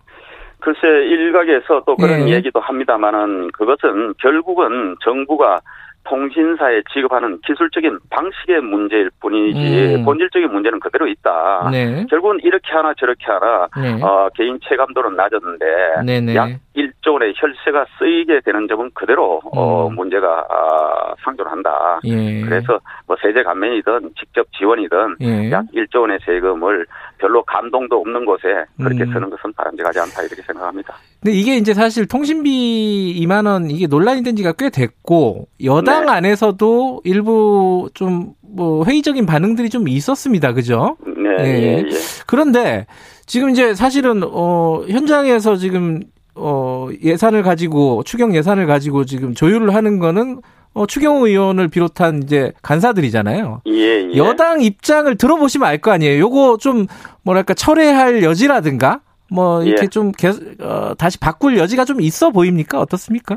글쎄 0.62 0.86
일각에서 0.86 1.82
또 1.84 1.96
그런 1.96 2.28
예. 2.28 2.34
얘기도 2.34 2.60
합니다만은 2.60 3.50
그것은 3.50 4.14
결국은 4.18 4.96
정부가 5.02 5.60
통신사에 6.04 6.82
지급하는 6.92 7.38
기술적인 7.46 7.98
방식의 8.10 8.60
문제일 8.60 9.10
뿐이지 9.20 9.96
음. 9.96 10.04
본질적인 10.04 10.50
문제는 10.50 10.80
그대로 10.80 11.06
있다. 11.06 11.68
네. 11.70 12.06
결국은 12.10 12.38
이렇게 12.42 12.72
하나 12.72 12.92
저렇게 12.94 13.24
하나 13.26 13.68
네. 13.80 14.02
어, 14.02 14.28
개인 14.34 14.58
체감도는 14.68 15.16
낮았는데 15.16 15.66
네네. 16.04 16.34
약 16.34 16.50
1, 16.74 16.92
1조 17.02 17.12
원의 17.14 17.34
혈세가 17.36 17.86
쓰이게 17.98 18.40
되는 18.44 18.66
점은 18.68 18.90
그대로 18.94 19.40
어, 19.44 19.50
음. 19.50 19.58
어, 19.58 19.90
문제가 19.90 20.46
아, 20.48 21.14
상존한다. 21.24 22.00
예. 22.04 22.40
그래서 22.42 22.80
뭐 23.06 23.16
세제 23.20 23.42
감면이든 23.42 24.10
직접 24.18 24.46
지원이든 24.58 25.16
예. 25.22 25.50
약 25.50 25.66
1조 25.74 26.00
원의 26.00 26.18
세금을 26.24 26.86
별로 27.18 27.42
감동도 27.44 28.00
없는 28.00 28.24
곳에 28.24 28.64
그렇게 28.76 29.04
음. 29.04 29.12
쓰는 29.12 29.30
것은 29.30 29.52
바람직하지 29.54 30.00
않다 30.00 30.22
이렇게 30.22 30.42
생각합니다. 30.42 30.94
근데 31.22 31.36
이게 31.36 31.56
이제 31.56 31.74
사실 31.74 32.06
통신비 32.06 33.20
2만 33.22 33.46
원 33.46 33.70
이게 33.70 33.86
논란이 33.86 34.22
된 34.22 34.36
지가 34.36 34.52
꽤 34.58 34.70
됐고 34.70 35.46
여당 35.64 36.06
네. 36.06 36.12
안에서도 36.12 37.02
일부 37.04 37.88
좀 37.94 38.34
뭐 38.54 38.84
회의적인 38.84 39.26
반응들이 39.26 39.70
좀 39.70 39.88
있었습니다. 39.88 40.52
그죠? 40.52 40.96
네. 41.06 41.36
예. 41.40 41.44
예, 41.44 41.78
예. 41.78 41.84
그런데 42.26 42.86
지금 43.26 43.50
이제 43.50 43.74
사실은 43.74 44.22
어 44.24 44.82
현장에서 44.88 45.56
지금 45.56 46.00
어 46.34 46.88
예산을 47.02 47.42
가지고 47.42 48.02
추경 48.04 48.34
예산을 48.34 48.66
가지고 48.66 49.04
지금 49.04 49.34
조율을 49.34 49.74
하는 49.74 49.98
거는 49.98 50.40
어, 50.74 50.86
추경호 50.86 51.26
의원을 51.26 51.68
비롯한 51.68 52.22
이제 52.22 52.52
간사들이잖아요. 52.62 53.60
예, 53.66 53.72
예. 54.10 54.16
여당 54.16 54.62
입장을 54.62 55.14
들어보시면 55.16 55.68
알 55.68 55.78
거 55.82 55.90
아니에요. 55.90 56.18
요거 56.20 56.56
좀 56.60 56.86
뭐랄까 57.22 57.52
철회할 57.52 58.22
여지라든가 58.22 59.00
뭐 59.30 59.62
이렇게 59.62 59.82
예. 59.84 59.88
좀 59.88 60.12
계속 60.12 60.42
어, 60.60 60.94
다시 60.96 61.18
바꿀 61.18 61.58
여지가 61.58 61.84
좀 61.84 62.00
있어 62.00 62.30
보입니까? 62.30 62.80
어떻습니까? 62.80 63.36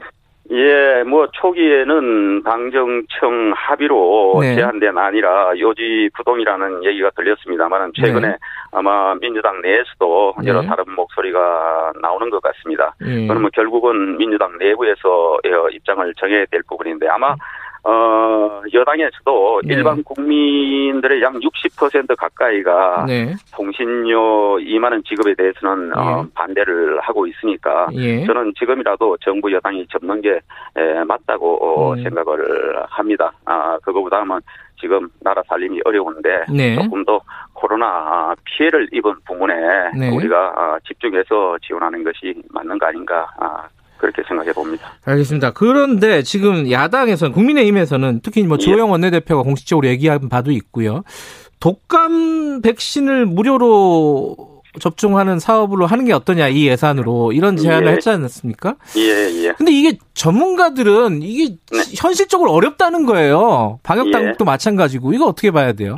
예, 0.51 1.03
뭐 1.03 1.27
초기에는 1.33 2.43
당정청 2.43 3.53
합의로 3.55 4.37
네. 4.41 4.55
제한된 4.55 4.95
아니라 4.95 5.51
요지 5.57 6.09
부동이라는 6.13 6.83
얘기가 6.83 7.09
들렸습니다만 7.15 7.91
최근에 7.99 8.27
네. 8.27 8.37
아마 8.71 9.15
민주당 9.15 9.59
내에서도 9.61 10.35
네. 10.43 10.49
여러 10.49 10.61
다른 10.61 10.83
목소리가 10.95 11.93
나오는 11.99 12.29
것 12.29 12.43
같습니다. 12.43 12.93
네. 13.01 13.25
그러면 13.27 13.49
결국은 13.53 14.17
민주당 14.17 14.55
내부에서 14.59 15.39
입장을 15.71 16.13
정해야 16.15 16.45
될 16.51 16.61
부분인데 16.67 17.07
아마 17.07 17.35
어, 17.87 18.61
여당에서도 18.73 19.61
네. 19.63 19.75
일반 19.75 20.03
국민들의 20.03 21.21
약 21.21 21.33
60% 21.33 22.15
가까이가 22.17 23.05
네. 23.07 23.35
통신료 23.53 24.57
2만 24.57 24.91
원 24.91 25.03
지급에 25.03 25.35
대해서는 25.35 25.95
어, 25.95 26.03
네. 26.03 26.11
어, 26.13 26.27
반대를 26.33 26.99
하고 27.01 27.27
있으니까 27.27 27.87
예. 27.93 28.25
저는 28.25 28.53
지금이라도 28.57 29.17
정부 29.21 29.51
여당이 29.51 29.85
접는 29.91 30.21
게 30.21 30.39
에, 30.77 31.03
맞다고 31.05 31.57
어, 31.63 31.93
음. 31.93 32.03
생각을 32.03 32.83
합니다. 32.89 33.31
아, 33.45 33.77
그거보다는 33.83 34.39
지금 34.79 35.07
나라 35.21 35.41
살림이 35.47 35.79
어려운데 35.85 36.45
네. 36.51 36.75
조금 36.75 37.05
더 37.05 37.21
코로나 37.53 38.33
피해를 38.43 38.89
입은 38.91 39.13
부문에 39.25 39.53
네. 39.97 40.09
우리가 40.09 40.53
아, 40.55 40.79
집중해서 40.87 41.57
지원하는 41.61 42.03
것이 42.03 42.33
맞는 42.49 42.79
거 42.79 42.87
아닌가 42.87 43.27
아, 43.39 43.67
그렇게 43.97 44.21
생각해 44.27 44.53
봅니다. 44.53 44.93
알겠습니다. 45.05 45.51
그런데 45.51 46.23
지금 46.23 46.69
야당에서는 46.69 47.33
국민의힘에서는 47.33 48.21
특히 48.23 48.43
뭐 48.43 48.57
예. 48.59 48.63
조영 48.65 48.91
원내대표가 48.91 49.43
공식적으로 49.43 49.87
얘기한 49.87 50.29
바도 50.29 50.51
있고요. 50.51 51.03
독감 51.59 52.61
백신을 52.61 53.25
무료로 53.25 54.55
접종하는 54.79 55.39
사업으로 55.39 55.85
하는 55.85 56.05
게 56.05 56.13
어떠냐 56.13 56.49
이 56.49 56.67
예산으로 56.67 57.31
이런 57.31 57.57
제안을 57.57 57.87
예. 57.87 57.91
했지 57.93 58.09
않았습니까? 58.09 58.75
예, 58.97 59.45
예. 59.45 59.53
근데 59.53 59.71
이게 59.71 59.97
전문가들은 60.13 61.21
이게 61.21 61.55
네. 61.71 61.83
현실적으로 61.95 62.51
어렵다는 62.51 63.05
거예요. 63.05 63.79
방역 63.83 64.11
당국도 64.11 64.43
예. 64.43 64.45
마찬가지고 64.45 65.13
이거 65.13 65.25
어떻게 65.27 65.51
봐야 65.51 65.73
돼요? 65.73 65.97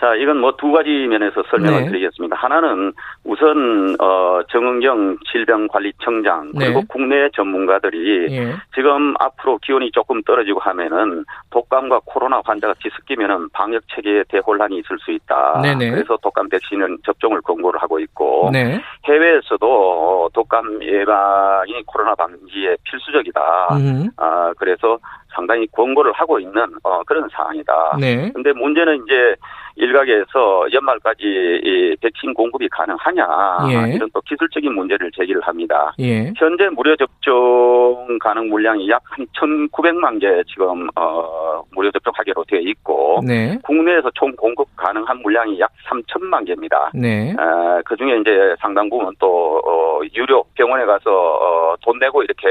자, 0.00 0.14
이건 0.14 0.38
뭐 0.38 0.52
두 0.58 0.72
가지 0.72 0.90
면에서 0.90 1.42
설명을 1.50 1.82
네. 1.82 1.86
드리겠습니다. 1.86 2.36
하나는 2.36 2.92
우선 3.24 3.96
어 4.00 4.40
정은경 4.50 5.18
질병관리청장 5.30 6.52
그리고 6.58 6.80
네. 6.80 6.86
국내 6.88 7.28
전문가들이 7.30 8.26
네. 8.28 8.54
지금 8.74 9.14
앞으로 9.18 9.58
기온이 9.58 9.90
조금 9.92 10.22
떨어지고 10.22 10.60
하면은 10.60 11.24
독감과 11.50 12.00
코로나 12.04 12.42
환자가 12.44 12.74
뒤섞이면은 12.82 13.48
방역 13.50 13.82
체계에 13.94 14.24
대혼란이 14.28 14.78
있을 14.78 14.98
수 14.98 15.12
있다. 15.12 15.60
네네. 15.62 15.90
그래서 15.90 16.16
독감 16.22 16.48
백신은 16.48 16.98
접종을 17.04 17.40
권고를 17.42 17.80
하고 17.80 17.98
있고 18.00 18.50
네. 18.52 18.80
해외에서도 19.04 20.30
독감 20.34 20.82
예방이 20.82 21.82
코로나 21.86 22.14
방지에 22.14 22.76
필수적이다. 22.84 23.68
음. 23.76 24.08
아 24.16 24.52
그래서 24.58 24.98
상당히 25.34 25.66
권고를 25.68 26.12
하고 26.12 26.40
있는 26.40 26.66
어, 26.82 27.02
그런 27.04 27.28
상황이다. 27.30 27.96
네. 28.00 28.30
근데 28.34 28.52
문제는 28.52 29.04
이제 29.04 29.36
일각에서 29.78 30.66
연말까지 30.72 31.24
이 31.24 31.96
백신 32.00 32.34
공급이 32.34 32.68
가능하냐 32.68 33.26
예. 33.70 33.94
이런 33.94 34.10
또 34.12 34.20
기술적인 34.22 34.74
문제를 34.74 35.10
제기를 35.16 35.40
합니다. 35.42 35.92
예. 36.00 36.32
현재 36.36 36.68
무료 36.74 36.94
접종 36.96 38.18
가능 38.20 38.48
물량이 38.48 38.88
약 38.90 38.98
한 39.18 39.26
1,900만 39.34 40.20
개 40.20 40.42
지금 40.46 40.88
어 40.96 41.62
무료 41.72 41.90
접종하기로 41.90 42.44
되어 42.44 42.60
있고 42.60 43.20
네. 43.26 43.58
국내에서 43.62 44.10
총 44.14 44.34
공급 44.36 44.68
가능한 44.76 45.18
물량이 45.22 45.58
약 45.60 45.70
3천만 45.88 46.46
개입니다. 46.46 46.90
네. 46.94 47.34
어, 47.38 47.80
그 47.84 47.96
중에 47.96 48.18
이제 48.20 48.54
상당 48.60 48.88
부분 48.88 49.14
또 49.18 49.60
어, 49.64 50.00
유료 50.14 50.44
병원에 50.54 50.84
가서 50.84 51.10
어, 51.10 51.74
돈 51.82 51.98
내고 51.98 52.22
이렇게 52.22 52.46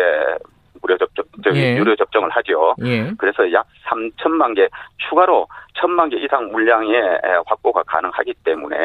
무료 0.87 0.97
접종, 0.97 1.25
예. 1.55 1.75
유료 1.75 1.95
접종을 1.95 2.29
하죠. 2.29 2.75
예. 2.85 3.11
그래서 3.17 3.51
약 3.51 3.67
3천만 3.87 4.55
개 4.55 4.67
추가로 5.09 5.47
1천만 5.75 6.09
개 6.09 6.17
이상 6.17 6.49
물량의 6.51 7.19
확보가 7.45 7.83
가능하기 7.83 8.33
때문에 8.45 8.77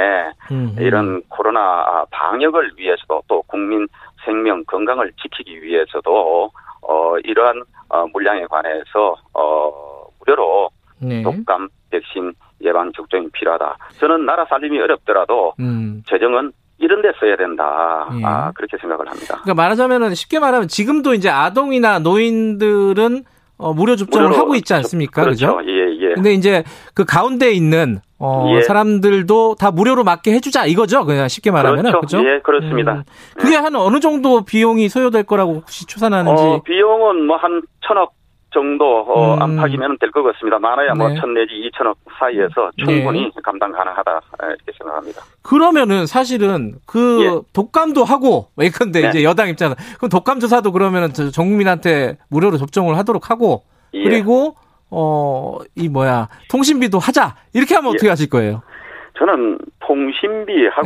음흠. 0.51 0.83
이런 0.83 1.23
코로나 1.29 2.05
방역을 2.11 2.73
위해서도 2.77 3.23
또 3.29 3.43
국민 3.43 3.87
생명 4.25 4.65
건강을 4.65 5.13
지키기 5.23 5.63
위해서도 5.63 6.51
어 6.83 7.19
이러한 7.21 7.63
어, 7.89 8.07
물량에 8.13 8.47
관해서 8.47 9.17
어 9.35 10.07
무료로 10.21 10.71
네. 11.01 11.23
독감 11.23 11.69
백신 11.91 12.33
예방 12.63 12.93
접종이 12.93 13.29
필요하다. 13.33 13.77
저는 13.99 14.25
나라 14.27 14.45
살림이 14.47 14.81
어렵더라도 14.81 15.55
음. 15.61 16.03
재정은 16.09 16.53
이런 16.83 17.01
데 17.01 17.13
써야 17.21 17.37
된다. 17.37 18.09
예. 18.19 18.25
아, 18.25 18.53
그렇게 18.53 18.77
생각을 18.81 19.09
합니다. 19.09 19.41
그러니까 19.43 19.55
말하자면은 19.55 20.15
쉽게 20.15 20.41
말하면 20.41 20.67
지금도 20.69 21.15
이제 21.15 21.29
아동이나 21.31 22.01
노인들은 22.01 23.25
어, 23.59 23.73
무료 23.73 23.95
접종을 23.95 24.37
하고 24.37 24.57
있지 24.57 24.75
않습니까? 24.75 25.23
그렇죠. 25.23 25.57
그죠? 25.59 25.71
예, 25.71 25.97
예. 26.09 26.15
근데 26.15 26.33
이제 26.33 26.65
그 26.95 27.05
가운데 27.05 27.53
있는 27.53 28.01
어, 28.19 28.53
예. 28.57 28.63
사람들도 28.63 29.55
다 29.61 29.71
무료로 29.71 30.03
맞게 30.03 30.33
해주자 30.33 30.67
이거죠. 30.67 31.05
그냥 31.05 31.29
쉽게 31.29 31.53
말하면 31.53 31.85
그렇죠. 31.85 32.01
그죠? 32.01 32.19
예, 32.29 32.41
그렇습니다. 32.41 32.93
음. 32.95 33.03
그게 33.39 33.55
한 33.57 33.77
어느 33.77 34.01
정도 34.01 34.45
비용이 34.45 34.89
소요될 34.89 35.23
거라고 35.25 35.55
혹시 35.55 35.87
추산하는지? 35.87 36.43
어, 36.43 36.63
비용은 36.63 37.27
뭐 37.27 37.37
한 37.37 37.63
천억 37.87 38.13
정도 38.53 39.01
어, 39.01 39.35
음. 39.35 39.43
안팎이면 39.43 39.99
될 39.99 40.11
것 40.13 40.23
같습니다. 40.23 40.59
많아야 40.59 40.95
뭐 40.95 41.09
네. 41.09 41.15
뭐천 41.15 41.35
내지 41.35 41.55
이천억 41.55 41.97
사이에서 42.19 42.71
충분히 42.77 43.23
네. 43.25 43.31
감당 43.43 43.73
가능하다 43.73 44.21
이렇게 44.41 44.73
생각합니다. 44.79 45.23
그러면은 45.43 46.07
사실은 46.07 46.75
그 46.87 47.25
예. 47.25 47.41
독감도 47.53 48.05
하고 48.05 48.49
예컨대 48.61 49.01
네. 49.03 49.09
이제 49.09 49.25
여당 49.25 49.49
입장은 49.49 49.77
그럼 49.97 50.11
독감 50.11 50.41
조사도 50.41 50.73
그러면은 50.73 51.13
전 51.15 51.31
국민한테 51.33 52.19
무료로 52.29 52.59
접종을 52.59 52.99
하도록 52.99 53.31
하고 53.31 53.63
예. 53.95 54.03
그리고 54.05 54.57
어 54.91 55.59
이 55.75 55.89
뭐야 55.89 56.29
통신비도 56.51 56.99
하자 56.99 57.35
이렇게 57.55 57.75
하면 57.77 57.93
예. 57.93 57.97
어떻게 57.97 58.09
하실 58.11 58.29
거예요? 58.29 58.63
저는 59.23 59.57
통신비하고 59.79 60.83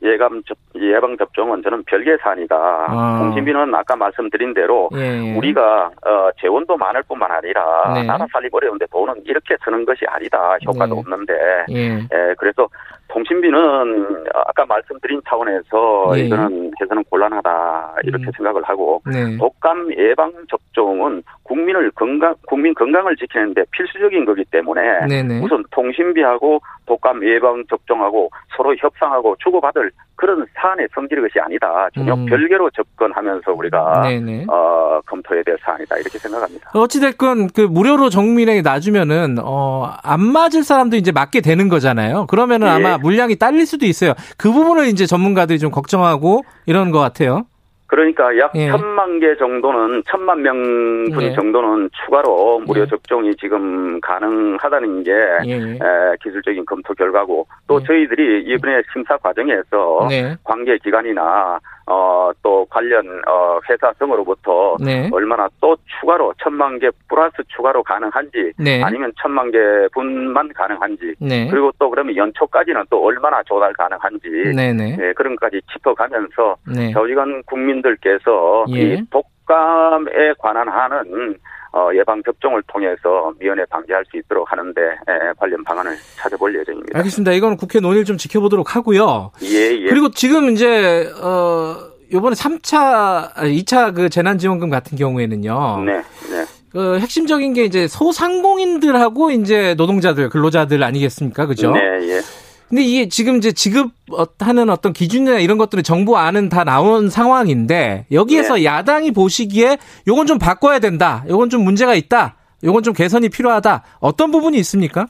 네. 0.00 0.12
예감 0.12 0.44
접, 0.46 0.56
예방 0.76 1.16
접종은 1.16 1.64
저는 1.64 1.82
별개 1.82 2.16
사안이다. 2.22 2.54
아. 2.56 3.18
통신비는 3.18 3.74
아까 3.74 3.96
말씀드린 3.96 4.54
대로 4.54 4.88
예. 4.94 5.34
우리가 5.34 5.90
어, 6.06 6.30
재원도 6.40 6.76
많을 6.76 7.02
뿐만 7.02 7.32
아니라 7.32 7.92
네. 7.94 8.04
나라 8.04 8.24
살기 8.32 8.50
어려운데 8.52 8.86
돈은 8.86 9.22
이렇게 9.24 9.56
쓰는 9.64 9.84
것이 9.84 10.04
아니다. 10.06 10.56
효과도 10.64 10.94
네. 10.94 11.00
없는데. 11.00 11.32
예. 11.70 11.98
예. 11.98 12.34
그래서 12.38 12.68
통신비는 13.08 14.24
아까 14.34 14.64
말씀드린 14.66 15.20
차원에서 15.28 16.12
네. 16.14 16.20
이거는 16.20 16.72
해서는 16.80 17.04
곤란하다 17.04 17.96
이렇게 18.04 18.26
음. 18.26 18.32
생각을 18.36 18.62
하고 18.64 19.02
네. 19.06 19.36
독감 19.36 19.92
예방 19.98 20.32
접종은 20.48 21.22
국민을 21.42 21.90
건강 21.92 22.34
국민 22.46 22.74
건강을 22.74 23.16
지키는데 23.16 23.64
필수적인 23.70 24.24
거기 24.24 24.44
때문에 24.44 25.06
네네. 25.06 25.40
우선 25.40 25.62
통신비하고 25.70 26.60
독감 26.86 27.24
예방 27.24 27.64
접종하고 27.68 28.30
서로 28.56 28.74
협상하고 28.76 29.36
주고받을 29.40 29.90
그런 30.16 30.46
사안의 30.54 30.88
성질의 30.94 31.22
것이 31.22 31.40
아니다. 31.40 31.88
전혀 31.94 32.14
음. 32.14 32.26
별개로 32.26 32.70
접근하면서 32.70 33.52
우리가 33.52 34.02
어, 34.48 35.00
검토해야 35.06 35.42
될 35.44 35.56
사안이다 35.62 35.96
이렇게 35.96 36.18
생각합니다. 36.18 36.70
어찌됐건 36.74 37.48
그 37.54 37.60
무료로 37.62 38.08
정민에게 38.10 38.62
놔주면은 38.62 39.38
어, 39.42 39.92
안 40.02 40.20
맞을 40.20 40.62
사람도 40.62 40.96
이제 40.96 41.12
맞게 41.12 41.40
되는 41.40 41.68
거잖아요. 41.68 42.26
그러면은 42.26 42.66
예. 42.68 42.70
아마 42.70 42.98
물량이 42.98 43.36
딸릴 43.36 43.66
수도 43.66 43.86
있어요. 43.86 44.14
그 44.36 44.52
부분을 44.52 44.86
이제 44.86 45.06
전문가들이 45.06 45.58
좀 45.58 45.70
걱정하고 45.70 46.42
이러는 46.66 46.92
것 46.92 46.98
같아요. 47.00 47.44
그러니까 47.92 48.38
약 48.38 48.52
예. 48.54 48.70
천만 48.70 49.20
개 49.20 49.36
정도는 49.36 50.02
천만 50.10 50.40
명분 50.40 51.22
예. 51.24 51.34
정도는 51.34 51.90
추가로 51.92 52.60
무료 52.60 52.80
예. 52.80 52.86
접종이 52.86 53.36
지금 53.36 54.00
가능하다는 54.00 55.02
게 55.02 55.12
예. 55.44 55.52
에, 55.52 56.16
기술적인 56.22 56.64
검토 56.64 56.94
결과고 56.94 57.46
또 57.66 57.78
예. 57.82 57.84
저희들이 57.84 58.44
이번에 58.46 58.80
심사 58.94 59.18
과정에서 59.18 60.06
네. 60.08 60.34
관계 60.42 60.78
기관이나 60.78 61.58
어, 61.92 62.32
또 62.42 62.64
관련 62.70 63.06
어, 63.28 63.60
회사 63.68 63.92
등으로부터 63.98 64.76
네. 64.80 65.10
얼마나 65.12 65.46
또 65.60 65.76
추가로 66.00 66.32
천만 66.42 66.78
개 66.78 66.88
플러스 67.06 67.36
추가로 67.48 67.82
가능한지 67.82 68.52
네. 68.56 68.82
아니면 68.82 69.12
천만 69.20 69.50
개 69.50 69.58
분만 69.92 70.50
가능한지 70.54 71.14
네. 71.20 71.48
그리고 71.50 71.70
또 71.78 71.90
그러면 71.90 72.16
연초까지는 72.16 72.84
또 72.88 73.04
얼마나 73.04 73.42
조달 73.42 73.74
가능한지 73.74 74.28
네, 74.56 74.72
네. 74.72 74.96
네 74.96 75.12
그런 75.12 75.36
것까지 75.36 75.60
짚어가면서 75.70 76.56
네. 76.74 76.92
좌우지간 76.92 77.42
국민들께서 77.44 78.64
예. 78.70 78.94
이 78.94 79.02
독감에 79.10 80.34
관한 80.38 80.68
하는 80.68 81.36
어, 81.72 81.88
예방 81.94 82.22
접종을 82.22 82.62
통해서 82.66 83.32
미연에 83.40 83.64
방지할 83.70 84.04
수 84.10 84.18
있도록 84.18 84.50
하는데 84.50 84.80
에, 84.80 85.32
관련 85.38 85.64
방안을 85.64 85.96
찾아볼 86.16 86.58
예정입니다. 86.58 86.98
알겠습니다. 86.98 87.32
이건 87.32 87.56
국회 87.56 87.80
논의를 87.80 88.04
좀 88.04 88.18
지켜보도록 88.18 88.76
하고요. 88.76 89.32
예, 89.42 89.72
예. 89.72 89.88
그리고 89.88 90.10
지금 90.10 90.50
이제 90.50 91.10
어 91.22 91.76
요번에 92.12 92.34
3차 92.34 93.32
2차 93.34 93.94
그 93.94 94.10
재난 94.10 94.36
지원금 94.36 94.68
같은 94.68 94.98
경우에는요. 94.98 95.84
네. 95.86 95.92
네. 96.30 96.44
그 96.70 96.98
핵심적인 96.98 97.52
게 97.52 97.64
이제 97.64 97.86
소상공인들하고 97.86 99.30
이제 99.30 99.74
노동자들, 99.74 100.30
근로자들 100.30 100.82
아니겠습니까? 100.82 101.46
그죠? 101.46 101.70
네, 101.72 101.80
예. 102.08 102.20
근데 102.68 102.82
이게 102.82 103.08
지금 103.08 103.36
이제 103.36 103.52
지급하는 103.52 104.70
어떤 104.70 104.92
기준이나 104.92 105.38
이런 105.40 105.58
것들을 105.58 105.82
정부 105.82 106.16
안은 106.16 106.48
다 106.48 106.64
나온 106.64 107.10
상황인데 107.10 108.06
여기에서 108.10 108.54
네. 108.54 108.64
야당이 108.64 109.10
보시기에 109.10 109.78
요건 110.08 110.26
좀 110.26 110.38
바꿔야 110.38 110.78
된다. 110.78 111.24
요건 111.28 111.50
좀 111.50 111.64
문제가 111.64 111.94
있다. 111.94 112.36
요건 112.64 112.82
좀 112.82 112.94
개선이 112.94 113.28
필요하다. 113.28 113.82
어떤 114.00 114.30
부분이 114.30 114.56
있습니까? 114.58 115.06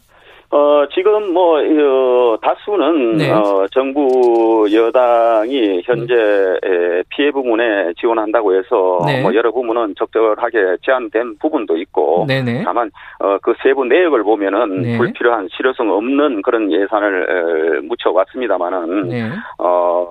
어, 0.55 0.87
지금 0.93 1.33
뭐, 1.33 1.59
어, 1.61 2.37
다수는, 2.43 3.17
네. 3.17 3.31
어, 3.31 3.67
정부 3.73 4.69
여당이 4.71 5.81
현재 5.83 6.15
네. 6.15 7.03
피해 7.09 7.31
부문에 7.31 7.95
지원한다고 7.99 8.55
해서, 8.55 8.99
네. 9.07 9.23
뭐, 9.23 9.35
여러 9.35 9.51
부분은 9.51 9.95
적절하게 9.97 10.77
제한된 10.85 11.39
부분도 11.39 11.79
있고, 11.79 12.27
네네. 12.29 12.65
다만, 12.65 12.91
어, 13.21 13.39
그 13.41 13.55
세부 13.63 13.87
내역을 13.87 14.25
보면은 14.25 14.83
네. 14.83 14.99
불필요한 14.99 15.49
실효성 15.53 15.91
없는 15.91 16.43
그런 16.43 16.71
예산을 16.71 17.79
에, 17.81 17.87
묻혀왔습니다만은, 17.87 19.09
네. 19.09 19.31
어, 19.57 20.07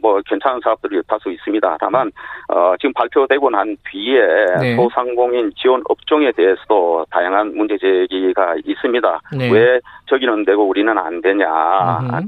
뭐, 0.00 0.20
괜찮은 0.28 0.60
사업들이 0.62 1.00
다수 1.08 1.28
있습니다. 1.28 1.76
다만, 1.80 2.12
어, 2.48 2.74
지금 2.78 2.92
발표되고 2.92 3.50
난 3.50 3.76
뒤에 3.90 4.20
네. 4.60 4.76
소상공인 4.76 5.50
지원 5.56 5.82
업종에 5.88 6.30
대해서도 6.30 7.06
다양한 7.10 7.56
문제 7.56 7.76
제기가 7.78 8.54
있습니다. 8.64 9.20
왜 9.50 9.71
저기는 10.06 10.44
되고 10.44 10.66
우리는 10.66 10.96
안 10.98 11.20
되냐 11.20 11.46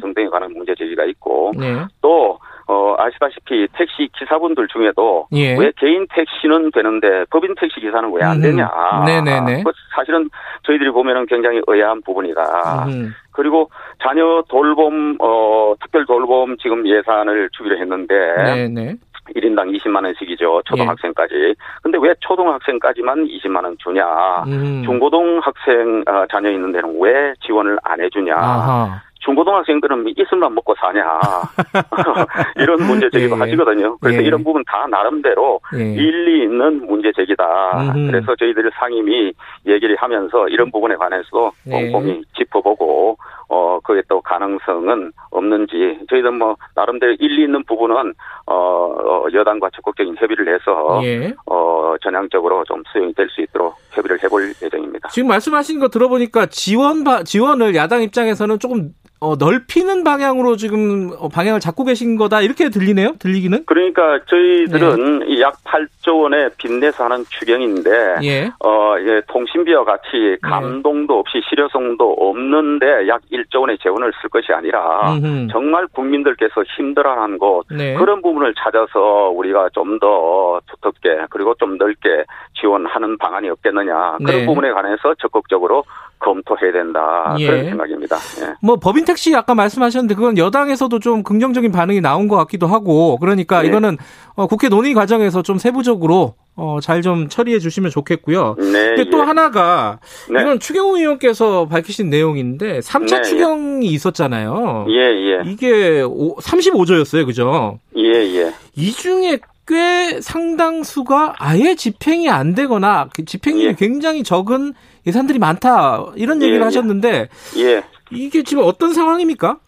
등등에 0.01 0.29
관한 0.29 0.53
문제 0.53 0.75
제기가 0.75 1.05
있고 1.05 1.53
네. 1.57 1.85
또 2.01 2.39
어, 2.67 2.95
아시다시피 2.99 3.69
택시 3.75 4.09
기사분들 4.19 4.69
중에도 4.69 5.27
예. 5.33 5.55
왜 5.59 5.71
개인 5.77 6.07
택시는 6.15 6.71
되는데 6.73 7.25
법인 7.31 7.55
택시 7.61 7.79
기사는 7.81 8.11
왜 8.11 8.23
안 8.25 8.41
되냐. 8.41 8.71
네네네. 9.05 9.63
그 9.65 9.71
사실은 9.95 10.31
저희들이 10.63 10.91
보면은 10.91 11.27
굉장히 11.27 11.61
의아한 11.67 12.01
부분이다. 12.03 12.87
음흠. 12.87 13.11
그리고 13.33 13.69
자녀 14.03 14.43
돌봄, 14.49 15.17
어, 15.21 15.75
특별 15.83 16.07
돌봄 16.07 16.57
지금 16.57 16.89
예산을 16.89 17.51
주기로 17.53 17.77
했는데. 17.79 18.15
네네. 18.45 18.95
1인당 19.35 19.77
20만 19.77 20.05
원씩이죠. 20.05 20.63
초등학생까지. 20.67 21.35
예. 21.35 21.55
근데 21.83 21.99
왜 22.01 22.15
초등학생까지만 22.21 23.27
20만 23.27 23.65
원 23.65 23.77
주냐? 23.79 24.45
음. 24.47 24.83
중고등학생 24.85 26.05
어, 26.07 26.25
자녀 26.31 26.51
있는 26.51 26.73
데는 26.73 26.99
왜 27.01 27.35
지원을 27.45 27.79
안 27.83 28.01
해주냐? 28.01 28.35
아하. 28.35 29.01
중고등학생들은 29.25 30.05
있으면 30.17 30.55
먹고 30.55 30.75
사냐 30.79 31.19
이런 32.57 32.87
문제 32.87 33.09
제기도 33.11 33.37
예. 33.37 33.41
하시거든요. 33.41 33.97
그래서 33.99 34.23
예. 34.23 34.27
이런 34.27 34.45
부분 34.45 34.63
다 34.67 34.87
나름대로 34.87 35.61
예. 35.75 35.95
일리 35.95 36.43
있는 36.45 36.87
문제 36.87 37.11
제기다. 37.13 37.45
음흠. 37.81 38.11
그래서 38.11 38.37
저희들 38.37 38.71
상임위 38.75 39.33
얘기를 39.67 39.97
하면서 39.97 40.47
이런 40.49 40.71
부분에 40.71 40.97
관해서 40.97 41.53
예. 41.69 41.91
꼼꼼히 41.91 42.23
짚어보고 42.37 43.17
어 43.49 43.79
그게 43.83 44.03
또 44.09 44.21
가능성은 44.21 45.13
없는지 45.31 45.99
저희들 46.09 46.31
뭐 46.33 46.57
나름대로 46.75 47.15
일리 47.19 47.43
있는 47.45 47.63
부분은 47.65 48.15
어, 48.47 48.55
어 48.55 49.27
여당과 49.33 49.71
적극적인 49.75 50.17
협의를 50.19 50.55
해서 50.55 51.01
예. 51.05 51.35
어 51.47 51.95
전향적으로 52.03 52.65
좀 52.65 52.83
수용이 52.93 53.13
될 53.15 53.25
수 53.35 53.41
있도록 53.43 53.75
협의를 53.91 54.23
해볼 54.23 54.53
예정입니다. 54.63 55.09
지금 55.09 55.29
말씀하신 55.29 55.81
거 55.81 55.89
들어보니까 55.89 56.47
지원 56.47 57.05
지원을 57.25 57.75
야당 57.75 58.03
입장에서는 58.03 58.59
조금 58.59 58.93
어, 59.21 59.37
넓히는 59.37 60.05
방향으로 60.05 60.57
지금 60.57 61.11
어, 61.19 61.29
방향을 61.29 61.59
잡고 61.59 61.85
계신 61.85 62.17
거다 62.17 62.43
이렇게 62.43 62.69
들리네요. 62.69 63.15
들리기는? 63.19 63.65
그러니까 63.65 64.21
저희들은 64.27 65.21
네. 65.21 65.41
약 65.41 65.55
8조 65.65 66.21
원의 66.23 66.51
빚내서 66.59 67.05
하는 67.05 67.25
추경인데 67.31 68.17
예. 68.23 68.53
어, 68.63 68.97
예, 69.01 69.23
통신비와 69.29 69.85
같이 69.85 70.37
감동도 70.43 71.19
없이 71.21 71.41
실효성도 71.49 72.13
없는데 72.19 73.09
약 73.09 73.23
1조 73.35 73.61
원의 73.61 73.79
재원을 73.83 74.13
쓸 74.21 74.31
것이 74.31 74.53
아니라 74.53 75.15
음흠. 75.15 75.49
정말 75.51 75.87
국민들께서 75.89 76.63
힘들어하는 76.77 77.39
곳 77.39 77.67
네. 77.71 77.95
그런 77.95 78.23
부분을 78.23 78.55
찾아서 78.55 79.31
우리가 79.31 79.71
좀 79.73 79.95
더 79.99 80.61
두텁게 80.67 81.27
그리고 81.31 81.55
좀 81.55 81.79
넓게 81.79 82.25
지원하는 82.61 83.17
방안이 83.19 83.49
없겠느냐 83.51 84.17
그런 84.19 84.41
네. 84.41 84.47
부분에 84.47 84.73
관해서 84.73 85.15
적극적으로 85.21 85.85
검토해야 86.19 86.73
된다 86.73 87.37
예. 87.39 87.47
그런 87.47 87.65
생각입니다. 87.67 88.17
예. 88.41 88.55
뭐 88.63 88.77
법인 88.77 89.05
택시 89.05 89.35
아까 89.37 89.55
말씀하셨는데 89.55 90.15
그건 90.15 90.39
여당에서도 90.39 90.99
좀 90.99 91.23
긍정적인 91.23 91.71
반응이 91.71 92.01
나온 92.01 92.29
것 92.29 92.37
같기도 92.37 92.67
하고 92.67 93.19
그러니까 93.19 93.63
네. 93.63 93.69
이거는 93.69 93.97
어, 94.35 94.47
국회 94.47 94.69
논의 94.69 94.95
과정에서 94.95 95.43
좀 95.43 95.59
세부적으로 95.59 96.35
어, 96.57 96.79
잘 96.81 97.03
좀 97.03 97.29
처리해 97.29 97.59
주시면 97.59 97.91
좋겠고요. 97.91 98.55
네, 98.59 98.95
근데 98.95 99.11
또 99.11 99.19
예. 99.19 99.23
하나가 99.23 99.99
네. 100.31 100.41
이건 100.41 100.59
추경호 100.61 100.97
의원께서 100.97 101.67
밝히신 101.67 102.09
내용인데 102.09 102.81
3차 102.81 103.17
네, 103.17 103.23
추경이 103.23 103.87
예. 103.87 103.91
있었잖아요. 103.91 104.87
예, 104.89 104.95
예. 104.95 105.43
이게 105.45 106.03
35조였어요. 106.03 107.27
그죠? 107.27 107.81
예, 107.97 108.03
예. 108.03 108.55
이 108.77 108.93
중에 108.93 109.39
꽤 109.67 110.21
상당수가 110.21 111.35
아예 111.39 111.75
집행이 111.75 112.29
안 112.31 112.55
되거나 112.55 113.09
그 113.15 113.25
집행률이 113.25 113.69
예. 113.69 113.75
굉장히 113.75 114.23
적은 114.23 114.75
예산들이 115.07 115.39
많다 115.39 116.07
이런 116.17 116.41
얘기를 116.41 116.61
예, 116.61 116.65
하셨는데 116.65 117.29
예. 117.59 117.83
이게 118.11 118.43
지금 118.43 118.63
어떤 118.65 118.93
상황입니까? 118.95 119.59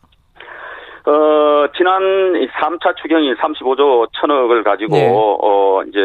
어, 1.07 1.69
지난 1.77 2.03
3차 2.49 2.97
추경이 3.01 3.33
35조 3.35 4.09
천억을 4.13 4.65
가지고, 4.65 4.97
네. 4.97 5.09
어, 5.09 5.83
이제, 5.87 6.01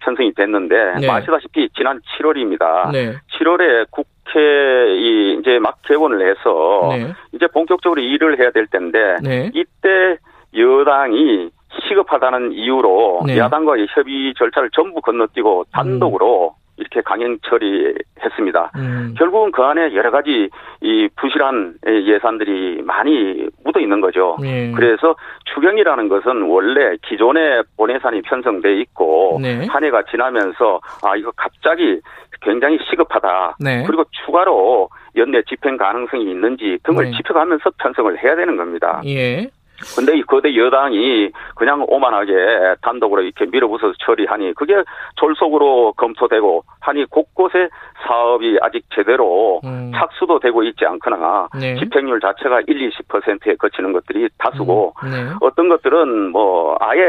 편성이 0.00 0.34
됐는데, 0.34 1.00
네. 1.00 1.08
아시다시피 1.08 1.70
지난 1.74 1.98
7월입니다. 2.00 2.92
네. 2.92 3.14
7월에 3.38 3.86
국회, 3.90 4.94
이, 4.96 5.38
이제 5.40 5.58
막 5.58 5.78
개원을 5.82 6.28
해서, 6.28 6.88
네. 6.90 7.14
이제 7.32 7.46
본격적으로 7.46 8.02
일을 8.02 8.38
해야 8.38 8.50
될 8.50 8.66
텐데, 8.66 9.16
네. 9.22 9.50
이때 9.54 10.18
여당이 10.54 11.50
시급하다는 11.88 12.52
이유로 12.52 13.22
네. 13.26 13.38
야당과의 13.38 13.86
협의 13.90 14.34
절차를 14.36 14.68
전부 14.74 15.00
건너뛰고 15.00 15.64
단독으로 15.72 16.54
음. 16.54 16.61
이렇게 16.76 17.00
강행 17.02 17.38
처리했습니다. 17.42 18.72
음. 18.76 19.14
결국은 19.18 19.52
그 19.52 19.62
안에 19.62 19.94
여러 19.94 20.10
가지 20.10 20.48
이 20.80 21.08
부실한 21.16 21.74
예산들이 21.86 22.82
많이 22.82 23.46
묻어 23.64 23.80
있는 23.80 24.00
거죠. 24.00 24.36
네. 24.40 24.72
그래서 24.74 25.14
추경이라는 25.54 26.08
것은 26.08 26.42
원래 26.42 26.96
기존에 27.02 27.62
본예산이 27.76 28.22
편성돼 28.22 28.80
있고 28.80 29.38
네. 29.42 29.66
한 29.66 29.84
해가 29.84 30.04
지나면서 30.10 30.80
아 31.02 31.16
이거 31.16 31.30
갑자기 31.36 32.00
굉장히 32.40 32.78
시급하다. 32.90 33.56
네. 33.60 33.84
그리고 33.86 34.04
추가로 34.24 34.88
연내 35.16 35.42
집행 35.42 35.76
가능성이 35.76 36.30
있는지 36.30 36.78
등을 36.84 37.04
네. 37.04 37.16
짚어가면서 37.16 37.70
편성을 37.78 38.22
해야 38.22 38.34
되는 38.34 38.56
겁니다. 38.56 39.02
예. 39.06 39.50
근데 39.96 40.16
이 40.16 40.22
거대 40.22 40.54
여당이 40.56 41.30
그냥 41.56 41.84
오만하게 41.88 42.76
단독으로 42.82 43.22
이렇게 43.22 43.46
밀어붙여서 43.46 43.94
처리하니 43.98 44.54
그게 44.54 44.74
졸속으로 45.16 45.94
검토되고 45.96 46.64
하니 46.80 47.04
곳곳에 47.06 47.68
사업이 48.06 48.58
아직 48.60 48.84
제대로 48.94 49.60
음. 49.64 49.92
착수도 49.94 50.40
되고 50.40 50.62
있지 50.64 50.84
않거나 50.84 51.48
네. 51.58 51.76
집행률 51.76 52.20
자체가 52.20 52.62
1, 52.66 52.90
20%에 52.90 53.54
거치는 53.56 53.92
것들이 53.92 54.28
다수고 54.38 54.94
음. 55.04 55.10
네. 55.10 55.32
어떤 55.40 55.68
것들은 55.68 56.30
뭐 56.30 56.76
아예 56.80 57.02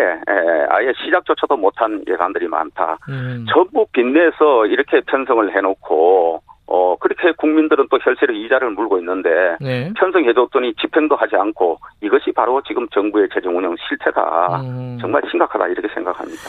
아예 0.69 0.93
시작조차도 1.03 1.57
못한 1.57 2.03
예산들이 2.07 2.47
많다. 2.47 2.97
음. 3.09 3.45
전부 3.49 3.85
빚내서 3.91 4.67
이렇게 4.67 5.01
편성을 5.01 5.55
해놓고 5.55 6.41
어, 6.75 6.95
그렇게 6.97 7.31
국민들은 7.37 7.87
또 7.91 7.99
혈세로 8.01 8.33
이자를 8.33 8.71
물고 8.71 8.97
있는데, 8.97 9.29
네. 9.61 9.93
편성해줬더니 9.95 10.73
집행도 10.81 11.15
하지 11.15 11.35
않고, 11.35 11.77
이것이 12.01 12.31
바로 12.31 12.63
지금 12.67 12.87
정부의 12.89 13.29
재정 13.31 13.55
운영 13.55 13.75
실태다. 13.87 14.61
음. 14.61 14.97
정말 14.99 15.21
심각하다, 15.29 15.67
이렇게 15.67 15.87
생각합니다. 15.93 16.41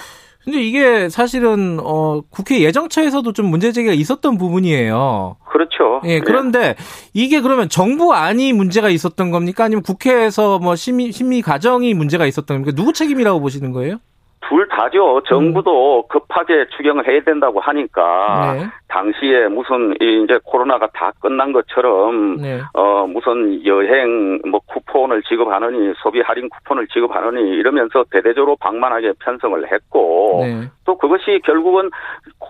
근데 0.42 0.62
이게 0.62 1.08
사실은 1.08 1.78
어 1.82 2.20
국회 2.30 2.60
예정처에서도 2.60 3.32
좀 3.32 3.46
문제 3.46 3.72
제기가 3.72 3.94
있었던 3.94 4.36
부분이에요. 4.36 5.36
그렇죠. 5.46 6.02
예, 6.04 6.20
그런데 6.20 6.60
예. 6.60 6.74
이게 7.14 7.40
그러면 7.40 7.70
정부 7.70 8.12
안이 8.12 8.52
문제가 8.52 8.90
있었던 8.90 9.30
겁니까? 9.30 9.64
아니면 9.64 9.82
국회에서 9.82 10.58
뭐 10.58 10.76
심의 10.76 11.12
심의 11.12 11.40
과정이 11.40 11.94
문제가 11.94 12.26
있었던 12.26 12.58
겁니까? 12.58 12.76
누구 12.76 12.92
책임이라고 12.92 13.40
보시는 13.40 13.72
거예요? 13.72 14.00
둘 14.48 14.68
다죠. 14.68 15.22
정부도 15.26 16.00
음. 16.00 16.02
급하게 16.08 16.66
추경을 16.76 17.08
해야 17.08 17.20
된다고 17.22 17.60
하니까 17.60 18.54
네. 18.54 18.66
당시에 18.88 19.48
무슨 19.48 19.94
이제 20.00 20.38
코로나가 20.44 20.86
다 20.92 21.12
끝난 21.20 21.52
것처럼 21.52 22.36
네. 22.36 22.60
어 22.74 23.06
무슨 23.06 23.64
여행 23.64 24.40
뭐 24.48 24.60
쿠폰을 24.66 25.22
지급하느니 25.22 25.94
소비 26.02 26.20
할인 26.20 26.48
쿠폰을 26.48 26.86
지급하느니 26.88 27.50
이러면서 27.50 28.04
대대적으로 28.10 28.56
방만하게 28.56 29.14
편성을 29.20 29.72
했고 29.72 30.40
네. 30.42 30.68
또 30.84 30.96
그것이 30.98 31.40
결국은 31.44 31.90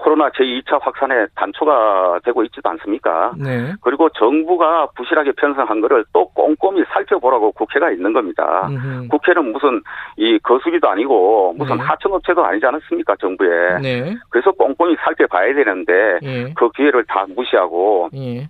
코로나 0.05 0.29
제2차 0.29 0.83
확산의 0.83 1.29
단초가 1.35 2.21
되고 2.25 2.45
있지도 2.45 2.69
않습니까? 2.69 3.33
네. 3.39 3.73
그리고 3.81 4.11
정부가 4.11 4.89
부실하게 4.95 5.33
편성한 5.33 5.81
거를 5.81 6.05
또 6.13 6.29
꼼꼼히 6.29 6.85
살펴보라고 6.93 7.53
국회가 7.53 7.91
있는 7.91 8.13
겁니다. 8.13 8.69
음흠. 8.69 9.09
국회는 9.09 9.53
무슨 9.53 9.81
이 10.19 10.39
거수기도 10.41 10.91
아니고 10.91 11.55
무슨 11.57 11.79
네. 11.79 11.83
하청업체도 11.85 12.45
아니지 12.45 12.67
않았습니까? 12.67 13.17
정부에. 13.19 13.79
네. 13.81 14.15
그래서 14.29 14.53
꼼꼼히 14.53 14.95
살펴봐야 15.03 15.55
되는데 15.55 16.19
예. 16.23 16.53
그 16.55 16.71
기회를 16.73 17.05
다 17.07 17.25
무시하고 17.35 18.11
예. 18.15 18.47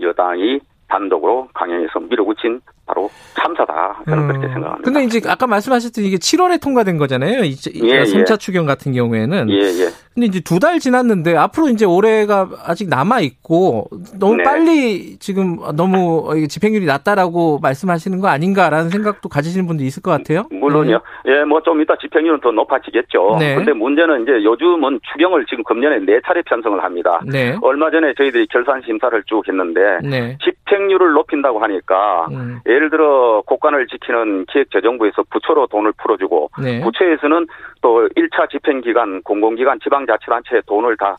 여당이 0.00 0.58
단독으로 0.88 1.48
강행해서 1.54 2.00
밀어붙인 2.00 2.60
바로 2.86 3.08
참사다. 3.34 4.02
저는 4.08 4.22
음. 4.24 4.28
그렇게 4.28 4.48
생각합니다. 4.48 4.82
근데 4.84 5.04
이제 5.04 5.20
아까 5.28 5.46
말씀하셨던 5.46 6.04
이게 6.04 6.16
7월에 6.16 6.60
통과된 6.62 6.98
거잖아요. 6.98 7.44
이제 7.44 7.70
예, 7.74 8.02
3차 8.02 8.32
예. 8.32 8.36
추경 8.36 8.66
같은 8.66 8.92
경우에는. 8.92 9.50
예, 9.50 9.56
예. 9.56 9.88
근데 10.14 10.26
이제 10.26 10.40
두 10.40 10.58
달 10.62 10.78
지났는데 10.78 11.34
앞으로 11.36 11.68
이제 11.70 11.84
올해가 11.86 12.48
아직 12.66 12.88
남아 12.88 13.20
있고 13.20 13.88
너무 14.20 14.36
네. 14.36 14.42
빨리 14.44 15.16
지금 15.18 15.56
너무 15.74 16.46
집행률이 16.48 16.84
낮다라고 16.86 17.58
말씀하시는 17.60 18.20
거 18.20 18.28
아닌가라는 18.28 18.90
생각도 18.90 19.28
가지시는 19.28 19.66
분도 19.66 19.82
있을 19.84 20.02
것 20.02 20.10
같아요. 20.12 20.44
물론요. 20.50 21.00
네. 21.24 21.32
예, 21.40 21.44
뭐 21.44 21.60
좀 21.64 21.80
이따 21.80 21.94
집행률은 21.96 22.40
더 22.40 22.50
높아지겠죠. 22.50 23.36
네. 23.38 23.54
근데 23.54 23.72
문제는 23.72 24.22
이제 24.22 24.32
요즘은 24.44 25.00
추경을 25.12 25.46
지금 25.46 25.64
금년에 25.64 26.00
네 26.00 26.20
차례 26.26 26.42
편성을 26.42 26.82
합니다. 26.82 27.20
네. 27.26 27.56
얼마 27.62 27.90
전에 27.90 28.12
저희들이 28.16 28.46
결산 28.48 28.82
심사를 28.84 29.22
쭉 29.26 29.42
했는데 29.48 29.80
네. 30.02 30.36
집행률을 30.44 31.12
높인다고 31.12 31.60
하니까 31.60 32.26
음. 32.32 32.60
예를 32.72 32.90
들어 32.90 33.42
국간을 33.46 33.86
지키는 33.86 34.46
기획재정부에서 34.46 35.24
부처로 35.30 35.66
돈을 35.66 35.92
풀어주고 35.98 36.50
네. 36.62 36.80
부처에서는 36.80 37.46
또 37.82 38.08
1차 38.16 38.50
집행기관, 38.50 39.22
공공기관, 39.22 39.78
지방자치단체에 39.80 40.62
돈을 40.66 40.96
다 40.96 41.16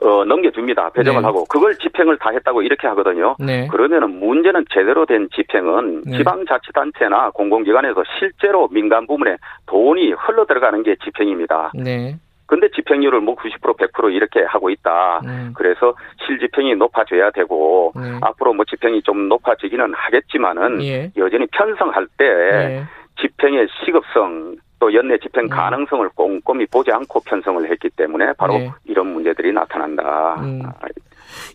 어, 0.00 0.24
넘겨줍니다. 0.24 0.90
배정을 0.90 1.20
네. 1.20 1.26
하고. 1.26 1.44
그걸 1.46 1.74
집행을 1.76 2.18
다 2.18 2.30
했다고 2.30 2.62
이렇게 2.62 2.86
하거든요. 2.88 3.34
네. 3.40 3.66
그러면은 3.68 4.20
문제는 4.20 4.64
제대로 4.72 5.04
된 5.04 5.28
집행은 5.34 6.02
네. 6.06 6.18
지방자치단체나 6.18 7.30
공공기관에서 7.30 8.04
실제로 8.18 8.68
민간 8.68 9.06
부문에 9.06 9.36
돈이 9.66 10.12
흘러 10.12 10.44
들어가는 10.46 10.82
게 10.84 10.96
집행입니다. 11.02 11.72
네. 11.74 12.16
근데 12.50 12.68
집행률을 12.74 13.20
뭐 13.20 13.36
90% 13.36 13.78
100% 13.78 14.12
이렇게 14.12 14.42
하고 14.42 14.70
있다. 14.70 15.20
네. 15.24 15.50
그래서 15.54 15.94
실집행이 16.26 16.74
높아져야 16.74 17.30
되고 17.30 17.92
네. 17.94 18.18
앞으로 18.22 18.54
뭐 18.54 18.64
집행이 18.64 19.02
좀 19.02 19.28
높아지기는 19.28 19.94
하겠지만은 19.94 20.82
예. 20.82 21.12
여전히 21.16 21.46
편성할 21.46 22.08
때 22.18 22.24
예. 22.26 22.82
집행의 23.20 23.68
시급성 23.84 24.56
또 24.80 24.92
연내 24.92 25.18
집행 25.18 25.44
음. 25.44 25.48
가능성을 25.48 26.08
꼼꼼히 26.16 26.66
보지 26.66 26.90
않고 26.90 27.20
편성을 27.20 27.70
했기 27.70 27.88
때문에 27.90 28.32
바로 28.36 28.54
네. 28.54 28.72
이런 28.84 29.06
문제들이 29.12 29.52
나타난다. 29.52 30.40
음. 30.40 30.62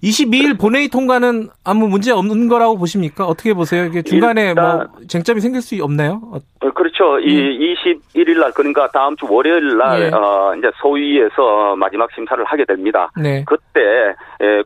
22일 0.03 0.59
본회의 0.59 0.87
통과는 0.89 1.49
아무 1.63 1.87
문제 1.87 2.11
없는 2.11 2.47
거라고 2.47 2.77
보십니까? 2.77 3.25
어떻게 3.25 3.53
보세요? 3.53 3.85
이게 3.85 4.01
중간에 4.01 4.53
뭐 4.53 4.87
쟁점이 5.07 5.41
생길 5.41 5.61
수 5.61 5.75
없나요? 5.83 6.21
어, 6.31 6.39
그렇죠. 6.71 7.15
음. 7.15 7.21
이 7.23 7.75
21일 7.75 8.39
날 8.39 8.51
그러니까 8.53 8.87
다음 8.89 9.15
주 9.15 9.25
월요일 9.29 9.77
날 9.77 9.99
네. 9.99 10.11
어, 10.15 10.53
이제 10.57 10.69
소위에서 10.81 11.75
마지막 11.75 12.11
심사를 12.13 12.43
하게 12.43 12.65
됩니다. 12.65 13.11
네. 13.21 13.43
그때 13.47 14.15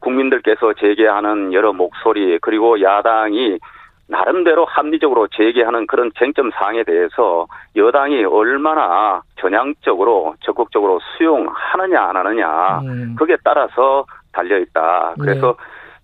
국민들께서 0.02 0.74
제기하는 0.74 1.54
여러 1.54 1.74
목소리 1.74 2.38
그리고 2.40 2.82
야당이 2.82 3.60
나름대로 4.10 4.66
합리적으로 4.66 5.28
제기하는 5.28 5.86
그런 5.86 6.12
쟁점 6.18 6.50
사항에 6.52 6.84
대해서 6.84 7.46
여당이 7.76 8.26
얼마나 8.26 9.22
전향적으로 9.40 10.36
적극적으로 10.42 11.00
수용하느냐 11.16 12.02
안 12.02 12.18
하느냐 12.18 12.80
음. 12.80 13.16
그게 13.18 13.38
따라서 13.44 14.06
달려 14.32 14.58
있다. 14.58 15.16
그래서 15.20 15.56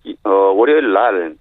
네. 0.04 0.14
어, 0.24 0.30
월요일 0.30 0.92
날 0.92 1.34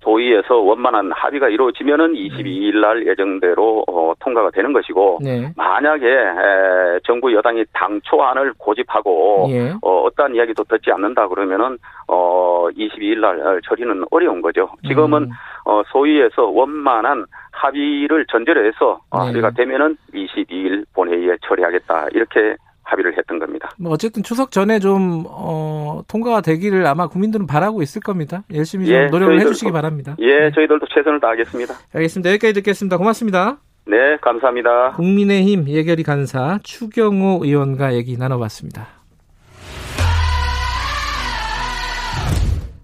도의에서 0.00 0.56
원만한 0.56 1.12
합의가 1.12 1.48
이루어지면은 1.48 2.14
22일 2.14 2.80
날 2.80 3.06
예정대로 3.06 3.84
어, 3.86 4.14
통과가 4.18 4.50
되는 4.50 4.72
것이고 4.72 5.18
네. 5.22 5.52
만약에 5.56 6.06
에, 6.06 7.00
정부 7.04 7.32
여당이 7.34 7.64
당초안을 7.72 8.54
고집하고 8.56 9.48
예. 9.50 9.74
어, 9.82 10.02
어떠한 10.04 10.34
이야기도 10.34 10.64
듣지 10.64 10.90
않는다 10.90 11.28
그러면은 11.28 11.76
어, 12.08 12.68
22일 12.70 13.20
날 13.20 13.60
처리는 13.68 14.04
어려운 14.10 14.40
거죠. 14.40 14.70
지금은 14.86 15.24
음. 15.24 15.30
어, 15.66 15.82
소위에서 15.92 16.46
원만한 16.46 17.26
합의를 17.52 18.24
전제로 18.30 18.64
해서 18.64 19.00
어, 19.10 19.20
네. 19.20 19.26
합의가 19.26 19.50
되면은 19.50 19.98
22일 20.14 20.84
본회의에 20.94 21.36
처리하겠다 21.46 22.08
이렇게 22.12 22.56
합의를 22.90 23.16
했던 23.16 23.38
겁니다. 23.38 23.70
뭐 23.78 23.92
어쨌든 23.92 24.22
추석 24.22 24.50
전에 24.50 24.78
좀 24.78 25.24
어, 25.28 26.02
통과가 26.08 26.40
되기를 26.40 26.86
아마 26.86 27.06
국민들은 27.06 27.46
바라고 27.46 27.82
있을 27.82 28.02
겁니다. 28.02 28.42
열심히 28.52 28.86
좀 28.86 28.94
예, 28.94 29.06
노력을 29.06 29.34
저희들도, 29.34 29.50
해주시기 29.50 29.72
바랍니다. 29.72 30.16
예, 30.18 30.38
네. 30.38 30.50
저희들도 30.52 30.86
최선을 30.94 31.20
다하겠습니다. 31.20 31.74
알겠습니다. 31.94 32.30
여기까지 32.30 32.54
듣겠습니다. 32.54 32.96
고맙습니다. 32.96 33.58
네, 33.86 34.16
감사합니다. 34.20 34.92
국민의힘 34.92 35.68
예결위 35.68 36.02
간사 36.02 36.58
추경호 36.62 37.40
의원과 37.44 37.94
얘기 37.94 38.16
나눠봤습니다. 38.16 38.86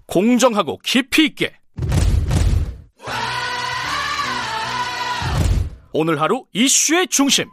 공정하고 0.07 0.79
깊이 0.83 1.25
있게 1.25 1.51
오늘 5.93 6.21
하루 6.21 6.45
이슈의 6.53 7.07
중심 7.07 7.45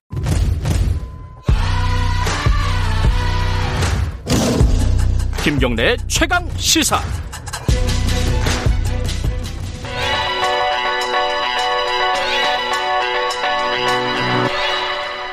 김경래 5.44 5.98
최강 6.06 6.48
시사. 6.56 6.98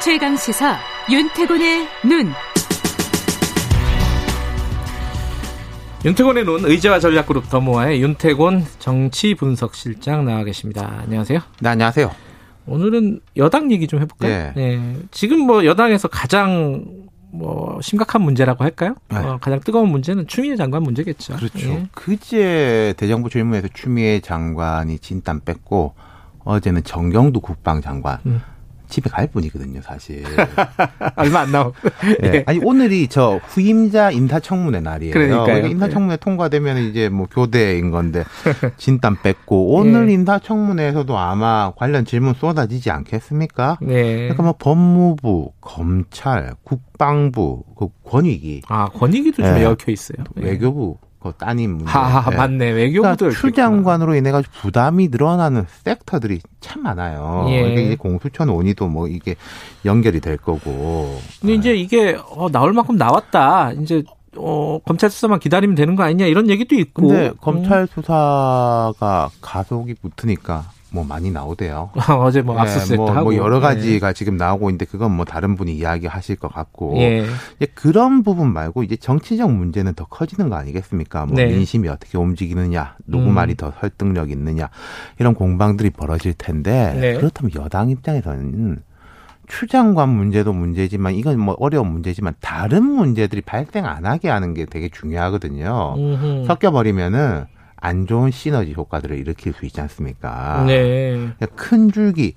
최강 0.04 0.36
시사 0.36 0.78
윤태곤의 1.10 1.88
눈. 2.04 2.34
윤태곤의 6.04 6.44
눈 6.44 6.66
의제와 6.66 7.00
전략그룹 7.00 7.50
더모아의 7.50 8.02
윤태곤 8.02 8.66
정치분석실장 8.80 10.26
나와 10.26 10.44
계십니다. 10.44 10.94
안녕하세요. 11.04 11.40
네, 11.62 11.70
안녕하세요. 11.70 12.12
오늘은 12.68 13.22
여당 13.38 13.72
얘기 13.72 13.88
좀 13.88 14.02
해볼까요? 14.02 14.30
네. 14.30 14.52
네. 14.58 14.96
지금 15.12 15.40
뭐 15.40 15.64
여당에서 15.64 16.10
가장 16.10 16.84
뭐 17.32 17.80
심각한 17.82 18.22
문제라고 18.22 18.64
할까요? 18.64 18.96
네. 19.10 19.18
어, 19.18 19.38
가장 19.42 19.60
뜨거운 19.62 19.90
문제는 19.90 20.28
추미애 20.28 20.56
장관 20.56 20.84
문제겠죠. 20.84 21.36
그렇죠. 21.38 21.70
예. 21.70 21.88
그제 21.94 22.94
대정부 22.98 23.30
질문에서 23.30 23.70
추미애 23.74 24.20
장관이 24.20 25.00
진땀 25.00 25.42
뺐고 25.42 25.94
어제는 26.44 26.84
정경두 26.84 27.40
국방장관 27.40 28.20
음. 28.26 28.42
집에 28.92 29.10
갈 29.10 29.28
뿐이거든요, 29.28 29.82
사실. 29.82 30.24
얼마 31.16 31.40
안 31.40 31.52
나오고. 31.52 31.76
네. 32.22 32.44
아니 32.46 32.60
오늘이 32.64 33.08
저 33.08 33.40
후임자 33.48 34.12
인사청문회 34.12 34.82
날이에요. 34.82 35.14
그러니까 35.14 35.68
인사청문회 35.68 36.18
네. 36.18 36.20
통과되면 36.20 36.78
이제 36.90 37.10
뭐 37.10 37.26
교대인 37.32 37.90
건데 37.90 38.24
진땀 38.78 39.18
뺐고 39.24 39.74
오늘 39.74 40.08
네. 40.08 40.14
인사청문회에서도 40.14 41.18
아마 41.18 41.72
관련 41.76 42.06
질문 42.06 42.34
쏟아지지 42.36 42.92
않겠습니까? 42.92 43.80
네. 43.82 44.18
그러니까 44.28 44.44
뭐 44.44 44.56
법무부, 44.60 45.54
검찰, 45.62 46.54
국방부, 46.64 47.64
그 47.78 47.88
권익위. 48.04 48.62
아 48.68 48.90
권익위도 48.90 49.42
좀 49.42 49.56
네. 49.56 49.66
얽혀 49.66 49.92
있어요. 49.92 50.24
외교부. 50.36 50.98
그 51.22 51.32
따님 51.38 51.78
문제. 51.78 51.92
하, 51.92 52.30
네. 52.30 52.36
맞네. 52.36 52.72
외교부도 52.72 53.16
그러니까 53.18 53.40
출장관으로 53.40 54.16
인해 54.16 54.32
가지고 54.32 54.54
부담이 54.62 55.10
늘어나는 55.10 55.66
섹터들이 55.84 56.40
참 56.60 56.82
많아요. 56.82 57.46
예. 57.50 57.62
그러니까 57.62 57.82
이게 57.82 57.96
공수처 57.96 58.46
논의도 58.46 58.88
뭐 58.88 59.08
이게 59.08 59.36
연결이 59.86 60.20
될 60.20 60.38
거고. 60.38 61.20
근데 61.40 61.54
네. 61.54 61.60
이제 61.60 61.76
이게 61.76 62.18
어, 62.36 62.50
나올 62.50 62.74
만큼 62.74 62.96
나왔다. 62.96 63.74
이제 63.74 64.04
어, 64.36 64.80
검찰 64.86 65.12
수사만 65.12 65.40
기다리면 65.40 65.76
되는 65.76 65.96
거 65.96 66.04
아니냐 66.04 66.26
이런 66.26 66.50
얘기도 66.50 66.76
있고. 66.76 67.08
근데 67.08 67.32
검찰 67.40 67.88
수사가 67.88 69.30
가속이 69.42 69.96
붙으니까 69.96 70.66
뭐 70.92 71.06
많이 71.06 71.32
나오대요. 71.32 71.90
어제 72.20 72.42
뭐 72.42 72.60
압수수색 72.60 72.94
예, 72.94 72.98
뭐, 72.98 73.12
하고 73.12 73.32
뭐 73.32 73.36
여러 73.36 73.60
가지가 73.60 74.10
예. 74.10 74.14
지금 74.14 74.36
나오고 74.36 74.70
있는데 74.70 74.86
그건 74.86 75.16
뭐 75.16 75.26
다른 75.26 75.56
분이 75.56 75.74
이야기하실 75.76 76.36
것 76.36 76.54
같고 76.54 76.98
예. 76.98 77.26
그런 77.74 78.24
부분 78.24 78.52
말고 78.52 78.84
이제 78.84 78.98
정치적 78.98 79.52
문제는 79.52 79.94
더 79.94 80.06
커지는 80.06 80.50
거 80.50 80.58
아니겠습니까? 80.58 81.26
뭐 81.26 81.36
네. 81.36 81.46
민심이 81.46 81.88
어떻게 81.88 82.18
움직이느냐, 82.18 82.98
누구 83.08 83.30
음. 83.30 83.34
말이 83.34 83.56
더 83.56 83.72
설득력 83.80 84.32
있느냐 84.32 84.70
이런 85.18 85.34
공방들이 85.34 85.92
벌어질 85.92 86.34
텐데 86.34 86.94
네. 87.00 87.14
그렇다면 87.16 87.52
여당 87.56 87.90
입장에서는 87.90 88.84
추장관 89.48 90.10
문제도 90.10 90.52
문제지만 90.54 91.14
이건 91.14 91.40
뭐 91.40 91.56
어려운 91.60 91.88
문제지만 91.92 92.34
다른 92.40 92.84
문제들이 92.84 93.42
발생 93.42 93.86
안 93.86 94.06
하게 94.06 94.30
하는 94.30 94.54
게 94.54 94.66
되게 94.66 94.88
중요하거든요. 94.90 95.96
음흠. 95.98 96.46
섞여버리면은 96.48 97.46
안 97.82 98.08
좋은 98.08 98.32
시너지 98.32 98.74
효과들을 98.74 99.18
일으킬 99.18 99.54
수 99.54 99.66
있지 99.66 99.82
않습니까? 99.82 100.64
네. 100.66 101.30
큰 101.56 101.92
줄기 101.92 102.36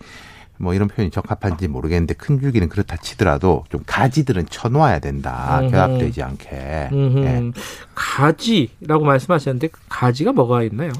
뭐 0.56 0.72
이런 0.72 0.88
표현이 0.88 1.10
적합한지 1.10 1.68
모르겠는데 1.68 2.14
큰 2.14 2.40
줄기는 2.40 2.68
그렇다 2.68 2.96
치더라도 2.96 3.64
좀 3.68 3.82
가지들은 3.86 4.46
쳐놓아야 4.46 4.98
된다. 5.00 5.60
음흠. 5.60 5.70
결합되지 5.70 6.22
않게. 6.22 6.48
네. 6.92 7.50
가지라고 7.94 9.04
말씀하셨는데 9.04 9.68
그 9.68 9.80
가지가 9.88 10.32
뭐가 10.32 10.62
있나요? 10.62 10.90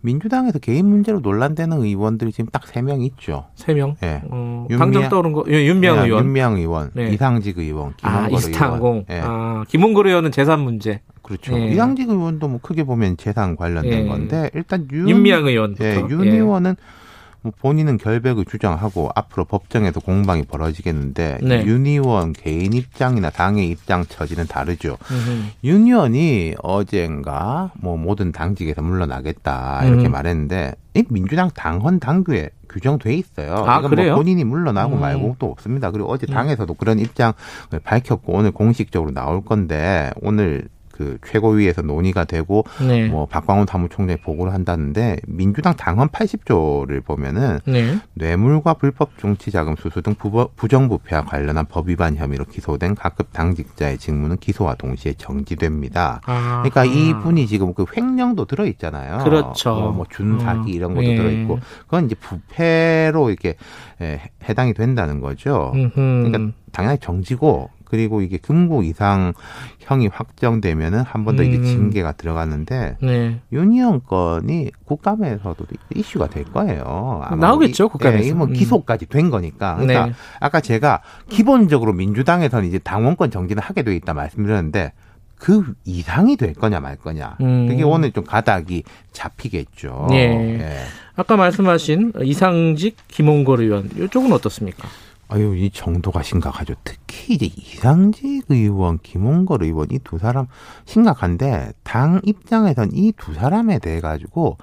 민주당에서 0.00 0.60
개인 0.60 0.86
문제로 0.86 1.18
논란되는 1.18 1.76
의원들이 1.80 2.30
지금 2.30 2.48
딱 2.52 2.62
세 2.68 2.82
명 2.82 3.00
있죠. 3.02 3.46
세 3.56 3.74
명? 3.74 3.96
예. 4.04 4.22
어, 4.30 4.66
당장 4.78 5.08
떠오른 5.08 5.32
거, 5.32 5.42
윤미향 5.48 5.96
네, 5.96 6.04
의원. 6.04 6.24
윤미향 6.24 6.56
의원, 6.58 6.90
네. 6.94 7.10
이상직 7.10 7.58
의원, 7.58 7.94
김홍걸 7.96 8.24
아, 8.24 8.28
이스타항공. 8.28 8.88
의원. 8.88 9.04
예. 9.10 9.20
아, 9.24 9.64
김홍걸 9.66 10.06
의원은 10.06 10.30
재산 10.30 10.60
문제. 10.60 11.00
그렇죠. 11.28 11.58
예. 11.58 11.68
이상직 11.72 12.08
의원도 12.08 12.48
뭐 12.48 12.58
크게 12.62 12.84
보면 12.84 13.18
재산 13.18 13.54
관련된 13.54 13.92
예. 13.92 14.06
건데 14.06 14.50
일단 14.54 14.88
윤, 14.90 15.08
윤미향 15.10 15.46
의원. 15.46 15.76
예, 15.80 15.96
윤 16.08 16.22
의원은 16.22 16.76
뭐 17.42 17.52
본인은 17.56 17.98
결백을 17.98 18.46
주장하고 18.46 19.10
앞으로 19.14 19.44
법정에서 19.44 20.00
공방이 20.00 20.42
벌어지겠는데 20.42 21.38
네. 21.42 21.64
윤 21.66 21.86
의원 21.86 22.32
개인 22.32 22.72
입장이나 22.72 23.30
당의 23.30 23.68
입장 23.68 24.04
처지는 24.06 24.46
다르죠. 24.46 24.96
음흠. 25.10 25.42
윤 25.64 25.86
의원이 25.86 26.54
어젠가 26.62 27.70
뭐 27.80 27.96
모든 27.96 28.32
당직에서 28.32 28.82
물러나겠다 28.82 29.84
이렇게 29.84 30.08
음. 30.08 30.12
말했는데 30.12 30.74
이 30.94 31.04
민주당 31.10 31.50
당헌 31.54 32.00
당규에 32.00 32.50
규정돼 32.68 33.14
있어요. 33.14 33.54
아, 33.54 33.80
뭐 33.80 33.90
그래요? 33.90 34.14
뭐 34.14 34.16
본인이 34.16 34.44
물러나고 34.44 34.96
음. 34.96 35.00
말고 35.00 35.36
또 35.38 35.50
없습니다. 35.50 35.90
그리고 35.90 36.10
어제 36.10 36.26
음. 36.28 36.34
당에서도 36.34 36.72
그런 36.74 36.98
입장을 36.98 37.34
밝혔고 37.84 38.32
오늘 38.32 38.50
공식적으로 38.50 39.12
나올 39.12 39.44
건데 39.44 40.10
오늘 40.22 40.68
그 40.98 41.16
최고위에서 41.24 41.82
논의가 41.82 42.24
되고 42.24 42.64
네. 42.84 43.06
뭐 43.06 43.26
박광훈 43.26 43.66
사무총장이 43.66 44.20
보고를 44.20 44.52
한다는데 44.52 45.18
민주당 45.28 45.76
당헌 45.76 46.08
80조를 46.08 47.04
보면은 47.04 47.60
네. 47.66 48.00
뇌물과 48.14 48.74
불법 48.74 49.16
정치 49.16 49.52
자금 49.52 49.76
수수 49.76 50.02
등 50.02 50.16
부정부패와 50.56 51.22
관련한 51.22 51.66
법 51.66 51.88
위반 51.88 52.16
혐의로 52.16 52.44
기소된 52.44 52.96
각급 52.96 53.32
당직자의 53.32 53.98
직무는 53.98 54.38
기소와 54.38 54.74
동시에 54.74 55.14
정지됩니다. 55.16 56.20
아. 56.26 56.64
그러니까 56.64 56.84
이분이 56.84 57.46
지금 57.46 57.74
그 57.74 57.84
횡령도 57.96 58.46
들어 58.46 58.66
있잖아요. 58.66 59.18
그렇죠. 59.22 59.74
뭐, 59.74 59.92
뭐 59.92 60.06
준사기 60.10 60.72
음. 60.72 60.74
이런 60.74 60.94
것도 60.94 61.06
네. 61.06 61.16
들어 61.16 61.30
있고 61.30 61.60
그건 61.82 62.06
이제 62.06 62.16
부패로 62.16 63.30
이렇게 63.30 63.54
해당이 64.48 64.74
된다는 64.74 65.20
거죠. 65.20 65.70
음흠. 65.76 65.94
그러니까 65.94 66.52
당연히 66.72 66.98
정지고 66.98 67.70
그리고 67.88 68.20
이게 68.22 68.36
금고 68.38 68.82
이상 68.82 69.32
형이 69.80 70.08
확정되면은 70.08 71.00
한 71.02 71.24
번 71.24 71.36
더 71.36 71.42
이제 71.42 71.56
음. 71.58 71.64
징계가 71.64 72.12
들어가는데 72.12 72.96
네. 73.00 73.40
유니언 73.52 74.02
건이 74.04 74.70
국감에서도 74.84 75.56
이슈가 75.94 76.28
될 76.28 76.44
거예요. 76.44 77.22
나오겠죠 77.38 77.88
국감에서. 77.88 78.28
예, 78.28 78.32
뭐 78.32 78.46
음. 78.46 78.52
기소까지 78.52 79.06
된 79.06 79.30
거니까. 79.30 79.76
그러니까 79.76 80.06
네. 80.06 80.12
아까 80.40 80.60
제가 80.60 81.02
기본적으로 81.28 81.92
민주당에서는 81.92 82.66
이제 82.68 82.78
당원권 82.78 83.30
정지는 83.30 83.62
하게 83.62 83.82
돼 83.82 83.94
있다 83.96 84.14
말씀드렸는데 84.14 84.92
그 85.38 85.74
이상이 85.84 86.36
될 86.36 86.52
거냐 86.54 86.80
말 86.80 86.96
거냐. 86.96 87.36
음. 87.40 87.68
그게 87.68 87.82
오늘 87.84 88.10
좀 88.12 88.24
가닥이 88.24 88.82
잡히겠죠. 89.12 90.08
네. 90.10 90.60
예. 90.60 90.76
아까 91.16 91.36
말씀하신 91.36 92.12
이상직 92.22 92.96
김홍걸 93.08 93.60
의원 93.60 93.90
이쪽은 93.98 94.32
어떻습니까? 94.32 94.88
아유, 95.28 95.54
이 95.56 95.70
정도가 95.70 96.22
심각하죠. 96.22 96.74
특히 96.84 97.34
이제 97.34 97.46
이상직 97.46 98.46
의원, 98.48 98.98
김홍걸 99.02 99.62
의원 99.62 99.88
이 99.90 99.98
두 100.02 100.18
사람 100.18 100.46
심각한데 100.86 101.72
당 101.84 102.20
입장에선 102.24 102.90
이 102.94 103.12
두 103.12 103.34
사람에 103.34 103.78
대해 103.78 104.00
가지고 104.00 104.56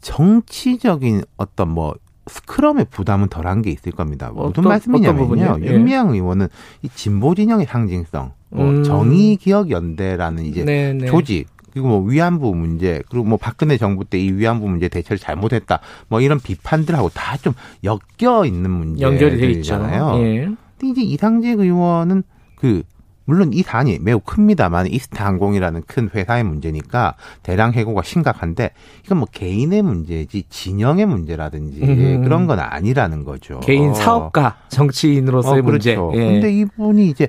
정치적인 0.00 1.22
어떤 1.36 1.70
뭐 1.70 1.94
스크럼의 2.26 2.86
부담은 2.90 3.28
덜한 3.28 3.62
게 3.62 3.70
있을 3.70 3.92
겁니다. 3.92 4.30
무슨 4.34 4.64
말씀이냐면요. 4.64 5.58
예. 5.62 5.66
윤미향 5.66 6.10
의원은 6.14 6.48
이 6.82 6.88
진보 6.94 7.34
진영의 7.34 7.66
상징성, 7.66 8.32
뭐 8.50 8.66
음. 8.70 8.82
정의 8.84 9.36
기억 9.36 9.70
연대라는 9.70 10.44
이제 10.44 10.64
네네. 10.64 11.04
네. 11.04 11.06
조직 11.06 11.46
그리고 11.74 11.88
뭐 11.88 12.00
위안부 12.02 12.54
문제 12.54 13.02
그리고 13.10 13.26
뭐 13.26 13.36
박근혜 13.36 13.76
정부 13.76 14.04
때 14.04 14.18
이 14.18 14.30
위안부 14.32 14.66
문제 14.68 14.88
대처를 14.88 15.18
잘못했다 15.18 15.80
뭐 16.08 16.20
이런 16.22 16.40
비판들하고 16.40 17.10
다 17.10 17.36
좀 17.36 17.52
엮여 17.84 18.46
있는 18.46 18.70
문제 18.70 19.02
연결이 19.02 19.36
돼 19.36 19.50
있잖아요. 19.50 20.14
예. 20.24 20.44
근데 20.78 20.92
이제 20.92 21.02
이상직 21.02 21.58
의원은 21.60 22.22
그 22.56 22.82
물론 23.26 23.52
이 23.52 23.62
사안이 23.62 23.98
매우 24.00 24.20
큽니다만 24.20 24.86
이스타 24.86 25.24
항공이라는 25.24 25.82
큰 25.86 26.10
회사의 26.14 26.44
문제니까 26.44 27.14
대량 27.42 27.72
해고가 27.72 28.02
심각한데 28.02 28.70
이건 29.04 29.18
뭐 29.18 29.28
개인의 29.32 29.82
문제지 29.82 30.44
진영의 30.48 31.06
문제라든지 31.06 31.82
음. 31.82 32.22
그런 32.22 32.46
건 32.46 32.60
아니라는 32.60 33.24
거죠. 33.24 33.60
개인 33.60 33.94
사업가 33.94 34.56
정치인으로서의 34.68 35.62
어, 35.62 35.64
그렇죠. 35.64 36.06
문제. 36.06 36.18
예. 36.20 36.32
근데 36.32 36.52
이분이 36.52 37.08
이제 37.08 37.28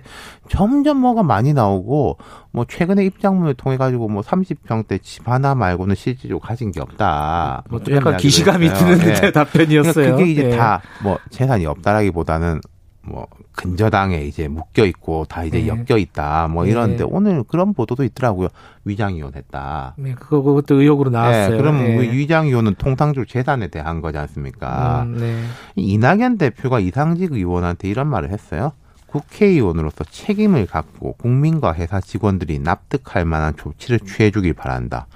점점 0.49 0.97
뭐가 0.97 1.23
많이 1.23 1.53
나오고 1.53 2.17
뭐 2.51 2.65
최근에 2.67 3.05
입장문을 3.05 3.53
통해 3.55 3.77
가지고 3.77 4.07
뭐 4.09 4.21
30평대 4.21 5.01
집 5.01 5.27
하나 5.27 5.55
말고는 5.55 5.95
실질적으로 5.95 6.39
가진 6.39 6.71
게 6.71 6.81
없다. 6.81 7.63
뭐 7.69 7.79
또 7.85 7.95
약간 7.95 8.17
기시감이 8.17 8.67
드는 8.73 8.99
예. 9.23 9.31
답변이었어요. 9.31 9.93
그러니까 9.93 10.17
그게 10.17 10.31
이제 10.31 10.45
예. 10.45 10.49
다뭐 10.57 11.19
재산이 11.29 11.65
없다라기보다는 11.65 12.59
뭐 13.03 13.27
근저당에 13.55 14.21
이제 14.21 14.47
묶여 14.47 14.85
있고 14.85 15.25
다 15.29 15.43
이제 15.43 15.59
네. 15.59 15.67
엮여 15.67 15.97
있다 15.97 16.47
뭐 16.49 16.65
이런데 16.65 16.97
네. 16.97 17.03
오늘 17.03 17.43
그런 17.43 17.73
보도도 17.73 18.03
있더라고요 18.03 18.49
위장 18.83 19.15
이혼했다. 19.15 19.95
네, 19.97 20.13
그거 20.13 20.41
그것도 20.41 20.75
의혹으로 20.75 21.09
나왔어요. 21.09 21.49
네, 21.49 21.57
그럼 21.57 21.77
네. 21.79 22.11
위장 22.11 22.47
이혼은 22.47 22.75
통상적으로 22.75 23.25
재산에 23.25 23.67
대한 23.67 24.01
거지 24.01 24.17
않습니까? 24.17 25.03
음, 25.03 25.17
네. 25.19 25.43
이낙연 25.75 26.37
대표가 26.37 26.79
이상직 26.79 27.33
의원한테 27.33 27.89
이런 27.89 28.07
말을 28.07 28.29
했어요. 28.29 28.73
국회의원으로서 29.07 30.03
책임을 30.03 30.65
갖고 30.65 31.13
국민과 31.13 31.73
회사 31.73 32.01
직원들이 32.01 32.59
납득할 32.59 33.25
만한 33.25 33.55
조치를 33.55 33.99
취해주길 34.01 34.53
바란다. 34.53 35.07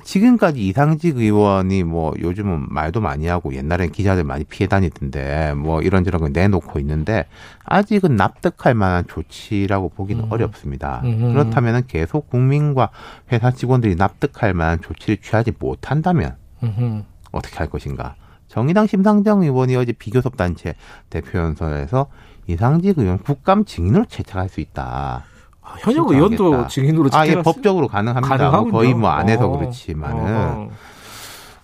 지금까지 0.00 0.66
이상직 0.66 1.18
의원이 1.18 1.84
뭐 1.84 2.14
요즘은 2.18 2.66
말도 2.70 3.00
많이 3.00 3.26
하고 3.26 3.54
옛날엔 3.54 3.92
기자들 3.92 4.24
많이 4.24 4.44
피해 4.44 4.66
다니던데 4.66 5.52
뭐 5.54 5.82
이런저런 5.82 6.20
걸 6.22 6.32
내놓고 6.32 6.78
있는데 6.80 7.26
아직은 7.64 8.16
납득할 8.16 8.74
만한 8.74 9.04
조치라고 9.06 9.90
보기는 9.90 10.24
음. 10.24 10.32
어렵습니다. 10.32 11.02
음. 11.04 11.32
그렇다면 11.32 11.86
계속 11.86 12.30
국민과 12.30 12.88
회사 13.30 13.50
직원들이 13.50 13.96
납득할 13.96 14.54
만한 14.54 14.80
조치를 14.80 15.18
취하지 15.18 15.52
못한다면 15.58 16.36
음. 16.62 17.04
어떻게 17.30 17.56
할 17.56 17.68
것인가? 17.68 18.14
정의당 18.48 18.86
심상정 18.86 19.42
의원이 19.42 19.76
어제 19.76 19.92
비교섭 19.92 20.36
단체 20.36 20.74
대표 21.10 21.38
연설에서 21.38 22.08
이상직 22.46 22.98
의원 22.98 23.18
국감 23.18 23.64
증인으로 23.64 24.06
채택할 24.06 24.48
수 24.48 24.60
있다. 24.60 25.24
아, 25.62 25.74
현역 25.80 26.10
의원도 26.10 26.66
증인으로 26.66 27.10
아, 27.12 27.26
예, 27.26 27.40
법적으로 27.40 27.88
가능합니다. 27.88 28.50
뭐 28.50 28.70
거의 28.70 28.94
뭐 28.94 29.10
안 29.10 29.28
해서 29.28 29.46
어. 29.48 29.56
그렇지만은. 29.56 30.24
어. 30.26 30.70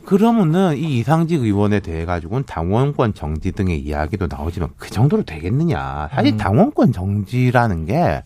그러면은 0.04 0.76
이 0.76 0.98
이상직 0.98 1.42
의원에 1.42 1.80
대해 1.80 2.06
가지고는 2.06 2.44
당원권 2.46 3.12
정지 3.12 3.52
등의 3.52 3.78
이야기도 3.80 4.26
나오지만 4.30 4.70
그 4.78 4.88
정도로 4.90 5.24
되겠느냐. 5.24 6.08
사실 6.12 6.32
음. 6.32 6.36
당원권 6.38 6.92
정지라는 6.92 7.84
게 7.84 8.22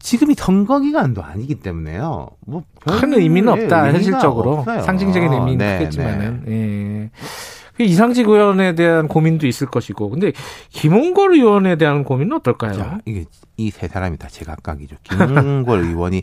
지금이 0.00 0.34
선거 0.36 0.80
기간도 0.80 1.22
아니기 1.22 1.56
때문에요. 1.56 2.28
뭐큰 2.46 3.14
의미는 3.14 3.52
없다 3.52 3.92
현실적으로 3.92 4.58
없어요. 4.58 4.82
상징적인 4.82 5.32
의미는 5.32 5.58
네, 5.58 5.78
크겠지만은. 5.78 6.42
네. 6.46 6.52
예. 6.52 7.10
그 7.78 7.84
이상직 7.84 8.28
의원에 8.28 8.74
대한 8.74 9.06
고민도 9.08 9.46
있을 9.46 9.68
것이고, 9.68 10.10
근데 10.10 10.32
김홍걸 10.70 11.34
의원에 11.34 11.76
대한 11.76 12.02
고민은 12.04 12.36
어떨까요? 12.38 12.72
자, 12.74 12.98
이게 13.06 13.24
이 13.56 13.70
세 13.70 13.88
사람이 13.88 14.18
다 14.18 14.28
제각각이죠. 14.28 14.96
김홍걸 15.04 15.80
의원이 15.86 16.22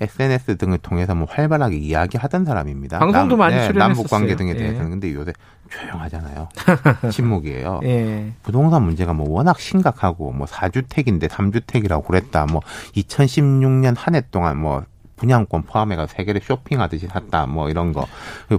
SNS 0.00 0.56
등을 0.58 0.78
통해서 0.78 1.14
뭐 1.14 1.26
활발하게 1.30 1.76
이야기하던 1.76 2.44
사람입니다. 2.44 2.98
방송도 2.98 3.36
남, 3.36 3.38
많이 3.38 3.56
네. 3.56 3.72
남북 3.72 4.10
관계 4.10 4.36
등에 4.36 4.50
예. 4.50 4.54
대해서는. 4.56 4.86
예. 4.86 4.90
근데 4.90 5.14
요새 5.14 5.32
조용하잖아요. 5.70 6.48
침묵이에요. 7.10 7.80
예. 7.84 8.32
부동산 8.42 8.82
문제가 8.84 9.12
뭐 9.14 9.28
워낙 9.30 9.58
심각하고 9.60 10.32
뭐 10.32 10.46
4주택인데 10.46 11.28
3주택이라고 11.28 12.04
그랬다. 12.06 12.46
뭐 12.46 12.60
2016년 12.94 13.94
한 13.96 14.14
해 14.14 14.22
동안 14.30 14.58
뭐 14.58 14.84
분양권 15.16 15.62
포함해가 15.62 16.06
세 16.06 16.24
개를 16.24 16.40
쇼핑하듯이 16.42 17.06
샀다 17.08 17.46
뭐 17.46 17.68
이런 17.70 17.92
거 17.92 18.06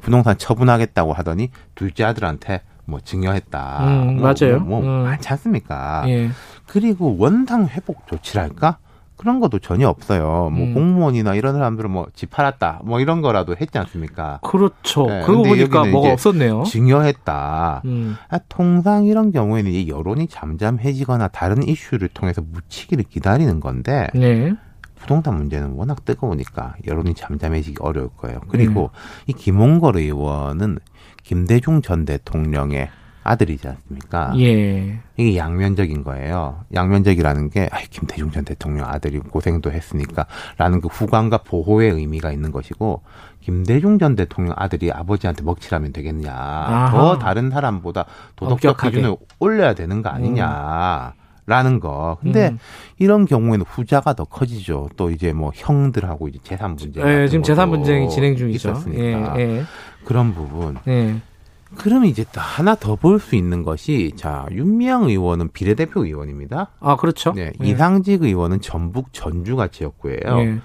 부동산 0.01 0.38
처분하겠다고 0.38 1.14
하더니 1.14 1.49
둘째 1.76 2.03
아들한테 2.03 2.62
뭐 2.86 2.99
증여했다. 3.01 3.80
음, 3.86 4.18
뭐, 4.18 4.34
맞아요. 4.34 4.60
뭐, 4.60 4.82
뭐 4.82 4.89
음. 4.89 5.03
많지 5.03 5.28
않습니까? 5.30 6.05
예. 6.08 6.30
그리고 6.66 7.18
원상 7.20 7.68
회복 7.68 8.08
조치랄까? 8.08 8.78
그런 9.18 9.39
것도 9.39 9.58
전혀 9.60 9.89
없어요. 9.89 10.49
뭐 10.53 10.64
음. 10.68 10.74
공무원이나 10.76 11.34
이런 11.34 11.53
사람들은 11.55 11.89
뭐 11.89 12.08
집 12.14 12.30
팔았다, 12.30 12.82
뭐 12.84 12.99
이런 12.99 13.22
거라도 13.22 13.55
했지 13.60 13.78
않습니까? 13.80 14.39
그렇죠. 14.43 15.08
네, 15.08 15.24
그러고 15.26 15.43
보니까 15.43 15.86
뭐가 15.86 16.12
없었네요. 16.14 16.64
증여했다. 16.64 17.82
음. 17.86 18.16
아, 18.30 18.38
통상 18.47 19.05
이런 19.05 19.32
경우에는 19.32 19.72
이 19.72 19.89
여론이 19.89 20.28
잠잠해지거나 20.28 21.30
다른 21.30 21.68
이슈를 21.68 22.10
통해서 22.10 22.41
묻히기를 22.41 23.05
기다리는 23.10 23.60
건데 23.60 24.08
네. 24.14 24.53
부동산 25.00 25.36
문제는 25.38 25.72
워낙 25.72 26.04
뜨거우니까 26.06 26.76
여론이 26.86 27.14
잠잠해지기 27.14 27.78
어려울 27.80 28.10
거예요. 28.18 28.41
그리고 28.50 28.91
네. 28.93 29.24
이 29.28 29.34
김홍걸 29.34 29.98
의원은 29.98 30.80
김대중 31.24 31.82
전 31.82 32.06
대통령의 32.06 32.89
아들이지 33.24 33.68
않습니까? 33.68 34.32
예. 34.39 35.00
이게 35.18 35.38
양면적인 35.38 36.04
거예요. 36.06 36.64
양면적이라는 36.74 37.50
게 37.50 37.68
아, 37.74 37.80
김대중 37.89 38.32
전 38.32 38.45
대통령 38.45 38.88
아들이 38.88 39.20
고생도 39.20 39.70
했으니까라는 39.70 40.80
그 40.82 40.88
후광과 40.88 41.39
보호의 41.39 41.91
의미가 41.91 42.32
있는 42.32 42.54
것이고 42.54 43.02
김대중 43.41 44.00
전 44.00 44.16
대통령 44.16 44.54
아들이 44.58 44.93
아버지한테 44.93 45.43
먹칠하면 45.43 45.91
되겠냐? 45.91 46.32
아하. 46.32 46.91
더 46.91 47.20
다른 47.20 47.50
사람보다 47.50 48.06
도덕적. 48.38 48.78
기준을 48.78 49.18
올려야 49.39 49.74
되는 49.74 50.02
거 50.02 50.10
아니냐? 50.10 51.14
음. 51.18 51.26
라는 51.48 51.80
거. 51.80 52.18
근데 52.22 52.50
음. 52.50 52.60
이런 53.00 53.26
경우에는 53.26 53.66
후자가 53.68 54.14
더 54.14 54.26
커지죠. 54.26 54.89
또 54.98 55.10
이제 55.10 55.32
뭐 55.34 55.52
형들하고 55.56 56.28
이제 56.28 56.39
재산 56.43 56.76
분쟁. 56.76 57.04
네, 57.06 57.28
지금 57.30 57.41
재산 57.41 57.70
분쟁이 57.72 58.10
진행 58.10 58.36
중이죠. 58.36 58.70
있었으니까. 58.70 59.39
예, 59.39 59.41
예. 59.41 59.64
그런 60.04 60.34
부분. 60.36 60.78
예. 60.88 61.16
그러면 61.78 62.08
이제 62.10 62.24
또 62.32 62.39
하나 62.39 62.76
더 62.76 62.95
볼 62.95 63.20
수 63.20 63.36
있는 63.36 63.64
것이 63.64 64.12
자 64.16 64.45
윤미향 64.52 65.04
의원은 65.06 65.50
비례대표 65.54 66.06
의원입니다. 66.06 66.68
아 66.80 66.95
그렇죠. 66.98 67.32
네, 67.34 67.52
예. 67.62 67.66
이상직 67.66 68.24
의원은 68.24 68.60
전북 68.62 69.12
전주가 69.14 69.68
지역구예요. 69.68 70.60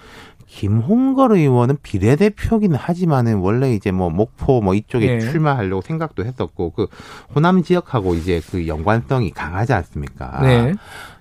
예. 0.53 0.61
김홍걸 0.61 1.32
의원은 1.32 1.78
비례대표기는 1.82 2.76
하지만은 2.76 3.38
원래 3.38 3.72
이제 3.72 3.90
뭐 3.90 4.11
목포 4.11 4.61
뭐 4.61 4.74
이쪽에 4.74 5.14
예. 5.14 5.20
출마하려고 5.20 5.80
생각도 5.82 6.24
했었고 6.24 6.70
그 6.70 6.86
호남 7.34 7.62
지역하고 7.62 8.14
이제 8.14 8.40
그 8.50 8.66
연관성이 8.68 9.30
강하지 9.30 9.72
않습니까? 9.72 10.40
네. 10.42 10.74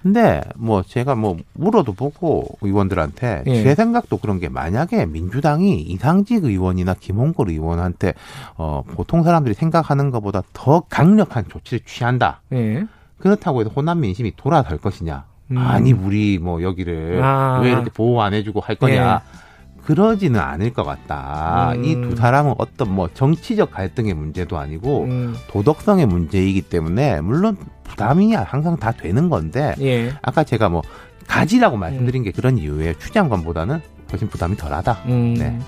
근데 0.03 0.41
뭐 0.55 0.83
제가 0.83 1.15
뭐 1.15 1.37
물어도 1.53 1.93
보고 1.93 2.57
의원들한테 2.61 3.43
예. 3.47 3.63
제 3.63 3.75
생각도 3.75 4.17
그런 4.17 4.39
게 4.39 4.49
만약에 4.49 5.05
민주당이 5.05 5.81
이상직 5.81 6.43
의원이나 6.43 6.95
김홍걸 6.99 7.49
의원한테 7.49 8.13
어 8.55 8.83
보통 8.85 9.23
사람들이 9.23 9.53
생각하는 9.53 10.11
것보다 10.11 10.43
더 10.53 10.81
강력한 10.89 11.45
조치를 11.47 11.81
취한다. 11.85 12.41
예. 12.53 12.85
그렇다고 13.19 13.61
해서 13.61 13.69
호남 13.69 14.01
민심이 14.01 14.33
돌아설 14.35 14.77
것이냐? 14.79 15.30
음. 15.51 15.57
아니 15.57 15.93
우리 15.93 16.39
뭐 16.39 16.61
여기를 16.61 17.21
아. 17.23 17.59
왜 17.63 17.71
이렇게 17.71 17.89
보호 17.89 18.21
안 18.21 18.33
해주고 18.33 18.59
할 18.59 18.75
거냐? 18.75 19.21
예. 19.25 19.41
그러지는 19.83 20.39
않을 20.39 20.73
것 20.73 20.83
같다. 20.83 21.73
음. 21.75 21.83
이두 21.83 22.15
사람은 22.15 22.53
어떤 22.57 22.93
뭐 22.93 23.09
정치적 23.13 23.71
갈등의 23.71 24.13
문제도 24.13 24.57
아니고 24.57 25.03
음. 25.05 25.35
도덕성의 25.49 26.05
문제이기 26.05 26.61
때문에 26.63 27.21
물론 27.21 27.57
부담이 27.83 28.33
항상 28.33 28.77
다 28.77 28.91
되는 28.91 29.29
건데 29.29 29.75
예. 29.81 30.13
아까 30.21 30.43
제가 30.43 30.69
뭐 30.69 30.81
가지라고 31.27 31.77
말씀드린 31.77 32.21
음. 32.21 32.23
게 32.25 32.31
그런 32.31 32.57
이유예요. 32.57 32.93
추장관보다는 32.99 33.81
훨씬 34.11 34.27
부담이 34.29 34.55
덜하다. 34.55 34.99
음. 35.07 35.33
네. 35.33 35.59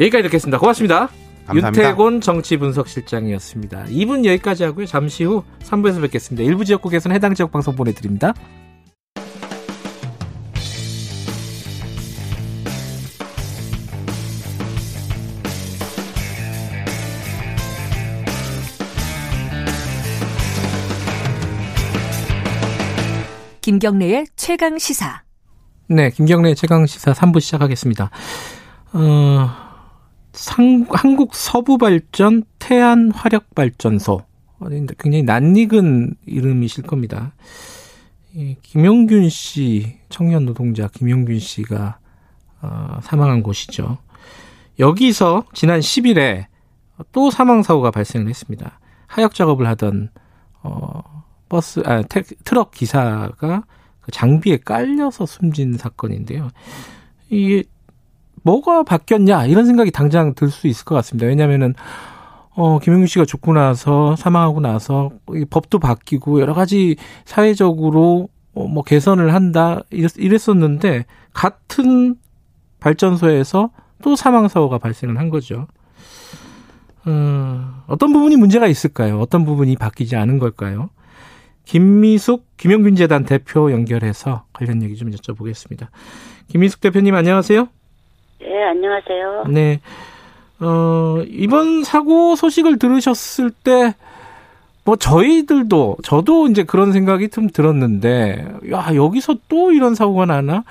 여기까지 0.00 0.24
듣겠습니다. 0.24 0.58
고맙습니다. 0.58 1.08
감사합니다. 1.46 1.88
윤태곤 1.88 2.20
정치분석실장이었습니다. 2.20 3.84
2분 3.86 4.24
여기까지 4.24 4.64
하고요. 4.64 4.86
잠시 4.86 5.24
후 5.24 5.42
3부에서 5.64 6.00
뵙겠습니다. 6.02 6.44
일부 6.44 6.64
지역국에서는 6.64 7.14
해당 7.14 7.34
지역 7.34 7.50
방송 7.50 7.74
보내드립니다. 7.74 8.32
김경래의 23.62 24.26
최강 24.34 24.76
시사. 24.76 25.22
네, 25.86 26.10
김경래의 26.10 26.56
최강 26.56 26.84
시사 26.84 27.12
3부 27.12 27.40
시작하겠습니다. 27.40 28.10
어, 28.92 29.50
상, 30.32 30.84
한국 30.90 31.36
서부 31.36 31.78
발전 31.78 32.42
태안 32.58 33.12
화력 33.12 33.54
발전소. 33.54 34.22
굉장히 34.98 35.22
낯익은 35.22 36.16
이름이실 36.26 36.82
겁니다. 36.82 37.34
이 38.34 38.56
김용균 38.62 39.28
씨, 39.28 39.96
청년 40.08 40.44
노동자 40.44 40.88
김용균 40.88 41.38
씨가 41.38 41.98
어, 42.62 42.98
사망한 43.02 43.44
곳이죠. 43.44 43.98
여기서 44.80 45.44
지난 45.54 45.78
10일에 45.78 46.46
또 47.12 47.30
사망 47.30 47.62
사고가 47.62 47.92
발생을 47.92 48.28
했습니다. 48.28 48.80
하역 49.06 49.34
작업을 49.34 49.68
하던 49.68 50.10
어, 50.64 51.21
버스 51.52 51.82
아 51.84 52.02
태, 52.02 52.22
트럭 52.44 52.70
기사가 52.70 53.64
그 54.00 54.10
장비에 54.10 54.56
깔려서 54.56 55.26
숨진 55.26 55.76
사건인데요. 55.76 56.48
이게 57.28 57.64
뭐가 58.42 58.82
바뀌었냐 58.82 59.44
이런 59.46 59.66
생각이 59.66 59.90
당장 59.90 60.34
들 60.34 60.50
수 60.50 60.66
있을 60.66 60.86
것 60.86 60.94
같습니다. 60.96 61.26
왜냐하면은 61.26 61.74
어 62.54 62.78
김영규 62.78 63.06
씨가 63.06 63.26
죽고 63.26 63.52
나서 63.52 64.16
사망하고 64.16 64.60
나서 64.60 65.10
이 65.34 65.44
법도 65.44 65.78
바뀌고 65.78 66.40
여러 66.40 66.54
가지 66.54 66.96
사회적으로 67.26 68.28
어 68.54 68.66
뭐 68.66 68.82
개선을 68.82 69.32
한다 69.34 69.80
이랬, 69.90 70.48
었는데 70.48 71.04
같은 71.34 72.16
발전소에서 72.80 73.70
또 74.02 74.16
사망 74.16 74.48
사고가 74.48 74.78
발생을 74.78 75.18
한 75.18 75.28
거죠. 75.28 75.66
어, 77.04 77.84
어떤 77.86 78.12
부분이 78.12 78.36
문제가 78.36 78.66
있을까요? 78.66 79.20
어떤 79.20 79.44
부분이 79.44 79.76
바뀌지 79.76 80.16
않은 80.16 80.38
걸까요? 80.38 80.90
김미숙 81.64 82.44
김영균재단 82.56 83.24
대표 83.24 83.72
연결해서 83.72 84.44
관련 84.52 84.82
얘기 84.82 84.96
좀 84.96 85.10
여쭤보겠습니다. 85.10 85.88
김미숙 86.48 86.80
대표님 86.80 87.14
안녕하세요. 87.14 87.68
네, 88.40 88.64
안녕하세요. 88.64 89.44
네. 89.48 89.80
어, 90.60 91.22
이번 91.26 91.82
사고 91.82 92.36
소식을 92.36 92.78
들으셨을 92.78 93.50
때, 93.50 93.94
뭐, 94.84 94.96
저희들도, 94.96 95.98
저도 96.04 96.48
이제 96.48 96.64
그런 96.64 96.92
생각이 96.92 97.30
좀 97.30 97.48
들었는데, 97.48 98.46
야, 98.72 98.94
여기서 98.94 99.36
또 99.48 99.72
이런 99.72 99.94
사고가 99.94 100.26
나나? 100.26 100.64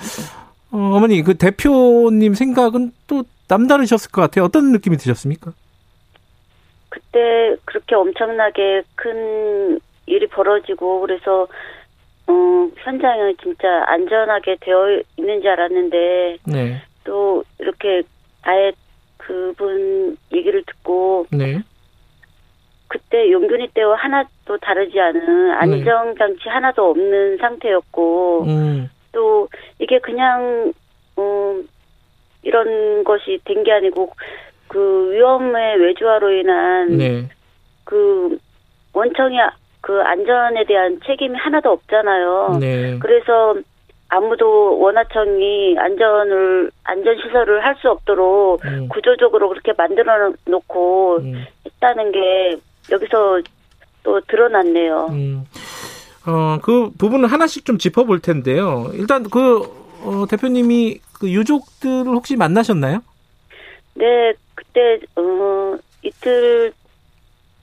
어, 0.71 0.77
어머니, 0.77 1.21
그 1.23 1.35
대표님 1.35 2.33
생각은 2.33 2.91
또 3.07 3.23
남다르셨을 3.47 4.11
것 4.11 4.21
같아요. 4.21 4.45
어떤 4.45 4.71
느낌이 4.71 4.97
드셨습니까? 4.97 5.51
그때 6.89 7.55
그렇게 7.65 7.95
엄청나게 7.95 8.83
큰 8.95 9.79
일이 10.11 10.27
벌어지고 10.27 11.01
그래서 11.01 11.47
어, 12.27 12.33
현장은 12.77 13.35
진짜 13.41 13.83
안전하게 13.87 14.57
되어 14.59 15.01
있는 15.17 15.41
줄 15.41 15.49
알았는데 15.51 16.37
네. 16.45 16.81
또 17.03 17.43
이렇게 17.59 18.03
아예 18.43 18.71
그분 19.17 20.17
얘기를 20.33 20.63
듣고 20.65 21.25
네. 21.31 21.61
그때 22.87 23.31
용균이 23.31 23.69
때와 23.73 23.95
하나도 23.95 24.57
다르지 24.61 24.99
않은 24.99 25.47
네. 25.47 25.53
안정 25.53 26.15
장치 26.17 26.43
네. 26.43 26.49
하나도 26.49 26.89
없는 26.89 27.37
상태였고 27.37 28.43
음. 28.43 28.89
또 29.13 29.47
이게 29.79 29.99
그냥 29.99 30.73
어, 31.15 31.55
이런 32.43 33.03
것이 33.03 33.39
된 33.45 33.63
게 33.63 33.71
아니고 33.71 34.11
그 34.67 35.11
위험의 35.13 35.79
외주화로 35.79 36.31
인한 36.31 36.97
네. 36.97 37.29
그 37.83 38.37
원청이 38.93 39.37
그 39.81 39.99
안전에 40.01 40.63
대한 40.65 40.99
책임이 41.05 41.37
하나도 41.37 41.71
없잖아요. 41.71 42.57
네. 42.59 42.97
그래서 42.99 43.55
아무도 44.09 44.77
원하청이 44.79 45.75
안전을 45.77 46.69
안전 46.83 47.15
시설을 47.17 47.63
할 47.63 47.75
수 47.81 47.89
없도록 47.89 48.63
음. 48.65 48.87
구조적으로 48.89 49.49
그렇게 49.49 49.73
만들어 49.77 50.33
놓고 50.45 51.17
음. 51.21 51.45
했다는 51.65 52.11
게 52.11 52.57
여기서 52.91 53.41
또 54.03 54.19
드러났네요. 54.27 55.07
음. 55.11 55.45
어, 56.27 56.59
그 56.61 56.91
부분을 56.99 57.31
하나씩 57.31 57.65
좀 57.65 57.77
짚어볼 57.77 58.19
텐데요. 58.19 58.91
일단 58.93 59.23
그 59.23 59.61
어, 60.03 60.25
대표님이 60.29 60.99
그 61.19 61.29
유족들을 61.31 62.07
혹시 62.07 62.35
만나셨나요? 62.35 63.01
네, 63.95 64.33
그때 64.55 64.99
어, 65.15 65.75
이틀 66.03 66.73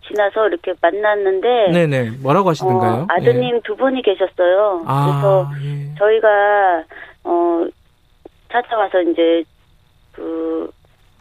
지나서 0.09 0.49
이렇게 0.49 0.75
만났는데 0.81 1.71
네네 1.73 2.11
뭐라고 2.23 2.51
하시던가요? 2.51 3.03
어, 3.03 3.07
아드님 3.09 3.57
예. 3.57 3.61
두 3.65 3.77
분이 3.77 4.03
계셨어요. 4.03 4.85
아, 4.87 5.07
그래서 5.07 5.51
예. 5.63 5.95
저희가 5.99 6.85
어 7.25 7.67
찾아와서 8.51 9.03
이제 9.03 9.45
그 10.13 10.71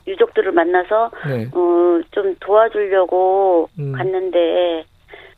유족들을 0.07 0.51
만나서 0.53 1.11
네. 1.27 1.47
어좀 1.47 2.35
도와주려고 2.39 3.69
음. 3.77 3.91
갔는데 3.91 4.85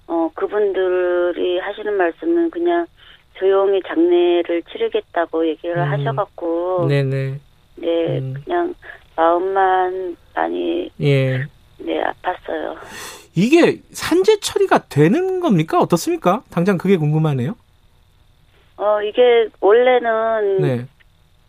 어 0.08 0.30
그분들이 0.36 1.60
하시는 1.60 1.94
말씀은 1.94 2.52
그냥 2.52 2.86
조용히 3.34 3.82
장례를 3.88 4.64
치르겠다고 4.72 5.48
얘기를 5.48 5.78
음. 5.78 5.92
하셔갖고 5.92 6.88
네네 6.88 7.40
네 7.76 8.20
음. 8.20 8.36
그냥 8.44 8.76
마음만 9.16 10.16
많이 10.36 10.90
예. 11.02 11.46
네 11.80 12.04
아팠어요. 12.04 12.78
이게 13.40 13.80
산재 13.92 14.42
처리가 14.42 14.88
되는 14.90 15.40
겁니까 15.40 15.80
어떻습니까? 15.80 16.44
당장 16.52 16.78
그게 16.78 16.98
궁금하네요. 16.98 17.56
어 18.76 19.02
이게 19.02 19.48
원래는 19.62 20.62
네. 20.62 20.86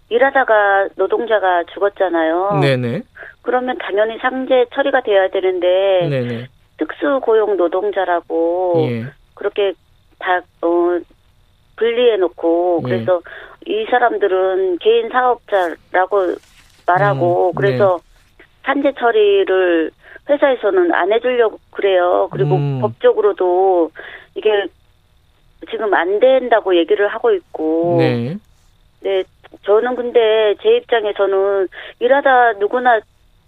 일하다가 0.08 0.90
노동자가 0.96 1.64
죽었잖아요. 1.72 2.60
네네. 2.60 3.02
그러면 3.42 3.76
당연히 3.78 4.18
상재 4.18 4.66
처리가 4.72 5.02
돼야 5.02 5.28
되는데 5.30 6.08
네네. 6.08 6.46
특수 6.78 7.20
고용 7.22 7.56
노동자라고 7.56 8.88
예. 8.88 9.06
그렇게 9.34 9.72
다 10.18 10.40
어, 10.62 11.00
분리해 11.76 12.16
놓고 12.18 12.82
예. 12.84 12.88
그래서 12.88 13.20
이 13.66 13.86
사람들은 13.90 14.78
개인 14.78 15.08
사업자라고 15.10 16.34
말하고 16.86 17.50
음, 17.50 17.54
그래서 17.54 18.00
네. 18.38 18.44
산재 18.64 18.92
처리를 18.98 19.90
회사에서는 20.30 20.92
안 20.92 21.12
해주려고 21.12 21.58
그래요. 21.70 22.28
그리고 22.30 22.56
음. 22.56 22.80
법적으로도 22.80 23.90
이게 24.34 24.66
지금 25.70 25.92
안 25.94 26.20
된다고 26.20 26.76
얘기를 26.76 27.08
하고 27.08 27.32
있고. 27.32 27.96
네. 27.98 28.36
네, 29.02 29.24
저는 29.62 29.96
근데 29.96 30.54
제 30.62 30.76
입장에서는 30.76 31.68
일하다 31.98 32.52
누구나 32.54 33.00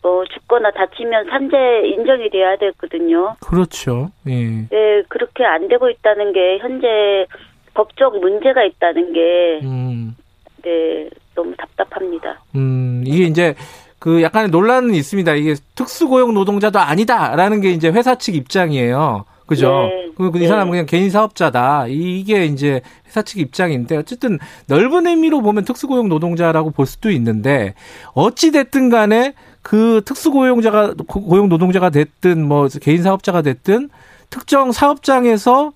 어, 0.02 0.24
죽거나 0.32 0.72
다치면 0.72 1.26
산재 1.26 1.82
인정이 1.86 2.30
돼야 2.30 2.56
되거든요. 2.56 3.36
그렇죠. 3.40 4.10
예. 4.26 4.66
네, 4.68 5.02
그렇게 5.08 5.44
안 5.44 5.68
되고 5.68 5.88
있다는 5.88 6.32
게 6.32 6.58
현재 6.58 7.26
법적 7.74 8.18
문제가 8.18 8.64
있다는 8.64 9.12
게 9.12 9.60
음. 9.62 10.16
네, 10.62 11.08
너무 11.34 11.54
답답합니다. 11.56 12.40
음, 12.56 13.02
이게 13.06 13.24
이제 13.24 13.54
그 14.02 14.20
약간의 14.20 14.50
논란은 14.50 14.96
있습니다. 14.96 15.32
이게 15.34 15.54
특수고용 15.76 16.34
노동자도 16.34 16.80
아니다라는 16.80 17.60
게 17.60 17.70
이제 17.70 17.88
회사 17.88 18.16
측 18.16 18.34
입장이에요. 18.34 19.26
그죠? 19.46 19.70
네. 19.70 20.10
그, 20.16 20.32
이 20.34 20.40
네. 20.40 20.48
사람은 20.48 20.72
그냥 20.72 20.86
개인 20.86 21.08
사업자다. 21.08 21.86
이게 21.86 22.46
이제 22.46 22.80
회사 23.06 23.22
측 23.22 23.38
입장인데 23.38 23.96
어쨌든 23.96 24.40
넓은 24.66 25.06
의미로 25.06 25.40
보면 25.40 25.64
특수고용 25.64 26.08
노동자라고 26.08 26.72
볼 26.72 26.84
수도 26.84 27.12
있는데 27.12 27.74
어찌 28.14 28.50
됐든 28.50 28.90
간에 28.90 29.34
그 29.62 30.02
특수고용자가 30.04 30.94
고용 31.06 31.48
노동자가 31.48 31.90
됐든 31.90 32.44
뭐 32.44 32.66
개인 32.80 33.04
사업자가 33.04 33.42
됐든 33.42 33.88
특정 34.30 34.72
사업장에서 34.72 35.72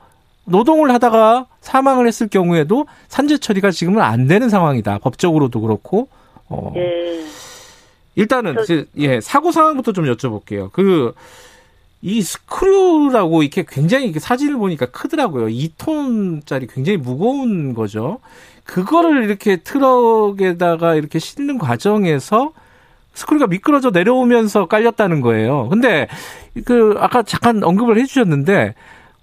노동을 0.47 0.91
하다가 0.91 1.47
사망을 1.61 2.09
했을 2.09 2.27
경우에도 2.27 2.89
산재 3.07 3.39
처리가 3.39 3.70
지금은 3.70 4.03
안 4.03 4.27
되는 4.27 4.49
상황이다. 4.49 4.99
법적으로도 4.99 5.61
그렇고. 5.61 6.09
어. 6.49 6.72
네. 6.74 7.24
일단은 8.17 8.57
저... 8.67 8.85
예 8.97 9.21
사고 9.21 9.53
상황부터 9.53 9.93
좀 9.93 10.07
여쭤볼게요. 10.07 10.73
그 10.73 11.14
이 12.03 12.23
스크류라고 12.23 13.43
이렇게 13.43 13.64
굉장히 13.67 14.12
사진을 14.12 14.57
보니까 14.59 14.87
크더라고요. 14.87 15.47
2톤짜리 15.47 16.73
굉장히 16.73 16.99
무거운 16.99 17.75
거죠. 17.75 18.21
그거를 18.64 19.25
이렇게 19.25 19.57
트럭에다가 19.57 20.95
이렇게 20.95 21.19
싣는 21.19 21.59
과정에서 21.59 22.53
스크류가 23.14 23.47
미끄러져 23.47 23.91
내려오면서 23.91 24.67
깔렸다는 24.67 25.21
거예요. 25.21 25.69
근데 25.69 26.07
그 26.64 26.95
아까 26.99 27.23
잠깐 27.23 27.64
언급을 27.64 27.99
해주셨는데 27.99 28.75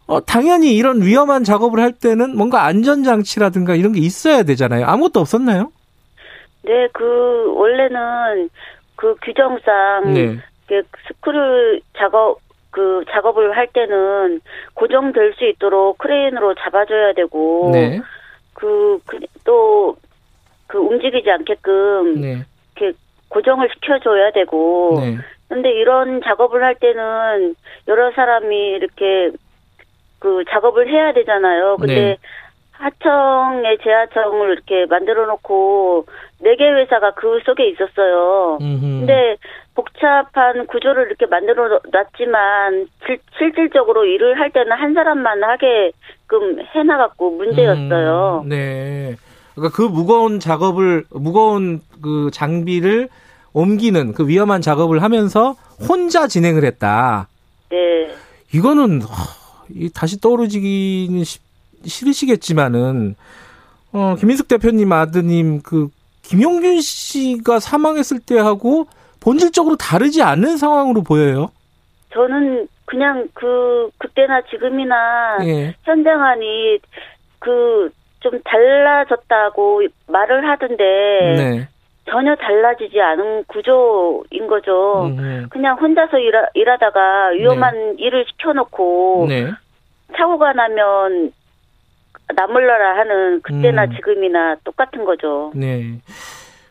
어, 0.07 0.25
당연히 0.25 0.75
이런 0.75 1.01
위험한 1.01 1.43
작업을 1.43 1.79
할 1.79 1.93
때는 1.93 2.35
뭔가 2.35 2.65
안전장치라든가 2.65 3.75
이런 3.75 3.93
게 3.93 4.01
있어야 4.01 4.43
되잖아요. 4.43 4.85
아무것도 4.87 5.21
없었나요? 5.21 5.71
네, 6.63 6.87
그, 6.93 7.53
원래는 7.55 8.49
그 9.03 9.15
규정상 9.21 10.13
네. 10.13 10.37
그 10.65 10.81
스크류 11.07 11.81
작업, 11.97 12.39
그 12.71 13.03
작업을 13.09 13.57
할 13.57 13.67
때는 13.67 14.39
고정될 14.75 15.33
수 15.33 15.45
있도록 15.45 15.97
크레인으로 15.97 16.55
잡아줘야 16.55 17.11
되고, 17.11 17.71
네. 17.73 17.99
그, 18.53 18.99
그, 19.05 19.19
또, 19.43 19.97
그 20.67 20.77
움직이지 20.77 21.29
않게끔, 21.29 22.21
네. 22.21 22.45
이렇게 22.77 22.97
고정을 23.27 23.67
시켜줘야 23.73 24.31
되고, 24.31 25.01
네. 25.01 25.17
근데 25.49 25.69
이런 25.73 26.21
작업을 26.23 26.63
할 26.63 26.75
때는 26.75 27.55
여러 27.89 28.09
사람이 28.11 28.55
이렇게 28.55 29.31
그 30.19 30.45
작업을 30.49 30.87
해야 30.87 31.11
되잖아요. 31.11 31.75
근데 31.75 31.93
네. 31.93 32.17
하청의 32.73 33.77
재하청을 33.83 34.51
이렇게 34.53 34.85
만들어 34.87 35.25
놓고 35.27 36.05
네 36.41 36.55
개 36.55 36.65
회사가 36.65 37.11
그 37.13 37.39
속에 37.45 37.69
있었어요. 37.69 38.57
음흠. 38.59 38.81
근데 38.81 39.37
복잡한 39.75 40.67
구조를 40.67 41.07
이렇게 41.07 41.25
만들어 41.25 41.79
놨지만 41.91 42.87
실, 43.05 43.19
실질적으로 43.37 44.05
일을 44.05 44.39
할 44.39 44.51
때는 44.51 44.73
한 44.73 44.93
사람만 44.93 45.41
하게끔 45.43 46.59
해나갔고 46.75 47.31
문제였어요. 47.31 48.41
음, 48.43 48.49
네. 48.49 49.15
그러니까 49.55 49.75
그 49.75 49.83
무거운 49.83 50.39
작업을 50.39 51.05
무거운 51.11 51.81
그 52.01 52.29
장비를 52.33 53.07
옮기는 53.53 54.13
그 54.13 54.27
위험한 54.27 54.61
작업을 54.61 55.01
하면서 55.01 55.55
혼자 55.87 56.27
진행을 56.27 56.65
했다. 56.65 57.27
네. 57.69 58.09
이거는 58.53 59.01
다시 59.95 60.19
떠오르지기는 60.19 61.23
싫으시겠지만은 61.85 63.15
어, 63.91 64.15
김인숙 64.19 64.47
대표님 64.47 64.91
아드님 64.91 65.61
그 65.61 65.89
김용균 66.23 66.81
씨가 66.81 67.59
사망했을 67.59 68.19
때하고 68.19 68.87
본질적으로 69.19 69.75
다르지 69.75 70.21
않는 70.21 70.57
상황으로 70.57 71.01
보여요. 71.03 71.49
저는 72.13 72.67
그냥 72.85 73.27
그 73.33 73.89
그때나 73.97 74.41
지금이나 74.49 75.37
예. 75.43 75.75
현장안이 75.83 76.79
그 77.39 77.91
좀 78.23 78.39
달라졌다고 78.43 79.83
말을 80.07 80.49
하던데 80.49 80.83
네. 81.35 81.67
전혀 82.09 82.35
달라지지 82.35 82.99
않은 82.99 83.43
구조인 83.47 84.47
거죠. 84.47 85.05
음. 85.05 85.47
그냥 85.49 85.77
혼자서 85.77 86.17
일하, 86.17 86.47
일하다가 86.53 87.29
위험한 87.37 87.95
네. 87.97 88.03
일을 88.03 88.25
시켜놓고 88.29 89.25
네. 89.29 89.51
사고가 90.17 90.53
나면 90.53 91.31
나몰라라 92.35 92.97
하는 92.99 93.41
그때나 93.41 93.85
음. 93.85 93.95
지금이나 93.95 94.55
똑같은 94.63 95.05
거죠. 95.05 95.51
네. 95.55 95.99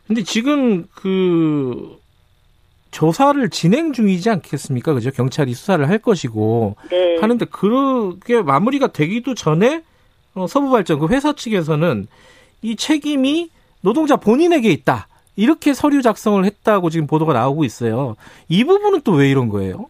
근데 0.07 0.23
지금 0.23 0.87
그 0.95 1.99
조사를 2.91 3.49
진행 3.51 3.93
중이지 3.93 4.29
않겠습니까? 4.29 4.93
그죠? 4.95 5.11
경찰이 5.11 5.55
수사를 5.55 5.89
할 5.89 5.99
것이고 5.99 6.77
네. 6.91 7.17
하는데 7.21 7.45
그게 7.47 8.43
마무리가 8.43 8.89
되기도 8.89 9.35
전에 9.35 9.83
어, 10.35 10.47
서부발전 10.47 10.99
그 10.99 11.09
회사 11.09 11.33
측에서는 11.33 12.07
이 12.63 12.77
책임이 12.77 13.51
노동자 13.81 14.17
본인에게 14.17 14.71
있다. 14.71 15.09
이렇게 15.37 15.73
서류 15.73 16.03
작성을 16.03 16.45
했다고 16.45 16.91
지금 16.91 17.07
보도가 17.07 17.33
나오고 17.33 17.65
있어요. 17.65 18.17
이 18.49 18.65
부분은 18.65 19.01
또 19.03 19.13
왜 19.15 19.31
이런 19.31 19.49
거예요? 19.49 19.87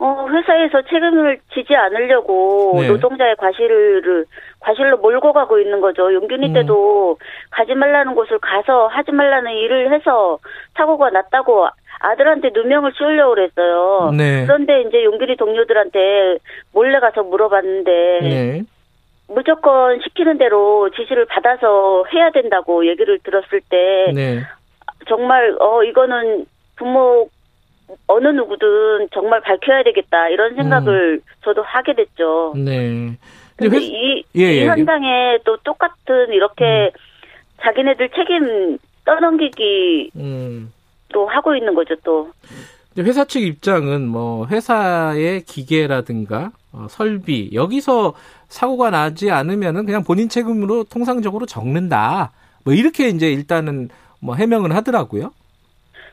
어, 0.00 0.26
회사에서 0.30 0.80
책임을 0.82 1.38
지지 1.52 1.76
않으려고 1.76 2.72
네. 2.80 2.88
노동자의 2.88 3.36
과실을 3.36 4.24
과실로 4.58 4.96
몰고 4.96 5.34
가고 5.34 5.58
있는 5.58 5.80
거죠. 5.80 6.12
용균이 6.14 6.48
음. 6.48 6.52
때도 6.54 7.18
가지 7.50 7.74
말라는 7.74 8.14
곳을 8.14 8.38
가서 8.38 8.86
하지 8.86 9.12
말라는 9.12 9.52
일을 9.52 9.92
해서 9.92 10.38
사고가 10.74 11.10
났다고 11.10 11.68
아들한테 12.00 12.48
누명을 12.54 12.92
씌우려고 12.96 13.34
그랬어요. 13.34 14.10
네. 14.16 14.46
그런데 14.46 14.80
이제 14.82 15.04
용균이 15.04 15.36
동료들한테 15.36 16.38
몰래 16.72 16.98
가서 16.98 17.22
물어봤는데 17.22 18.18
네. 18.22 18.62
무조건 19.28 20.00
시키는 20.00 20.38
대로 20.38 20.88
지시를 20.96 21.26
받아서 21.26 22.04
해야 22.14 22.30
된다고 22.30 22.86
얘기를 22.86 23.18
들었을 23.18 23.60
때 23.68 24.12
네. 24.14 24.40
정말 25.08 25.54
어 25.60 25.82
이거는 25.84 26.46
부모 26.76 27.28
어느 28.06 28.28
누구든 28.28 29.08
정말 29.12 29.40
밝혀야 29.40 29.82
되겠다 29.84 30.28
이런 30.28 30.54
생각을 30.54 31.14
음. 31.14 31.20
저도 31.44 31.62
하게 31.62 31.94
됐죠. 31.94 32.54
네. 32.56 33.16
근데 33.56 33.76
회... 33.76 33.80
이, 33.80 34.24
예, 34.36 34.42
이 34.42 34.58
예, 34.58 34.62
예. 34.62 34.66
현장에 34.66 35.38
또 35.44 35.56
똑같은 35.58 36.32
이렇게 36.32 36.64
음. 36.64 36.98
자기네들 37.62 38.10
책임 38.10 38.78
떠넘기기 39.04 40.10
음. 40.16 40.72
또 41.12 41.26
하고 41.26 41.54
있는 41.54 41.74
거죠 41.74 41.94
또. 42.04 42.30
회사 42.98 43.24
측 43.24 43.42
입장은 43.42 44.06
뭐 44.06 44.46
회사의 44.46 45.42
기계라든가 45.42 46.50
어, 46.72 46.86
설비 46.88 47.50
여기서 47.52 48.14
사고가 48.48 48.90
나지 48.90 49.30
않으면은 49.30 49.86
그냥 49.86 50.02
본인 50.04 50.28
책임으로 50.28 50.84
통상적으로 50.84 51.46
적는다. 51.46 52.32
뭐 52.64 52.74
이렇게 52.74 53.08
이제 53.08 53.30
일단은 53.30 53.88
뭐 54.20 54.34
해명을 54.34 54.74
하더라고요. 54.74 55.32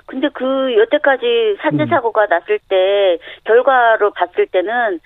근데 0.08 0.30
그 0.34 0.76
여태까지 0.78 1.58
산재 1.62 1.84
음. 1.84 1.88
사고가 1.88 2.24
음. 2.24 2.30
났을 2.30 2.60
때 2.68 3.20
결과로 3.44 4.12
봤을 4.12 4.48
때는 4.48 5.00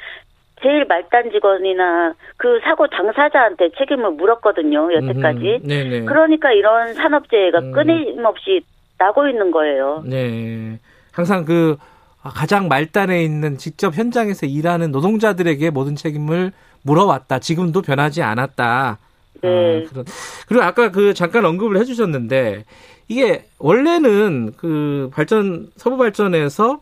제일 0.61 0.85
말단 0.85 1.31
직원이나 1.31 2.13
그 2.37 2.59
사고 2.63 2.87
당사자한테 2.87 3.71
책임을 3.77 4.11
물었거든요 4.11 4.93
여태까지. 4.93 5.61
음, 5.65 6.05
그러니까 6.05 6.51
이런 6.51 6.93
산업재해가 6.93 7.59
음. 7.59 7.71
끊임없이 7.71 8.61
나고 8.99 9.27
있는 9.27 9.49
거예요. 9.49 10.03
네. 10.05 10.79
항상 11.11 11.45
그 11.45 11.77
가장 12.23 12.67
말단에 12.67 13.23
있는 13.23 13.57
직접 13.57 13.95
현장에서 13.95 14.45
일하는 14.45 14.91
노동자들에게 14.91 15.71
모든 15.71 15.95
책임을 15.95 16.51
물어왔다. 16.83 17.39
지금도 17.39 17.81
변하지 17.81 18.21
않았다. 18.21 18.99
네. 19.41 19.87
아, 19.95 20.03
그리고 20.47 20.63
아까 20.63 20.91
그 20.91 21.15
잠깐 21.15 21.45
언급을 21.45 21.77
해주셨는데 21.77 22.65
이게 23.11 23.43
원래는 23.59 24.53
그 24.55 25.09
발전 25.13 25.69
서부 25.75 25.97
발전에서 25.97 26.79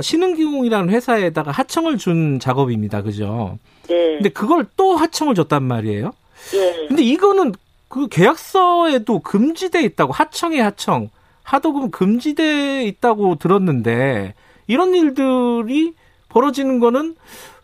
신흥기공이라는 0.00 0.90
회사에다가 0.90 1.50
하청을 1.50 1.98
준 1.98 2.38
작업입니다. 2.38 3.02
그죠? 3.02 3.58
네. 3.88 4.14
근데 4.14 4.28
그걸 4.28 4.64
또 4.76 4.94
하청을 4.94 5.34
줬단 5.34 5.64
말이에요. 5.64 6.12
네. 6.52 6.86
근데 6.86 7.02
이거는 7.02 7.52
그 7.88 8.06
계약서에도 8.06 9.18
금지돼 9.18 9.82
있다고 9.82 10.12
하청의 10.12 10.60
하청 10.60 11.10
하도금 11.42 11.90
금지돼 11.90 12.84
있다고 12.84 13.34
들었는데 13.34 14.34
이런 14.68 14.94
일들이 14.94 15.94
벌어지는 16.28 16.78
거는 16.78 17.16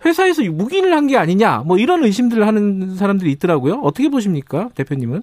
회사에서 0.04 0.42
무기를 0.42 0.92
한게 0.92 1.16
아니냐 1.16 1.62
뭐 1.64 1.78
이런 1.78 2.02
의심들을 2.02 2.44
하는 2.44 2.96
사람들이 2.96 3.30
있더라고요. 3.30 3.74
어떻게 3.84 4.08
보십니까, 4.08 4.70
대표님은? 4.74 5.22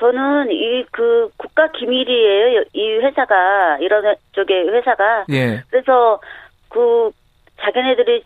저는 0.00 0.50
이 0.50 0.84
그 0.90 1.30
국가 1.36 1.68
기밀이에요. 1.72 2.64
이 2.72 2.92
회사가 2.98 3.78
이런 3.80 4.16
쪽의 4.32 4.68
회사가. 4.70 5.26
예. 5.30 5.62
그래서 5.70 6.20
그 6.70 7.10
자기네들이 7.60 8.24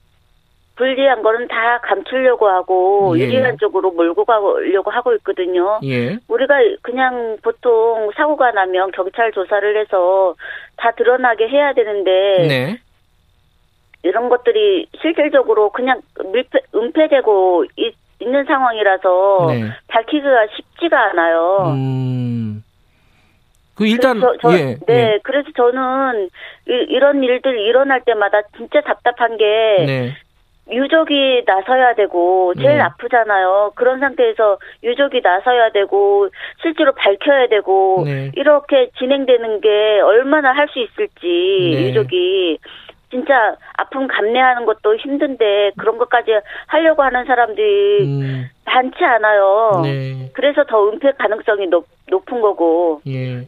불리한 0.76 1.22
거는 1.22 1.48
다 1.48 1.78
감추려고 1.82 2.48
하고 2.48 3.14
예. 3.18 3.24
유리한 3.24 3.58
쪽으로 3.58 3.90
몰고 3.90 4.24
가려고 4.24 4.90
하고 4.90 5.14
있거든요. 5.14 5.80
예. 5.84 6.16
우리가 6.28 6.54
그냥 6.82 7.36
보통 7.42 8.10
사고가 8.16 8.52
나면 8.52 8.90
경찰 8.92 9.32
조사를 9.32 9.76
해서 9.76 10.34
다 10.76 10.92
드러나게 10.92 11.48
해야 11.48 11.72
되는데 11.74 12.46
네. 12.48 12.78
이런 14.02 14.28
것들이 14.28 14.86
실질적으로 15.00 15.70
그냥 15.70 16.00
밀폐, 16.32 16.58
은폐되고 16.74 17.64
있, 17.76 17.94
는 18.26 18.44
상황이라서 18.44 19.46
네. 19.50 19.70
밝히기가 19.88 20.46
쉽지가 20.56 21.10
않아요. 21.10 21.74
음. 21.76 22.62
그 23.74 23.86
일단 23.86 24.20
저, 24.20 24.34
저, 24.40 24.52
예, 24.56 24.76
네 24.86 24.94
예. 25.14 25.18
그래서 25.24 25.48
저는 25.56 26.28
이, 26.68 26.98
런 26.98 27.22
일들 27.22 27.58
일어날 27.58 28.02
때마다 28.04 28.42
진짜 28.56 28.80
답답한 28.82 29.36
게 29.36 29.44
네. 29.84 30.12
유족이 30.70 31.42
나서야 31.46 31.94
되고 31.94 32.54
제일 32.54 32.76
네. 32.76 32.80
아프잖아요. 32.80 33.72
그런 33.74 34.00
상태에서 34.00 34.58
유족이 34.82 35.20
나서야 35.22 35.70
되고 35.70 36.28
실제로 36.62 36.92
밝혀야 36.92 37.48
되고 37.48 38.02
네. 38.06 38.30
이렇게 38.36 38.88
진행되는 38.98 39.60
게 39.60 40.00
얼마나 40.00 40.52
할 40.52 40.68
수 40.68 40.78
있을지 40.78 41.20
네. 41.22 41.88
유족이 41.88 42.58
진짜 43.14 43.54
아픔 43.74 44.08
감내하는 44.08 44.66
것도 44.66 44.96
힘든데 44.96 45.70
그런 45.78 45.98
것까지 45.98 46.32
하려고 46.66 47.04
하는 47.04 47.24
사람들이 47.24 48.02
음. 48.02 48.50
많지 48.64 49.04
않아요. 49.04 49.82
네. 49.84 50.30
그래서 50.34 50.64
더 50.64 50.88
은폐 50.88 51.12
가능성이 51.16 51.68
높, 51.68 51.86
높은 52.10 52.40
거고. 52.40 53.00
예. 53.06 53.46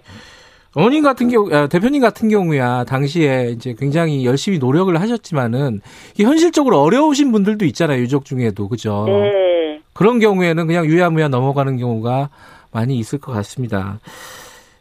어머님 0.76 1.02
같은 1.02 1.28
경우, 1.28 1.52
아, 1.52 1.66
대표님 1.66 2.00
같은 2.00 2.28
경우야, 2.28 2.84
당시에 2.84 3.46
이제 3.46 3.74
굉장히 3.76 4.24
열심히 4.24 4.58
노력을 4.58 4.94
하셨지만은, 5.00 5.80
현실적으로 6.20 6.80
어려우신 6.82 7.32
분들도 7.32 7.64
있잖아요, 7.64 8.00
유족 8.02 8.24
중에도. 8.24 8.68
그죠? 8.68 9.04
네. 9.08 9.80
그런 9.94 10.20
경우에는 10.20 10.66
그냥 10.66 10.84
유야무야 10.84 11.28
넘어가는 11.28 11.76
경우가 11.78 12.28
많이 12.72 12.98
있을 12.98 13.18
것 13.18 13.32
같습니다. 13.32 13.98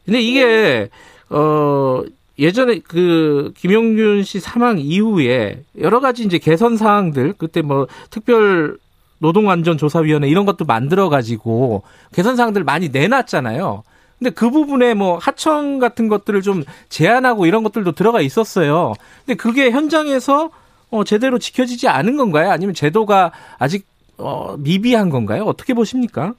근데 0.04 0.20
이게, 0.20 0.90
어, 1.30 2.04
예전에 2.38 2.80
그 2.80 3.54
김용균 3.56 4.24
씨 4.24 4.40
사망 4.40 4.78
이후에 4.80 5.64
여러 5.80 6.00
가지 6.00 6.24
이제 6.24 6.38
개선 6.38 6.78
사항들 6.78 7.34
그때 7.38 7.62
뭐 7.62 7.88
특별 8.10 8.78
노동안전조사위원회 9.20 10.28
이런 10.28 10.46
것도 10.46 10.66
만들어 10.66 11.10
가지고 11.10 11.84
개선 12.14 12.36
사항들 12.36 12.64
많이 12.64 12.90
내놨잖아요. 12.90 13.84
근데 14.20 14.32
그 14.32 14.50
부분에 14.50 14.94
뭐 14.94 15.18
하청 15.18 15.80
같은 15.80 16.08
것들을 16.08 16.42
좀 16.42 16.64
제한하고 16.90 17.46
이런 17.46 17.64
것들도 17.64 17.94
들어가 17.94 18.22
있었어요. 18.22 18.94
근데 19.26 19.36
그게 19.36 19.72
현장에서 19.72 20.52
어 20.92 21.04
제대로 21.04 21.40
지켜지지 21.40 21.88
않은 21.88 22.18
건가요? 22.18 22.52
아니면 22.52 22.74
제도가 22.74 23.32
아직 23.58 23.86
어 24.18 24.56
미비한 24.58 25.10
건가요? 25.10 25.44
어떻게 25.44 25.74
보십니까? 25.74 26.34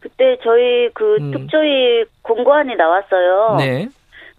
그때 0.00 0.36
저희 0.42 0.90
그 0.94 1.16
음. 1.20 1.30
특조위 1.30 2.04
공고안이 2.22 2.74
나왔어요. 2.76 3.56
네. 3.58 3.88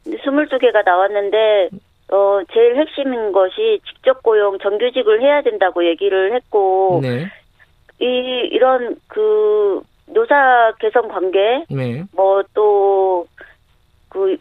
22개가 0.06 0.86
나왔는데 0.86 1.70
어 2.12 2.42
제일 2.54 2.76
핵심인 2.76 3.32
것이 3.32 3.80
직접 3.88 4.22
고용 4.22 4.60
정규직을 4.60 5.22
해야 5.22 5.42
된다고 5.42 5.86
얘기를 5.86 6.34
했고 6.36 7.00
네. 7.02 7.26
이 8.00 8.06
이런 8.52 8.98
그 9.08 9.82
노사 10.08 10.74
개선 10.80 11.08
관계 11.08 11.64
네. 11.70 12.04
뭐또 12.14 13.28
그 14.10 14.38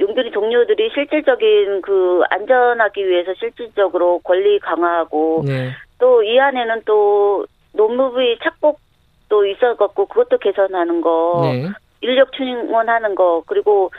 용두리 0.00 0.30
동료들이 0.32 0.90
실질적인 0.94 1.82
그 1.82 2.22
안전하기 2.30 3.06
위해서 3.06 3.34
실질적으로 3.34 4.18
권리 4.20 4.58
강화하고 4.58 5.44
네. 5.46 5.70
또이 5.98 6.40
안에는 6.40 6.82
또 6.86 7.46
노무부의 7.74 8.38
착복도 8.42 9.46
있어갖고 9.46 10.06
그것도 10.06 10.38
개선하는 10.38 11.00
거 11.02 11.42
네. 11.44 11.68
인력 12.00 12.32
충원하는 12.32 13.14
거 13.14 13.44
그리고 13.46 13.92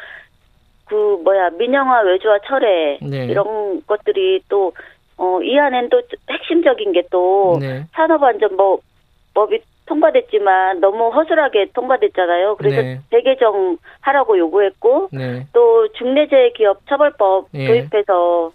그 0.93 1.19
뭐야 1.23 1.49
민영화 1.57 2.01
외주화 2.01 2.37
철회 2.45 2.99
네. 3.01 3.25
이런 3.25 3.83
것들이 3.87 4.43
또 4.47 4.73
어, 5.17 5.41
이 5.41 5.57
안엔 5.57 5.89
또 5.89 6.03
핵심적인 6.29 6.91
게또 6.91 7.57
네. 7.59 7.85
산업안전법이 7.93 9.59
통과됐지만 9.87 10.81
너무 10.81 11.09
허술하게 11.09 11.71
통과됐잖아요. 11.73 12.57
그래서 12.57 12.81
네. 12.83 12.99
재개정 13.09 13.77
하라고 14.01 14.37
요구했고 14.37 15.09
네. 15.11 15.47
또 15.51 15.87
중대재해 15.93 16.51
기업 16.51 16.85
처벌법 16.87 17.47
네. 17.51 17.65
도입해서 17.65 18.51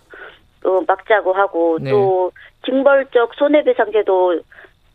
또 0.63 0.85
막자고 0.87 1.33
하고 1.33 1.79
네. 1.81 1.91
또 1.91 2.31
징벌적 2.67 3.35
손해배상제도 3.35 4.41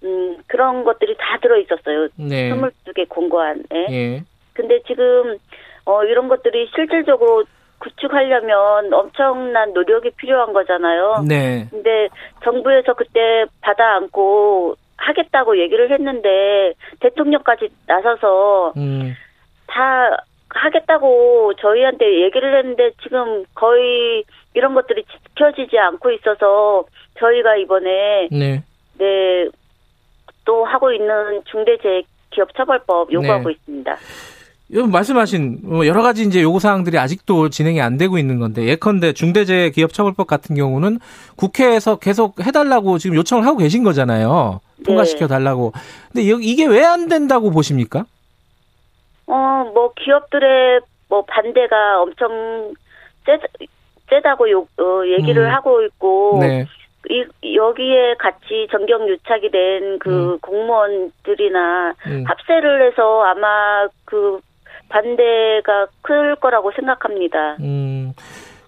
음 0.06 0.38
그런 0.48 0.86
것들이 0.86 1.16
다 1.18 1.38
들어 1.42 1.58
있었어요. 1.60 2.08
네. 2.16 2.50
22개 2.52 3.08
공고안에. 3.10 3.64
예. 3.90 4.24
근데 4.54 4.80
지금 4.88 5.38
어, 5.86 6.04
이런 6.04 6.28
것들이 6.28 6.70
실질적으로 6.74 7.44
구축하려면 7.80 8.94
엄청난 8.94 9.74
노력이 9.74 10.12
필요한 10.12 10.54
거잖아요. 10.54 11.26
네. 11.28 11.68
근데 11.70 12.08
정부에서 12.44 12.94
그때 12.94 13.46
받아 13.62 13.96
안고 13.96 14.76
하겠다고 14.96 15.60
얘기를 15.60 15.92
했는데 15.92 16.74
대통령까지 17.02 17.70
나서서 17.88 18.74
음. 18.78 19.14
다 19.68 20.16
하겠다고 20.50 21.56
저희한테 21.56 22.22
얘기를 22.22 22.58
했는데 22.58 22.92
지금 23.02 23.44
거의 23.54 24.24
이런 24.54 24.76
것들이 24.76 25.04
지켜지지 25.04 25.78
않고 25.78 26.12
있어서 26.12 26.86
저희가 27.20 27.58
이번에 27.58 28.30
네, 28.32 28.64
네 28.98 29.50
또 30.46 30.66
하고 30.66 30.92
있는 30.92 31.42
중대재해기업처벌법 31.46 33.12
요구하고 33.14 33.50
네. 33.50 33.52
있습니다. 33.54 33.98
말씀하신 34.74 35.60
뭐 35.64 35.86
여러 35.88 36.02
가지 36.02 36.24
이제 36.24 36.42
요구 36.42 36.60
사항들이 36.60 36.98
아직도 36.98 37.50
진행이 37.50 37.82
안 37.82 37.98
되고 37.98 38.18
있는 38.18 38.40
건데 38.40 38.64
예컨대 38.66 39.14
중대재해기업처벌법 39.14 40.28
같은 40.28 40.56
경우는 40.56 41.00
국회에서 41.36 41.98
계속 41.98 42.40
해달라고 42.46 42.98
지금 42.98 43.16
요청을 43.18 43.46
하고 43.46 43.58
계신 43.58 43.84
거잖아요. 43.84 44.60
통과시켜 44.86 45.28
달라고. 45.28 45.72
근데 46.12 46.24
이게 46.42 46.66
왜 46.66 46.84
안 46.84 47.08
된다고 47.08 47.50
보십니까? 47.52 48.06
어, 49.28 49.72
뭐 49.74 49.94
기업들의 49.96 50.82
뭐 51.10 51.24
반대가 51.26 52.02
엄청 52.02 52.74
세, 53.26 53.38
세다고 54.10 54.50
요, 54.52 54.68
어, 54.80 55.06
얘기를 55.18 55.46
음. 55.46 55.54
하고 55.54 55.82
있고 55.84 56.40
네. 56.42 56.66
이, 57.10 57.56
여기에 57.56 58.16
같이 58.20 58.68
전경 58.72 59.08
유착이 59.08 59.50
된그 59.52 60.34
음. 60.34 60.40
공무원들이나 60.40 61.94
음. 62.08 62.24
합세를 62.28 62.88
해서 62.92 63.24
아마 63.24 63.88
그 64.06 64.40
반대가 64.94 65.88
클 66.04 66.36
거라고 66.36 66.72
생각합니다. 66.72 67.58
음, 67.60 68.14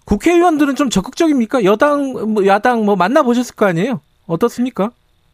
국회의원들은 0.05 0.73
좀 0.73 0.89
적극적입니까? 0.89 1.63
여당, 1.63 2.33
뭐 2.33 2.45
야당 2.47 2.83
뭐 2.83 2.95
만나보셨을 2.95 3.55
거 3.55 3.67
아니에요? 3.67 4.01
어떻습니까? 4.27 4.89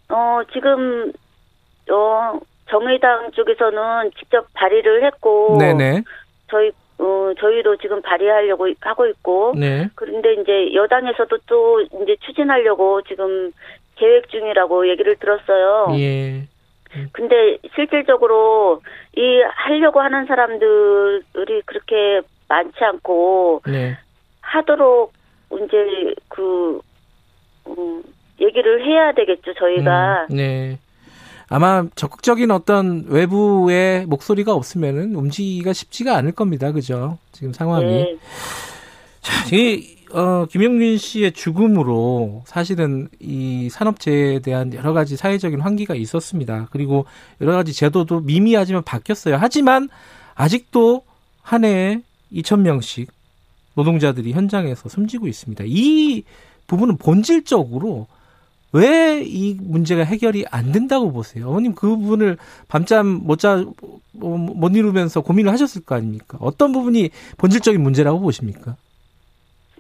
어, 0.10 0.42
지금, 0.52 1.14
어, 1.90 2.40
정의당 2.70 3.32
쪽에서는 3.32 4.12
직접 4.20 4.46
발의를 4.54 5.06
했고, 5.06 5.56
네네. 5.58 6.04
저희, 6.50 6.72
어, 6.98 7.32
저희도 7.40 7.78
지금 7.78 8.02
발의하려고 8.02 8.68
하고 8.82 9.06
있고. 9.08 9.54
네. 9.56 9.90
그런데 9.96 10.34
이제 10.34 10.74
여당에서도 10.74 11.38
또 11.46 11.82
이제 12.04 12.18
추진하려고 12.26 13.02
지금 13.04 13.54
계획 13.96 14.30
중이라고 14.30 14.90
얘기를 14.90 15.16
들었어요. 15.16 15.96
예. 15.98 16.48
근데 17.12 17.58
실질적으로 17.76 18.82
이 19.16 19.42
하려고 19.56 20.02
하는 20.02 20.26
사람들이 20.26 21.62
그렇게 21.66 22.22
많지 22.48 22.84
않고 22.84 23.62
네. 23.66 23.98
하도록 24.42 25.14
이제 25.54 26.14
그 26.28 26.82
음, 27.68 28.04
얘기를 28.40 28.86
해야 28.86 29.14
되겠죠 29.14 29.54
저희가. 29.54 30.28
음, 30.30 30.36
네. 30.36 30.80
아마 31.50 31.84
적극적인 31.96 32.50
어떤 32.50 33.06
외부의 33.10 34.06
목소리가 34.06 34.54
없으면은 34.54 35.16
움직이기가 35.16 35.74
쉽지가 35.74 36.16
않을 36.16 36.32
겁니다. 36.32 36.72
그죠? 36.72 37.18
지금 37.34 37.52
상황이. 37.52 37.86
네. 37.86 38.18
자, 39.20 39.56
이, 39.56 39.98
어, 40.14 40.46
김영균 40.46 40.98
씨의 40.98 41.32
죽음으로 41.32 42.44
사실은 42.46 43.08
이 43.20 43.70
산업재해에 43.70 44.40
대한 44.40 44.74
여러 44.74 44.92
가지 44.94 45.16
사회적인 45.16 45.62
환기가 45.62 45.96
있었습니다. 45.96 46.68
그리고 46.72 47.06
여러 47.40 47.54
가지 47.54 47.72
제도도 47.74 48.20
미미하지만 48.22 48.84
바뀌었어요. 48.84 49.38
하지만 49.40 49.88
아직도 50.36 51.04
한 51.42 51.64
해에 51.64 52.02
2,000명씩 52.34 53.08
노동자들이 53.76 54.34
현장에서 54.34 54.90
숨지고 54.90 55.28
있습니다. 55.28 55.64
이 55.68 56.24
부분은 56.68 56.98
본질적으로 56.98 58.08
왜 58.74 59.22
이 59.24 59.56
문제가 59.60 60.04
해결이 60.04 60.46
안 60.50 60.72
된다고 60.72 61.12
보세요? 61.12 61.50
어머님 61.50 61.76
그 61.76 61.88
부분을 61.90 62.38
밤잠 62.68 63.08
못 63.08 63.38
자 63.40 63.64
못 64.14 64.76
이루면서 64.76 65.22
고민을 65.22 65.52
하셨을 65.52 65.82
거 65.84 65.96
아닙니까? 65.96 66.38
어떤 66.42 66.72
부분이 66.72 67.10
본질적인 67.38 67.82
문제라고 67.82 68.20
보십니까? 68.20 68.76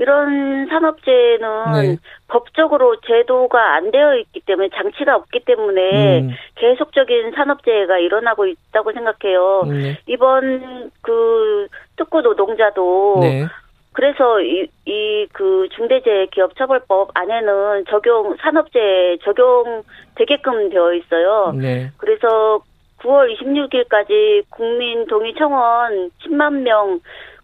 이런 0.02 0.65
산업재해는 0.65 1.48
네. 1.73 1.98
법적으로 2.28 2.99
제도가 3.02 3.76
안 3.76 3.91
되어 3.91 4.15
있기 4.15 4.40
때문에 4.48 4.69
장치가 4.73 5.15
없기 5.15 5.41
때문에 5.45 6.22
음. 6.22 6.32
계속적인 6.56 7.34
산업재해가 7.36 7.99
일어나고 7.99 8.48
있다고 8.48 8.94
생각해요. 8.94 9.64
네. 9.69 9.99
이번 10.07 10.90
그 11.03 11.68
특구 11.98 12.22
노동자도 12.22 13.19
네. 13.22 13.45
그래서 13.94 14.41
이, 14.41 14.65
이, 14.86 15.28
그 15.34 15.68
중대재해기업처벌법 15.76 17.11
안에는 17.14 17.86
적용, 17.88 18.36
산업재해 18.38 19.18
적용 19.22 19.84
되게끔 20.15 20.69
되어 20.72 20.94
있어요. 20.94 21.53
네. 21.56 21.91
그래서 21.98 22.64
9월 23.02 23.38
26일까지 23.38 24.45
국민 24.49 25.06
동의 25.06 25.36
청원 25.36 26.10
10만 26.23 26.61
명 26.61 27.02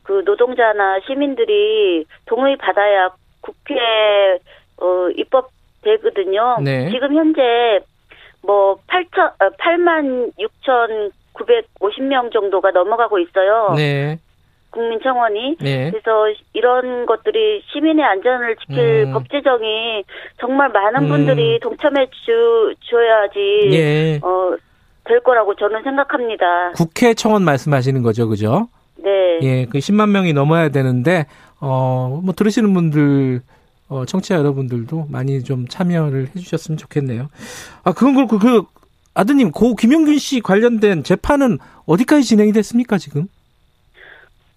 그 0.07 0.23
노동자나 0.25 1.01
시민들이 1.05 2.05
동의 2.25 2.55
받아야 2.55 3.09
국회, 3.41 3.75
어, 4.77 5.09
입법 5.17 5.49
되거든요. 5.81 6.57
네. 6.63 6.89
지금 6.89 7.13
현재 7.13 7.41
뭐 8.41 8.79
8천, 8.87 9.33
8만 9.59 10.31
6천 10.39 11.11
950명 11.33 12.31
정도가 12.31 12.71
넘어가고 12.71 13.19
있어요. 13.19 13.73
네. 13.75 14.17
국민청원이 14.71 15.57
네. 15.59 15.91
그래서 15.91 16.39
이런 16.53 17.05
것들이 17.05 17.63
시민의 17.73 18.05
안전을 18.05 18.55
지킬 18.57 19.05
음. 19.07 19.13
법 19.13 19.29
제정이 19.29 20.03
정말 20.39 20.69
많은 20.69 21.03
음. 21.03 21.09
분들이 21.09 21.59
동참해 21.59 22.07
주 22.11 22.73
줘야지 22.89 23.69
네. 23.71 24.19
어될 24.21 25.19
거라고 25.21 25.55
저는 25.55 25.83
생각합니다. 25.83 26.71
국회 26.75 27.13
청원 27.13 27.43
말씀하시는 27.43 28.01
거죠, 28.03 28.29
그죠? 28.29 28.67
네. 29.03 29.39
예, 29.43 29.65
그 29.65 29.77
10만 29.79 30.09
명이 30.09 30.33
넘어야 30.33 30.69
되는데 30.69 31.25
어 31.59 32.19
뭐 32.23 32.33
들으시는 32.33 32.73
분들 32.73 33.41
어 33.89 34.05
청취자 34.05 34.35
여러분들도 34.35 35.07
많이 35.09 35.43
좀 35.43 35.67
참여를 35.67 36.27
해 36.27 36.39
주셨으면 36.39 36.77
좋겠네요. 36.77 37.29
아 37.83 37.93
그건 37.93 38.15
그렇고 38.15 38.37
그 38.39 38.63
아드님 39.13 39.51
고 39.51 39.75
김용균 39.75 40.17
씨 40.17 40.41
관련된 40.41 41.03
재판은 41.03 41.57
어디까지 41.85 42.23
진행이 42.23 42.51
됐습니까 42.51 42.97
지금? 42.97 43.27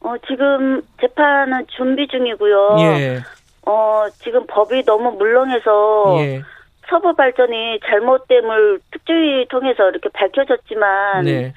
어, 0.00 0.14
지금 0.26 0.82
재판은 1.00 1.66
준비 1.76 2.08
중이고요. 2.08 2.76
예. 2.80 3.20
어, 3.66 4.04
지금 4.22 4.46
법이 4.46 4.84
너무 4.84 5.12
물렁해서 5.12 6.16
예. 6.20 6.42
서부 6.88 7.14
발전이 7.14 7.80
잘못됨을 7.86 8.80
특조위 8.90 9.46
통해서 9.48 9.88
이렇게 9.90 10.08
밝혀졌지만 10.12 11.24
네. 11.24 11.54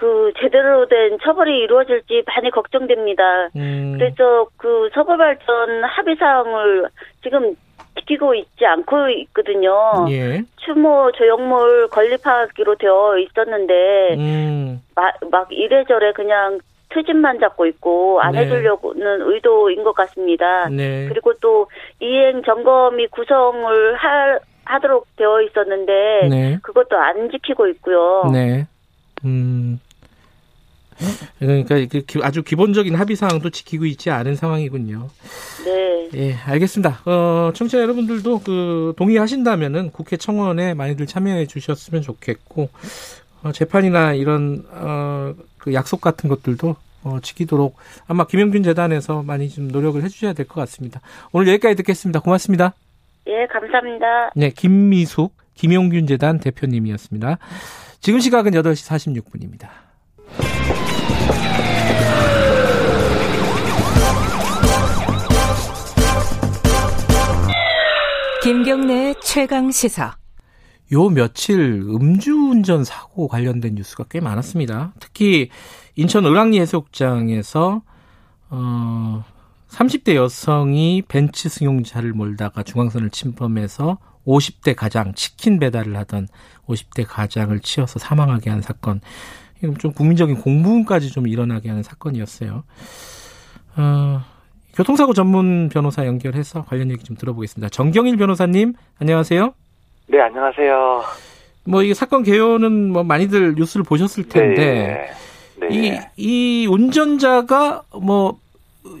그 0.00 0.32
제대로 0.40 0.88
된 0.88 1.18
처벌이 1.22 1.58
이루어질지 1.58 2.22
많이 2.26 2.50
걱정됩니다. 2.50 3.50
음. 3.54 3.96
그래서 3.98 4.46
그 4.56 4.88
서부 4.94 5.14
발전 5.18 5.84
합의 5.84 6.16
사항을 6.16 6.88
지금 7.22 7.54
지키고 7.98 8.34
있지 8.34 8.64
않고 8.64 9.10
있거든요. 9.10 10.06
예. 10.08 10.42
추모 10.56 11.12
조형물 11.12 11.88
건립하기로 11.88 12.76
되어 12.76 13.18
있었는데 13.18 14.14
음. 14.14 14.82
막, 14.94 15.14
막 15.30 15.48
이래저래 15.52 16.12
그냥 16.12 16.60
트집만 16.88 17.38
잡고 17.38 17.66
있고 17.66 18.22
안 18.22 18.32
네. 18.32 18.46
해주려고는 18.46 19.20
의도인 19.20 19.84
것 19.84 19.92
같습니다. 19.92 20.70
네. 20.70 21.08
그리고 21.08 21.34
또 21.42 21.66
이행 22.00 22.42
점검이 22.42 23.08
구성을 23.08 23.96
하, 23.96 24.38
하도록 24.64 25.06
되어 25.16 25.42
있었는데 25.42 26.28
네. 26.30 26.58
그것도 26.62 26.96
안 26.96 27.30
지키고 27.30 27.66
있고요. 27.68 28.30
네. 28.32 28.66
음. 29.26 29.78
그러니까 31.38 31.76
아주 32.22 32.42
기본적인 32.42 32.94
합의 32.94 33.16
사항도 33.16 33.50
지키고 33.50 33.84
있지 33.86 34.10
않은 34.10 34.36
상황이군요. 34.36 35.08
네. 35.64 36.08
예, 36.14 36.34
알겠습니다. 36.34 37.00
어, 37.04 37.52
청취자 37.54 37.80
여러분들도 37.80 38.40
그 38.40 38.94
동의하신다면은 38.96 39.90
국회 39.92 40.16
청원에 40.16 40.74
많이들 40.74 41.06
참여해 41.06 41.46
주셨으면 41.46 42.02
좋겠고 42.02 42.68
어, 43.42 43.52
재판이나 43.52 44.14
이런 44.14 44.64
어, 44.70 45.34
그 45.58 45.72
약속 45.72 46.00
같은 46.00 46.28
것들도 46.28 46.76
어, 47.02 47.18
지키도록 47.22 47.76
아마 48.06 48.26
김영균 48.26 48.62
재단에서 48.62 49.22
많이 49.22 49.48
좀 49.48 49.68
노력을 49.68 50.02
해주셔야 50.02 50.32
될 50.34 50.46
것 50.46 50.60
같습니다. 50.62 51.00
오늘 51.32 51.48
여기까지 51.48 51.76
듣겠습니다. 51.76 52.20
고맙습니다. 52.20 52.74
예, 53.26 53.46
감사합니다. 53.46 54.32
네, 54.34 54.50
김미숙 54.50 55.34
김용균 55.54 56.06
재단 56.06 56.40
대표님이었습니다. 56.40 57.38
지금 58.00 58.18
시각은 58.18 58.52
8시 58.52 58.88
46분입니다. 59.22 59.68
김경래 68.50 69.14
최강 69.22 69.70
시사. 69.70 70.16
요 70.92 71.08
며칠 71.08 71.84
음주운전 71.86 72.82
사고 72.82 73.28
관련된 73.28 73.76
뉴스가 73.76 74.06
꽤 74.10 74.18
많았습니다. 74.18 74.92
특히 74.98 75.50
인천 75.94 76.26
을왕리 76.26 76.58
해수욕장에서 76.58 77.82
어 78.48 79.24
30대 79.68 80.16
여성이 80.16 81.00
벤츠 81.06 81.48
승용차를 81.48 82.12
몰다가 82.12 82.64
중앙선을 82.64 83.10
침범해서 83.10 83.98
50대 84.26 84.74
가장 84.74 85.14
치킨 85.14 85.60
배달을 85.60 85.96
하던 85.98 86.26
50대 86.66 87.04
가장을 87.06 87.56
치어서 87.60 88.00
사망하게 88.00 88.50
한 88.50 88.62
사건. 88.62 89.00
이건 89.62 89.78
좀 89.78 89.92
국민적인 89.92 90.40
공분까지 90.40 91.12
좀 91.12 91.28
일어나게 91.28 91.68
하는 91.68 91.84
사건이었어요. 91.84 92.64
어, 93.76 94.24
교통사고 94.76 95.12
전문 95.12 95.68
변호사 95.68 96.06
연결해서 96.06 96.64
관련 96.64 96.90
얘기 96.90 97.02
좀 97.04 97.16
들어보겠습니다. 97.16 97.68
정경일 97.70 98.16
변호사님, 98.16 98.74
안녕하세요. 99.00 99.52
네, 100.08 100.20
안녕하세요. 100.20 101.02
뭐, 101.66 101.82
이 101.82 101.92
사건 101.94 102.22
개요는 102.22 102.92
뭐 102.92 103.02
많이들 103.02 103.54
뉴스를 103.56 103.84
보셨을 103.84 104.28
텐데, 104.28 105.14
네. 105.56 105.68
네. 105.68 106.08
이, 106.16 106.62
이 106.62 106.66
운전자가 106.66 107.82
뭐, 108.00 108.38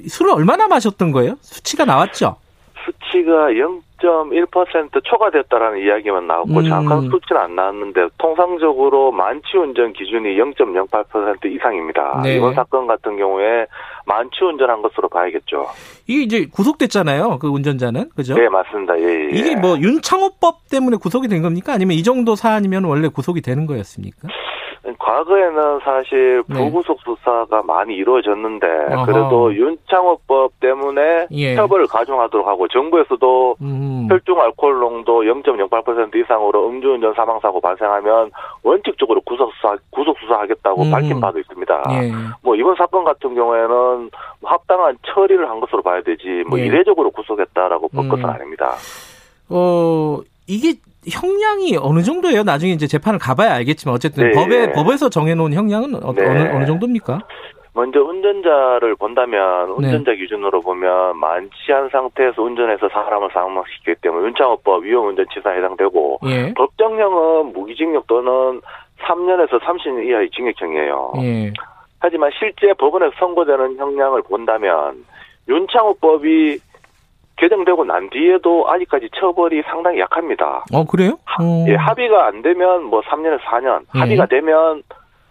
술을 0.08 0.32
얼마나 0.32 0.68
마셨던 0.68 1.12
거예요? 1.12 1.36
수치가 1.40 1.84
나왔죠? 1.84 2.36
수치가 2.84 3.56
0 3.56 3.80
0.1% 4.00 5.04
초과됐다라는 5.04 5.78
이야기만 5.80 6.26
나왔고 6.26 6.50
음. 6.50 6.64
정확한 6.64 7.02
수치는 7.10 7.40
안 7.40 7.54
나왔는데 7.54 8.08
통상적으로 8.18 9.12
만취 9.12 9.56
운전 9.56 9.92
기준이 9.92 10.36
0.08% 10.36 11.44
이상입니다. 11.44 12.22
네. 12.22 12.36
이번 12.36 12.54
사건 12.54 12.86
같은 12.86 13.16
경우에 13.16 13.66
만취 14.10 14.44
운전한 14.44 14.82
것으로 14.82 15.08
봐야겠죠. 15.08 15.68
이게 16.08 16.22
이제 16.22 16.46
구속됐잖아요. 16.52 17.38
그 17.38 17.46
운전자는 17.46 18.10
그죠? 18.16 18.34
네 18.34 18.48
맞습니다. 18.48 18.98
예, 18.98 19.04
예. 19.04 19.28
이게 19.32 19.54
뭐 19.54 19.78
윤창호법 19.78 20.68
때문에 20.68 20.96
구속이 20.96 21.28
된 21.28 21.42
겁니까? 21.42 21.72
아니면 21.72 21.96
이 21.96 22.02
정도 22.02 22.34
사안이면 22.34 22.84
원래 22.84 23.08
구속이 23.08 23.40
되는 23.40 23.66
거였습니까? 23.66 24.28
과거에는 25.00 25.80
사실 25.82 26.42
네. 26.46 26.54
불구속 26.54 27.00
수사가 27.00 27.62
많이 27.62 27.94
이루어졌는데 27.94 28.66
어허. 28.92 29.06
그래도 29.06 29.54
윤창호법 29.54 30.60
때문에 30.60 31.26
예. 31.30 31.56
처벌을 31.56 31.86
가중하도록 31.86 32.46
하고 32.46 32.68
정부에서도 32.68 33.56
음. 33.62 34.06
혈중 34.10 34.38
알코올 34.38 34.78
농도 34.78 35.22
0.08% 35.22 36.14
이상으로 36.16 36.68
음주운전 36.68 37.14
사망 37.14 37.40
사고 37.40 37.60
발생하면 37.60 38.30
원칙적으로 38.62 39.22
구속 39.22 39.50
수사 39.54 39.74
구속 39.90 40.18
수사하겠다고 40.18 40.82
음. 40.82 40.90
밝힌 40.90 41.18
바도 41.18 41.38
있습니다. 41.38 41.82
예. 41.92 42.12
뭐 42.42 42.54
이번 42.54 42.76
사건 42.76 43.04
같은 43.04 43.34
경우에는 43.34 44.10
합당한 44.44 44.96
처리를 45.06 45.48
한 45.48 45.60
것으로 45.60 45.82
봐야 45.82 46.02
되지 46.02 46.44
뭐 46.46 46.58
예. 46.60 46.66
이례적으로 46.66 47.10
구속했다라고 47.10 47.88
볼 47.88 48.04
음. 48.04 48.08
것은 48.10 48.26
아닙니다. 48.26 48.74
어 49.48 50.18
이게 50.50 50.74
형량이 51.08 51.78
어느 51.80 52.02
정도예요? 52.02 52.42
나중에 52.42 52.72
이제 52.72 52.86
재판을 52.86 53.18
가봐야 53.20 53.54
알겠지만 53.54 53.94
어쨌든 53.94 54.24
네. 54.24 54.32
법에 54.32 54.72
법에서 54.72 55.08
정해놓은 55.08 55.54
형량은 55.54 55.94
어, 56.02 56.12
네. 56.12 56.26
어느 56.26 56.56
어느 56.56 56.66
정도입니까? 56.66 57.20
먼저 57.72 58.00
운전자를 58.00 58.96
본다면 58.96 59.68
네. 59.78 59.86
운전자 59.86 60.10
네. 60.10 60.16
기준으로 60.16 60.60
보면 60.60 61.16
만취한 61.18 61.88
상태에서 61.90 62.42
운전해서 62.42 62.88
사람을 62.88 63.30
사망시키기 63.32 63.94
때문에 64.02 64.26
윤창호법 64.26 64.84
위험운전치사에 64.84 65.58
해당되고 65.58 66.18
예. 66.26 66.52
법정형은 66.54 67.52
무기징역 67.52 68.08
또는 68.08 68.60
3년에서 69.02 69.60
30년 69.60 70.04
이하의 70.04 70.30
징역형이에요. 70.30 71.12
예. 71.22 71.52
하지만 72.00 72.30
실제 72.38 72.72
법원에서 72.74 73.12
선고되는 73.18 73.78
형량을 73.78 74.22
본다면 74.22 75.04
윤창호법이 75.48 76.58
개정되고 77.40 77.84
난 77.84 78.10
뒤에도 78.10 78.70
아직까지 78.70 79.08
처벌이 79.18 79.62
상당히 79.62 79.98
약합니다. 80.00 80.64
어, 80.72 80.84
그래요? 80.84 81.18
어. 81.40 81.64
예, 81.68 81.74
합의가 81.74 82.26
안 82.26 82.42
되면 82.42 82.84
뭐 82.84 83.00
3년에서 83.00 83.40
4년, 83.40 83.80
예. 83.94 83.98
합의가 83.98 84.26
되면 84.26 84.82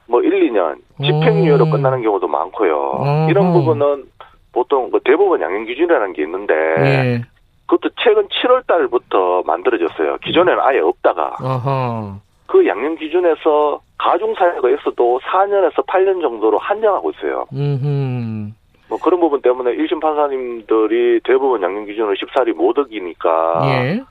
뭐 0.08 0.22
1, 0.22 0.52
2년 0.52 0.78
집행유예로 1.04 1.66
어. 1.66 1.70
끝나는 1.70 2.02
경우도 2.02 2.28
많고요. 2.28 2.94
어. 2.98 3.28
이런 3.30 3.54
부분은 3.54 4.06
보통 4.52 4.90
그 4.90 5.00
대법원 5.06 5.40
양형 5.42 5.66
기준이라는 5.66 6.14
게 6.14 6.24
있는데 6.24 6.54
예. 6.54 7.22
그것도 7.68 7.94
최근 8.04 8.28
7월 8.28 8.66
달부터 8.66 9.44
만들어졌어요. 9.46 10.18
기존에는 10.24 10.60
아예 10.60 10.80
없다가 10.80 11.36
어허. 11.40 12.16
그 12.48 12.66
양형 12.66 12.96
기준에서 12.96 13.82
가중 14.00 14.34
사유가 14.34 14.68
있어도 14.72 15.20
4년에서 15.20 15.86
8년 15.86 16.22
정도로 16.22 16.58
한정하고 16.58 17.12
있어요. 17.12 17.46
음흠. 17.54 18.50
뭐 18.90 18.98
그런 18.98 19.20
부분 19.20 19.42
때문에 19.42 19.76
1심 19.76 20.02
판사님들이 20.02 21.22
대부분 21.24 21.62
양형 21.62 21.86
기준으로 21.86 22.16
14리 22.16 22.54
못 22.54 22.78
어기니까 22.78 23.62
예. 23.66 24.04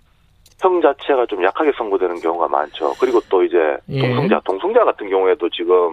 형 0.61 0.81
자체가 0.81 1.27
좀 1.27 1.43
약하게 1.45 1.73
선고되는 1.77 2.17
경우가 2.21 2.49
많죠. 2.49 2.93
그리고 3.01 3.21
또 3.29 3.43
이제 3.43 3.77
예. 3.89 4.01
동승자, 4.01 4.41
동승자 4.45 4.85
같은 4.85 5.11
경우에도 5.11 5.49
지금 5.51 5.93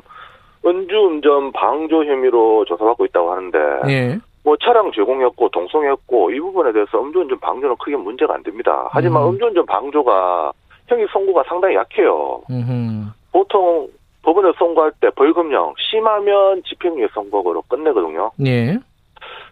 은주운전 0.65 1.51
방조 1.51 2.05
혐의로 2.05 2.65
조사받고 2.65 3.05
있다고 3.05 3.31
하는데 3.31 3.59
예. 3.87 4.19
뭐 4.43 4.55
차량 4.57 4.91
제공했고 4.91 5.49
동승했고 5.49 6.31
이 6.31 6.39
부분에 6.39 6.71
대해서 6.71 7.01
음주운전 7.01 7.39
방조는 7.39 7.75
크게 7.77 7.97
문제가 7.97 8.35
안 8.35 8.43
됩니다. 8.43 8.87
하지만 8.91 9.23
음. 9.23 9.29
음주운전 9.29 9.65
방조가 9.65 10.53
형이 10.87 11.05
선고가 11.11 11.43
상당히 11.47 11.75
약해요. 11.75 12.41
음흠. 12.51 13.07
보통 13.31 13.87
법원에 14.25 14.51
선고할 14.57 14.91
때 14.99 15.09
벌금형 15.11 15.75
심하면 15.77 16.63
집행유예 16.63 17.09
선고로 17.13 17.61
끝내거든요. 17.69 18.31
예. 18.45 18.77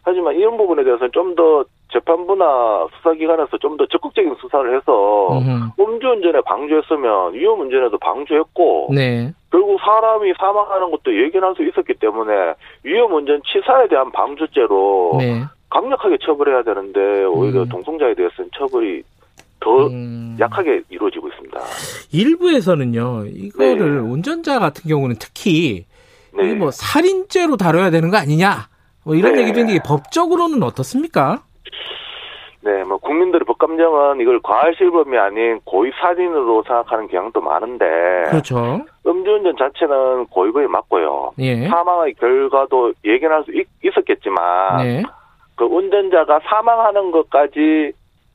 하지만 0.04 0.36
이런 0.36 0.58
부분에 0.58 0.84
대해서는 0.84 1.12
좀 1.14 1.36
더 1.36 1.64
재판부나 1.94 2.88
수사기관에서 2.98 3.58
좀 3.60 3.78
더 3.78 3.86
적극적인 3.86 4.36
수사를 4.42 4.76
해서 4.76 5.30
음주운전에 5.80 6.42
방조했으면 6.42 7.36
위험운전에도 7.36 7.98
방조했고 8.00 8.90
네. 8.94 9.32
결국 9.52 9.80
사람이 9.80 10.34
사망하는 10.40 10.90
것도 10.92 11.16
예견할 11.16 11.54
수 11.56 11.64
있었기 11.64 11.94
때문에 11.96 12.56
위험운전 12.84 13.42
치사에 13.46 13.88
대한 13.88 14.12
방조죄로 14.12 15.18
네. 15.20 15.44
강력하게 15.70 16.18
처벌해야 16.24 16.64
되는데 16.64 17.26
오히려 17.26 17.62
음. 17.64 17.70
동성자에 17.70 18.16
대해서는 18.16 18.50
처벌이 18.58 19.04
더 19.64 19.88
음. 19.88 20.36
약하게 20.40 20.82
이루어지고 20.90 21.30
있습니다. 21.30 21.60
일부에서는요, 22.12 23.26
이거를 23.28 23.96
네. 23.96 24.02
운전자 24.02 24.60
같은 24.60 24.90
경우는 24.90 25.16
특히 25.20 25.86
네. 26.36 26.54
뭐 26.54 26.70
살인죄로 26.72 27.56
다뤄야 27.58 27.90
되는 27.90 28.10
거 28.10 28.18
아니냐, 28.18 28.68
뭐 29.06 29.16
이런 29.16 29.34
네. 29.34 29.42
얘기도 29.42 29.62
있는데 29.62 29.80
법적으로는 29.86 30.62
어떻습니까? 30.64 31.44
네, 32.62 32.84
뭐 32.84 32.98
국민들의 32.98 33.42
법감정은 33.46 34.22
이걸 34.22 34.40
과실범이 34.42 35.18
아닌 35.18 35.60
고의 35.66 35.92
살인으로 36.00 36.64
생각하는 36.64 37.08
경향도 37.08 37.42
많은데, 37.42 37.86
그렇죠. 38.30 38.82
음주운전 39.06 39.56
자체는 39.58 40.28
고의범이 40.28 40.68
맞고요. 40.68 41.34
예. 41.40 41.68
사망의 41.68 42.14
결과도 42.16 42.94
예견할 43.04 43.44
수 43.44 43.52
있, 43.52 43.68
었겠지만 43.98 44.78
네. 44.78 45.04
그 45.56 45.66
운전자가 45.66 46.40
사망하는 46.46 47.12
것까지 47.12 47.92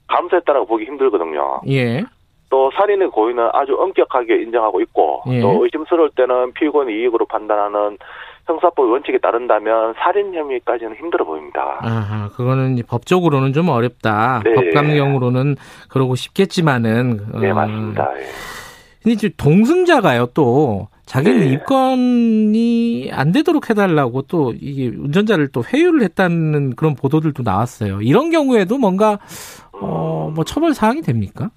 감수했다라고 0.09 0.66
보기 0.66 0.85
힘들거든요. 0.85 1.60
예. 1.68 2.05
또 2.51 2.70
살인의 2.74 3.10
고의는 3.10 3.51
아주 3.52 3.74
엄격하게 3.78 4.43
인정하고 4.43 4.80
있고 4.80 5.22
예. 5.28 5.40
또 5.40 5.64
의심스러울 5.64 6.10
때는 6.16 6.52
피고인 6.55 6.89
이익으로 6.89 7.26
판단하는 7.26 7.98
형사법 8.47 8.90
원칙에 8.90 9.18
따른다면 9.18 9.94
살인 9.98 10.35
혐의까지는 10.35 10.97
힘들어 10.97 11.24
보입니다. 11.26 11.78
아, 11.82 12.30
그거는 12.35 12.80
법적으로는 12.89 13.52
좀 13.52 13.68
어렵다. 13.68 14.40
네. 14.43 14.55
법감경으로는 14.55 15.56
그러고 15.90 16.14
싶겠지만은. 16.14 17.26
네, 17.40 17.51
어. 17.51 17.55
맞습니다. 17.55 18.10
예. 18.16 18.24
근데 19.02 19.12
이제 19.12 19.30
동승자가요 19.36 20.28
또 20.35 20.89
자기는 21.05 21.40
네. 21.40 21.47
입건이 21.52 23.10
안 23.12 23.32
되도록 23.32 23.70
해달라고 23.70 24.22
또 24.22 24.52
이게 24.60 24.89
운전자를 24.89 25.48
또 25.48 25.62
회유를 25.64 26.02
했다는 26.02 26.76
그런 26.76 26.94
보도들도 26.94 27.43
나왔어요. 27.43 28.02
이런 28.02 28.30
경우에도 28.30 28.76
뭔가 28.76 29.18
어, 29.80 30.30
뭐 30.34 30.44
처벌 30.44 30.74
사항이 30.74 31.02
됩니까? 31.02 31.50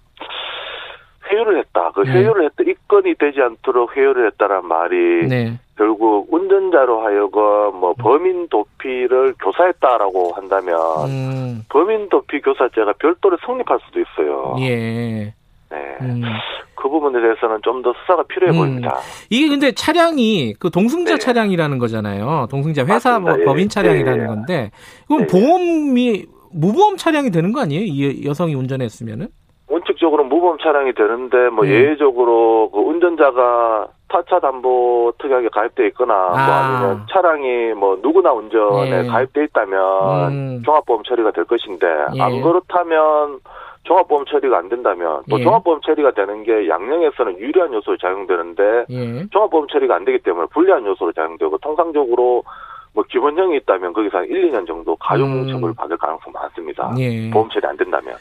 회유를 1.31 1.59
했다. 1.59 1.91
그 1.95 2.01
네. 2.01 2.11
회유를 2.11 2.45
했다. 2.45 2.63
입건이 2.67 3.15
되지 3.15 3.41
않도록 3.41 3.95
회유를 3.95 4.27
했다란 4.27 4.67
말이 4.67 5.27
네. 5.27 5.59
결국 5.77 6.27
운전자로 6.31 7.01
하여금 7.05 7.75
뭐 7.79 7.93
범인 7.93 8.47
도피를 8.49 9.35
교사했다라고 9.41 10.33
한다면 10.35 10.77
음. 11.07 11.63
범인 11.69 12.09
도피 12.09 12.41
교사죄가 12.41 12.93
별도로 12.99 13.37
성립할 13.45 13.79
수도 13.85 13.99
있어요. 14.01 14.55
예. 14.59 15.33
네. 15.71 15.97
음. 16.01 16.21
그 16.75 16.89
부분에 16.89 17.21
대해서는 17.21 17.59
좀 17.63 17.81
더 17.81 17.93
수사가 18.01 18.23
필요해 18.23 18.51
음. 18.51 18.57
보입니다. 18.57 18.97
이게 19.29 19.47
근데 19.47 19.71
차량이 19.71 20.53
그 20.59 20.69
동승자 20.69 21.13
네. 21.13 21.17
차량이라는 21.19 21.77
거잖아요. 21.77 22.47
동승자 22.51 22.85
회사 22.85 23.19
뭐 23.19 23.39
예. 23.39 23.45
법인 23.45 23.69
차량이라는 23.69 24.23
예. 24.23 24.27
건데 24.27 24.71
그럼 25.07 25.21
예. 25.21 25.27
보험이 25.27 26.25
무보험 26.53 26.97
차량이 26.97 27.31
되는 27.31 27.51
거 27.51 27.61
아니에요? 27.61 27.83
이 27.83 28.25
여성이 28.25 28.55
운전했으면은? 28.55 29.27
원칙적으로 29.67 30.25
무보험 30.25 30.57
차량이 30.59 30.93
되는데 30.93 31.49
뭐 31.49 31.63
네. 31.63 31.71
예외적으로 31.71 32.69
그 32.71 32.79
운전자가 32.79 33.87
타차 34.09 34.39
담보 34.39 35.13
특약에 35.17 35.47
가입돼 35.47 35.87
있거나 35.87 36.13
뭐 36.13 36.37
아. 36.37 36.45
뭐 36.45 36.55
아니면 36.55 37.07
차량이 37.09 37.73
뭐 37.73 37.97
누구나 38.01 38.33
운전에 38.33 39.03
네. 39.03 39.07
가입돼 39.07 39.45
있다면 39.45 40.31
음. 40.31 40.61
종합보험 40.65 41.03
처리가 41.03 41.31
될 41.31 41.45
것인데 41.45 41.87
예. 42.15 42.21
안 42.21 42.41
그렇다면 42.41 43.39
종합보험 43.83 44.25
처리가 44.25 44.57
안 44.57 44.67
된다면 44.67 45.23
또 45.29 45.39
예. 45.39 45.43
종합보험 45.43 45.79
처리가 45.81 46.11
되는 46.11 46.43
게 46.43 46.67
양형에서는 46.67 47.39
유리한 47.39 47.73
요소로 47.73 47.97
작용되는데 47.97 48.85
예. 48.89 49.25
종합보험 49.31 49.67
처리가 49.67 49.95
안 49.95 50.03
되기 50.03 50.19
때문에 50.19 50.47
불리한 50.51 50.85
요소로 50.85 51.13
작용되고 51.13 51.57
통상적으로 51.59 52.43
뭐 52.93 53.03
기본형이 53.09 53.57
있다면 53.57 53.93
거기서 53.93 54.19
한 54.19 54.25
1, 54.25 54.51
2년 54.51 54.67
정도 54.67 54.95
가중 54.97 55.47
처벌 55.47 55.69
음. 55.71 55.75
받을 55.75 55.97
가능성 55.97 56.33
많습니다. 56.33 56.93
예. 56.97 57.29
보험 57.29 57.49
처리 57.49 57.65
안 57.65 57.77
된다면. 57.77 58.15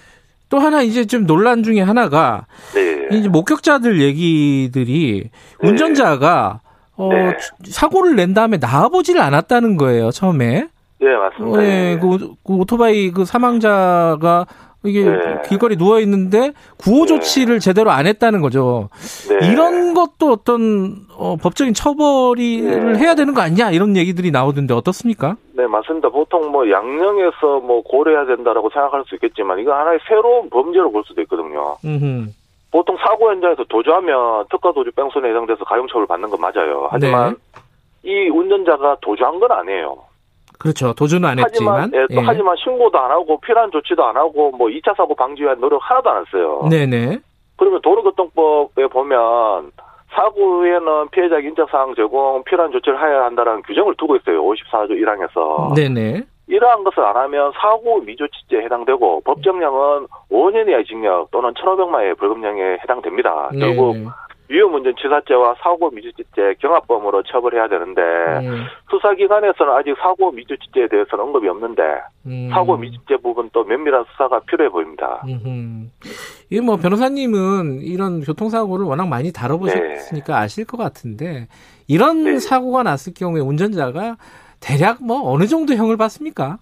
또 0.48 0.58
하나 0.58 0.82
이제 0.82 1.06
좀 1.06 1.26
논란 1.26 1.62
중에 1.62 1.80
하나가 1.80 2.46
네. 2.74 3.16
이제 3.16 3.28
목격자들 3.28 4.00
얘기들이 4.00 5.30
네. 5.60 5.68
운전자가 5.68 6.60
어 6.96 7.08
네. 7.08 7.36
사고를 7.64 8.16
낸 8.16 8.34
다음에 8.34 8.58
나와보지를 8.58 9.20
않았다는 9.20 9.76
거예요 9.76 10.10
처음에. 10.10 10.66
네 11.00 11.16
맞습니다. 11.16 11.58
어, 11.58 11.62
예, 11.62 11.98
그, 12.00 12.34
그 12.44 12.54
오토바이 12.54 13.10
그 13.10 13.24
사망자가 13.24 14.46
이게 14.82 15.04
네. 15.04 15.42
길거리 15.46 15.76
누워 15.76 16.00
있는데 16.00 16.52
구호 16.78 17.04
네. 17.04 17.06
조치를 17.06 17.54
네. 17.54 17.58
제대로 17.60 17.90
안 17.90 18.06
했다는 18.06 18.40
거죠. 18.40 18.88
네. 19.28 19.50
이런 19.50 19.92
것도 19.94 20.32
어떤 20.32 20.96
어, 21.16 21.36
법적인 21.36 21.74
처벌을 21.74 22.92
네. 22.92 22.98
해야 22.98 23.14
되는 23.14 23.34
거 23.34 23.42
아니냐 23.42 23.72
이런 23.72 23.96
얘기들이 23.96 24.30
나오던데 24.30 24.72
어떻습니까? 24.72 25.36
네 25.52 25.66
맞습니다. 25.66 26.08
보통 26.08 26.50
뭐 26.50 26.70
양형에서 26.70 27.60
뭐 27.60 27.82
고려해야 27.82 28.24
된다라고 28.24 28.70
생각할 28.70 29.04
수 29.06 29.14
있겠지만 29.16 29.58
이거 29.58 29.74
하나의 29.74 29.98
새로운 30.08 30.48
범죄로 30.48 30.90
볼 30.90 31.04
수도 31.06 31.20
있거든요. 31.22 31.76
음흠. 31.84 32.30
보통 32.70 32.96
사고 32.98 33.30
현장에서 33.30 33.64
도주하면 33.64 34.46
특가 34.50 34.72
도주 34.72 34.92
뺑소니에 34.92 35.30
해당돼서 35.30 35.64
가중처벌 35.64 36.06
받는 36.06 36.30
건 36.30 36.40
맞아요. 36.40 36.88
하지만 36.90 37.36
네. 38.02 38.10
이 38.10 38.28
운전자가 38.30 38.96
도주한 39.02 39.40
건 39.40 39.52
아니에요. 39.52 40.09
그렇죠. 40.60 40.92
도주는 40.92 41.26
안 41.26 41.38
하지만, 41.38 41.84
했지만. 41.84 42.02
예, 42.02 42.14
또 42.14 42.20
예. 42.20 42.24
하지만 42.24 42.54
신고도 42.62 42.98
안 42.98 43.10
하고 43.10 43.40
필요한 43.40 43.70
조치도 43.70 44.04
안 44.04 44.16
하고 44.16 44.50
뭐 44.52 44.68
2차 44.68 44.94
사고 44.94 45.14
방지 45.14 45.42
위한 45.42 45.58
노력 45.58 45.80
하나도 45.82 46.10
안 46.10 46.24
했어요. 46.26 46.68
네네. 46.70 47.18
그러면 47.56 47.80
도로교통법에 47.82 48.86
보면 48.88 49.72
사고 50.12 50.60
후에는 50.60 51.08
피해자 51.10 51.38
인적사항 51.38 51.94
제공, 51.94 52.42
필요한 52.44 52.72
조치를 52.72 53.00
해야 53.00 53.24
한다는 53.24 53.62
규정을 53.62 53.94
두고 53.96 54.16
있어요. 54.16 54.42
54조 54.42 54.90
1항에서. 54.90 55.74
네네. 55.74 56.24
이러한 56.48 56.84
것을 56.84 57.04
안 57.04 57.16
하면 57.16 57.52
사고 57.60 58.00
미조치죄에 58.00 58.64
해당되고 58.64 59.22
법정형은 59.24 60.08
5년 60.30 60.68
이하의 60.68 60.84
징역 60.84 61.30
또는 61.30 61.54
1,500만 61.54 61.94
원의 61.94 62.14
벌금형에 62.16 62.78
해당됩니다. 62.82 63.50
네. 63.52 63.60
결국 63.60 63.96
위험운전 64.50 64.94
치사죄와 65.00 65.54
사고 65.62 65.90
미조치죄 65.90 66.56
경합범으로 66.58 67.22
처벌해야 67.22 67.68
되는데 67.68 68.02
음. 68.02 68.64
수사기관에서는 68.90 69.72
아직 69.72 69.94
사고 70.02 70.32
미조치죄에 70.32 70.88
대해서는 70.88 71.24
언급이 71.24 71.48
없는데 71.48 71.82
음. 72.26 72.50
사고 72.52 72.76
미조치죄 72.76 73.18
부분 73.18 73.48
또 73.52 73.62
면밀한 73.62 74.04
수사가 74.10 74.40
필요해 74.40 74.68
보입니다. 74.70 75.22
이게 76.50 76.60
뭐 76.60 76.76
변호사님은 76.76 77.82
이런 77.82 78.22
교통사고를 78.22 78.84
워낙 78.86 79.06
많이 79.06 79.32
다뤄보셨으니까 79.32 80.34
네. 80.34 80.44
아실 80.44 80.66
것 80.66 80.76
같은데 80.76 81.46
이런 81.86 82.24
네. 82.24 82.38
사고가 82.40 82.82
났을 82.82 83.14
경우에 83.14 83.40
운전자가 83.40 84.16
대략 84.60 84.98
뭐 85.00 85.30
어느 85.32 85.44
정도 85.46 85.74
형을 85.74 85.96
받습니까? 85.96 86.58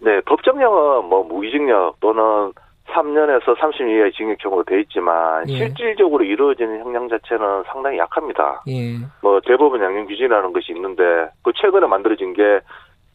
네, 0.00 0.20
법정형은 0.26 1.06
뭐 1.08 1.24
무기징역 1.24 1.98
또는 2.00 2.52
3년에서 2.90 3.56
30년 3.56 3.90
이하의 3.90 4.12
징역형으로 4.12 4.64
돼 4.64 4.80
있지만 4.80 5.48
예. 5.48 5.56
실질적으로 5.56 6.24
이루어지는 6.24 6.80
형량 6.80 7.08
자체는 7.08 7.64
상당히 7.66 7.98
약합니다. 7.98 8.62
예. 8.68 8.96
뭐 9.22 9.40
대법원 9.44 9.82
양형 9.82 10.06
기준이라는 10.06 10.52
것이 10.52 10.72
있는데 10.72 11.02
그 11.42 11.52
최근에 11.54 11.86
만들어진 11.86 12.32
게 12.34 12.60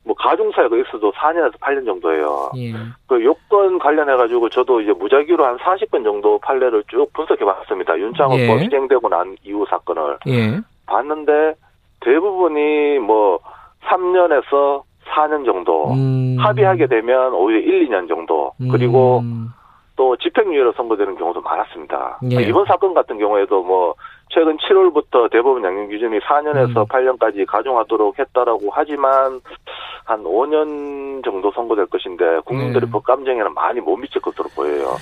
뭐 0.05 0.15
가중사유가 0.15 0.75
있어도 0.77 1.11
4년에서 1.13 1.57
8년 1.59 1.85
정도예요. 1.85 2.51
예. 2.57 2.73
그 3.07 3.23
요건 3.23 3.79
관련해 3.79 4.15
가지고 4.17 4.49
저도 4.49 4.81
이제 4.81 4.91
무작위로 4.91 5.45
한 5.45 5.57
40건 5.57 6.03
정도 6.03 6.37
판례를 6.39 6.83
쭉 6.89 7.11
분석해 7.13 7.45
봤습니다. 7.45 7.97
윤창호법 7.97 8.39
예. 8.39 8.67
시행되고 8.69 9.09
난 9.09 9.35
이후 9.43 9.65
사건을 9.69 10.17
예. 10.27 10.59
봤는데 10.85 11.55
대부분이 12.01 12.99
뭐 12.99 13.39
3년에서 13.85 14.83
4년 15.05 15.45
정도 15.45 15.91
음. 15.93 16.35
합의하게 16.39 16.87
되면 16.87 17.33
오히려 17.33 17.59
1, 17.59 17.87
2년 17.87 18.09
정도 18.09 18.51
그리고 18.71 19.19
음. 19.19 19.49
또 19.95 20.17
집행유예로 20.17 20.73
선고되는 20.73 21.15
경우도 21.15 21.41
많았습니다. 21.41 22.19
예. 22.31 22.41
이번 22.43 22.65
사건 22.65 22.93
같은 22.93 23.17
경우에도 23.19 23.63
뭐 23.63 23.95
최근 24.29 24.57
7월부터 24.57 25.31
대법원 25.31 25.63
양형 25.63 25.89
기준이 25.89 26.19
4년에서 26.19 26.77
음. 26.77 26.85
8년까지 26.85 27.45
가중하도록 27.45 28.17
했다라고 28.17 28.69
하지만 28.71 29.39
한 30.05 30.23
5년 30.23 31.23
정도 31.23 31.51
선고될 31.51 31.85
것인데 31.85 32.39
국민들의 32.45 32.87
네. 32.87 32.91
법 32.91 33.03
감정에는 33.03 33.53
많이 33.53 33.79
못 33.79 33.97
미칠 33.97 34.21
것으로 34.21 34.49
보여요. 34.55 34.95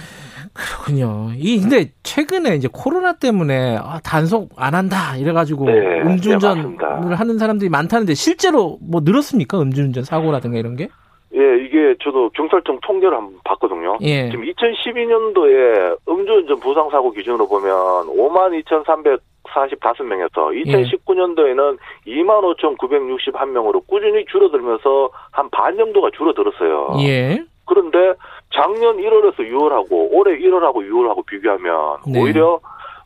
그렇군요. 0.53 1.29
이 1.35 1.61
근데 1.61 1.91
최근에 2.03 2.55
이제 2.55 2.67
코로나 2.71 3.13
때문에 3.13 3.77
아, 3.77 3.99
단속 4.03 4.49
안 4.57 4.75
한다 4.75 5.15
이래가지고 5.15 5.65
네, 5.65 6.01
음주운전을 6.01 6.77
네, 6.77 7.15
하는 7.15 7.37
사람들이 7.37 7.69
많다는데 7.69 8.13
실제로 8.15 8.77
뭐 8.81 9.01
늘었습니까? 9.01 9.61
음주운전 9.61 10.03
사고라든가 10.03 10.57
이런 10.57 10.75
게? 10.75 10.89
예, 11.33 11.63
이게 11.63 11.95
저도 12.03 12.29
경찰청 12.31 12.79
통계를 12.81 13.15
한번 13.15 13.39
봤거든요. 13.45 13.97
예. 14.01 14.29
지금 14.29 14.43
2012년도에 14.45 15.97
음주운전 16.07 16.59
부상사고 16.59 17.11
기준으로 17.11 17.47
보면 17.47 17.71
5만 18.07 18.61
2,345명에서 18.63 20.51
2019년도에는 20.65 21.77
예. 22.07 22.15
2만 22.15 22.55
5,961명으로 22.77 23.87
꾸준히 23.87 24.25
줄어들면서 24.25 25.09
한 25.31 25.49
반 25.51 25.77
정도가 25.77 26.09
줄어들었어요. 26.17 26.95
예. 27.07 27.43
그런데 27.65 28.13
작년 28.53 28.97
1월에서 28.97 29.37
6월하고 29.37 30.09
올해 30.11 30.37
1월하고 30.37 30.85
6월하고 30.89 31.25
비교하면 31.25 31.97
네. 32.07 32.19
오히려 32.19 32.59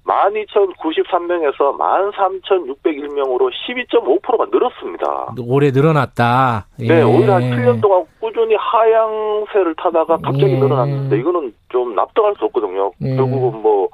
12,093명에서 0.05 1.77
13,601명으로 1.77 3.49
12.5%가 3.51 4.45
늘었습니다. 4.51 5.33
올해 5.47 5.71
늘어났다. 5.71 6.67
네, 6.77 6.85
예. 6.85 6.95
네, 6.95 7.01
오히려 7.01 7.35
한 7.35 7.41
7년 7.41 7.81
동안 7.81 8.05
꾸준히 8.19 8.55
하향세를 8.55 9.75
타다가 9.75 10.17
갑자기 10.17 10.53
예. 10.53 10.59
늘어났는데 10.59 11.17
이거는 11.17 11.53
좀 11.69 11.95
납득할 11.95 12.35
수 12.37 12.45
없거든요. 12.45 12.91
예. 13.01 13.15
결국은 13.15 13.61
뭐 13.61 13.89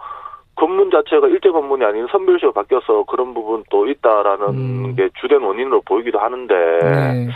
건문 0.55 0.91
자체가 0.91 1.27
일제 1.27 1.49
건문이 1.49 1.83
아닌 1.83 2.05
선별시로 2.11 2.51
바뀌어서 2.51 3.03
그런 3.05 3.33
부분도 3.33 3.87
있다라는 3.87 4.47
음. 4.49 4.95
게 4.95 5.09
주된 5.19 5.41
원인으로 5.41 5.81
보이기도 5.81 6.19
하는데 6.19 6.53
네. 6.53 7.29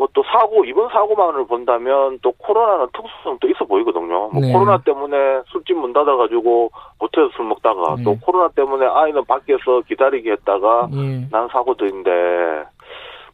뭐 0.00 0.08
또 0.14 0.22
사고 0.24 0.64
이번 0.64 0.88
사고만을 0.88 1.46
본다면 1.46 2.18
또 2.22 2.32
코로나는 2.32 2.86
특수성도 2.94 3.48
있어 3.50 3.64
보이거든요. 3.66 4.30
뭐 4.30 4.40
네. 4.40 4.50
코로나 4.50 4.78
때문에 4.78 5.42
술집 5.48 5.76
문 5.76 5.92
닫아가지고 5.92 6.70
호텔에서 7.00 7.30
술 7.36 7.44
먹다가 7.44 7.96
네. 7.96 8.04
또 8.04 8.16
코로나 8.18 8.48
때문에 8.48 8.86
아이는 8.86 9.22
밖에서 9.26 9.82
기다리게 9.86 10.32
했다가 10.32 10.88
네. 10.90 11.28
난 11.30 11.48
사고도 11.48 11.84
있는데 11.86 12.10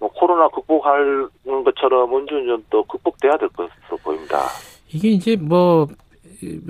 뭐 0.00 0.10
코로나 0.10 0.48
극복할 0.48 1.28
것처럼 1.64 2.14
음주운전도 2.14 2.82
극복돼야 2.84 3.36
될 3.36 3.48
것으로 3.50 3.96
보입니다. 4.02 4.38
이게 4.88 5.08
이제 5.08 5.36
뭐 5.36 5.86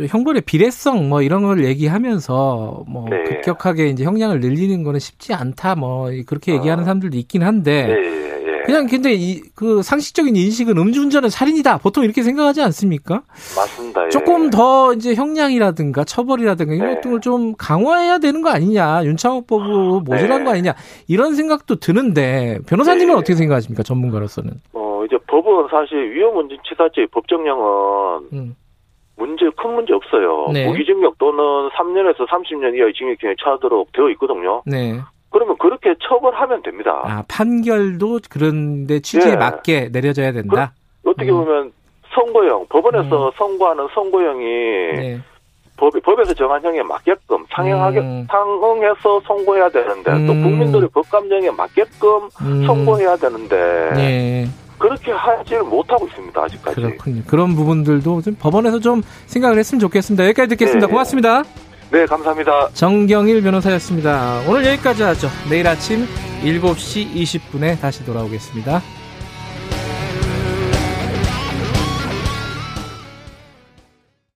형벌의 0.09 0.43
비례성 0.43 1.09
뭐 1.09 1.23
이런 1.23 1.43
걸 1.43 1.65
얘기하면서 1.65 2.85
뭐 2.87 3.09
네. 3.09 3.25
급격하게 3.25 3.89
이제 3.89 4.05
형량을 4.05 4.41
늘리는 4.41 4.83
거는 4.85 5.01
쉽지 5.01 5.33
않다 5.33 5.75
뭐 5.75 6.11
그렇게 6.27 6.53
얘기하는 6.53 6.83
어. 6.83 6.85
사람들도 6.85 7.17
있긴 7.17 7.43
한데 7.43 7.87
네. 7.87 8.27
그냥 8.67 8.87
근데 8.87 9.13
이 9.15 9.41
그 9.57 9.83
상식적인 9.83 10.37
인식은 10.37 10.77
음주운전은 10.77 11.31
살인이다. 11.31 11.79
보통 11.79 12.05
이렇게 12.05 12.23
생각하지 12.23 12.61
않습니까? 12.61 13.23
맞습니다. 13.57 14.05
예. 14.05 14.09
조금 14.11 14.51
더 14.51 14.93
이제 14.93 15.15
형량이라든가 15.15 16.05
처벌이라든가 16.05 16.75
이런 16.75 16.89
네. 16.91 16.95
것들을 16.97 17.21
좀 17.23 17.55
강화해야 17.57 18.19
되는 18.19 18.43
거 18.43 18.51
아니냐. 18.51 19.03
윤창호법으로 19.05 20.01
모자란 20.01 20.41
네. 20.41 20.45
거 20.45 20.51
아니냐. 20.51 20.75
이런 21.09 21.35
생각도 21.35 21.77
드는데 21.77 22.59
변호사님은 22.69 23.15
네. 23.15 23.19
어떻게 23.19 23.35
생각하십니까? 23.35 23.83
전문가로서는. 23.83 24.51
어 24.75 25.05
이제 25.07 25.17
법은 25.27 25.69
사실 25.71 26.15
위험운전치사죄 26.15 27.07
법정량은 27.13 28.29
음. 28.35 28.57
문제 29.17 29.47
큰 29.57 29.75
문제 29.75 29.95
없어요. 29.95 30.51
네. 30.53 30.67
무기징역 30.67 31.17
또는 31.17 31.71
3년에서 31.71 32.29
30년 32.29 32.77
이하의 32.77 32.93
징역형에 32.93 33.37
처하도록 33.43 33.91
되어 33.93 34.11
있거든요. 34.11 34.63
네. 34.67 35.01
그러면 35.37 35.55
그렇게 35.59 35.95
처벌하면 36.09 36.63
됩니다. 36.63 37.03
아, 37.05 37.23
판결도 37.29 38.21
그런데 38.31 39.01
취지에 39.01 39.33
네. 39.33 39.37
맞게 39.37 39.91
내려져야 39.93 40.33
된다? 40.33 40.73
그, 41.03 41.11
어떻게 41.11 41.31
음. 41.31 41.45
보면 41.45 41.73
선고형, 42.15 42.67
법원에서 42.71 43.27
음. 43.27 43.31
선고하는 43.37 43.87
선고형이 43.93 44.45
네. 44.45 45.21
법, 45.77 45.93
법에서 46.03 46.33
정한 46.33 46.65
형에 46.65 46.83
맞게끔 46.83 47.45
상응하게, 47.51 47.99
음. 47.99 48.27
상응해서 48.31 49.21
선고해야 49.27 49.69
되는데 49.69 50.11
또 50.27 50.33
음. 50.33 50.43
국민들의 50.43 50.89
법 50.95 51.11
감정에 51.11 51.51
맞게끔 51.51 52.31
음. 52.41 52.67
선고해야 52.67 53.17
되는데 53.17 53.91
네. 53.95 54.47
그렇게 54.79 55.13
하지를 55.13 55.65
못하고 55.65 56.07
있습니다, 56.07 56.43
아직까지. 56.43 56.81
그렇군요. 56.81 57.23
그런 57.27 57.55
부분들도 57.55 58.23
좀 58.23 58.37
법원에서 58.41 58.79
좀 58.81 59.03
생각을 59.27 59.59
했으면 59.59 59.81
좋겠습니다. 59.81 60.25
여기까지 60.29 60.49
듣겠습니다. 60.49 60.87
네. 60.87 60.91
고맙습니다. 60.91 61.43
네, 61.91 62.05
감사합니다. 62.05 62.69
정경일 62.75 63.43
변호사였습니다. 63.43 64.43
오늘 64.49 64.67
여기까지 64.67 65.03
하죠. 65.05 65.29
내일 65.49 65.69
아침 65.69 66.07
7시 66.43 67.15
20분에 67.15 67.81
다시 67.81 68.05
돌아오겠습니다. 68.05 68.83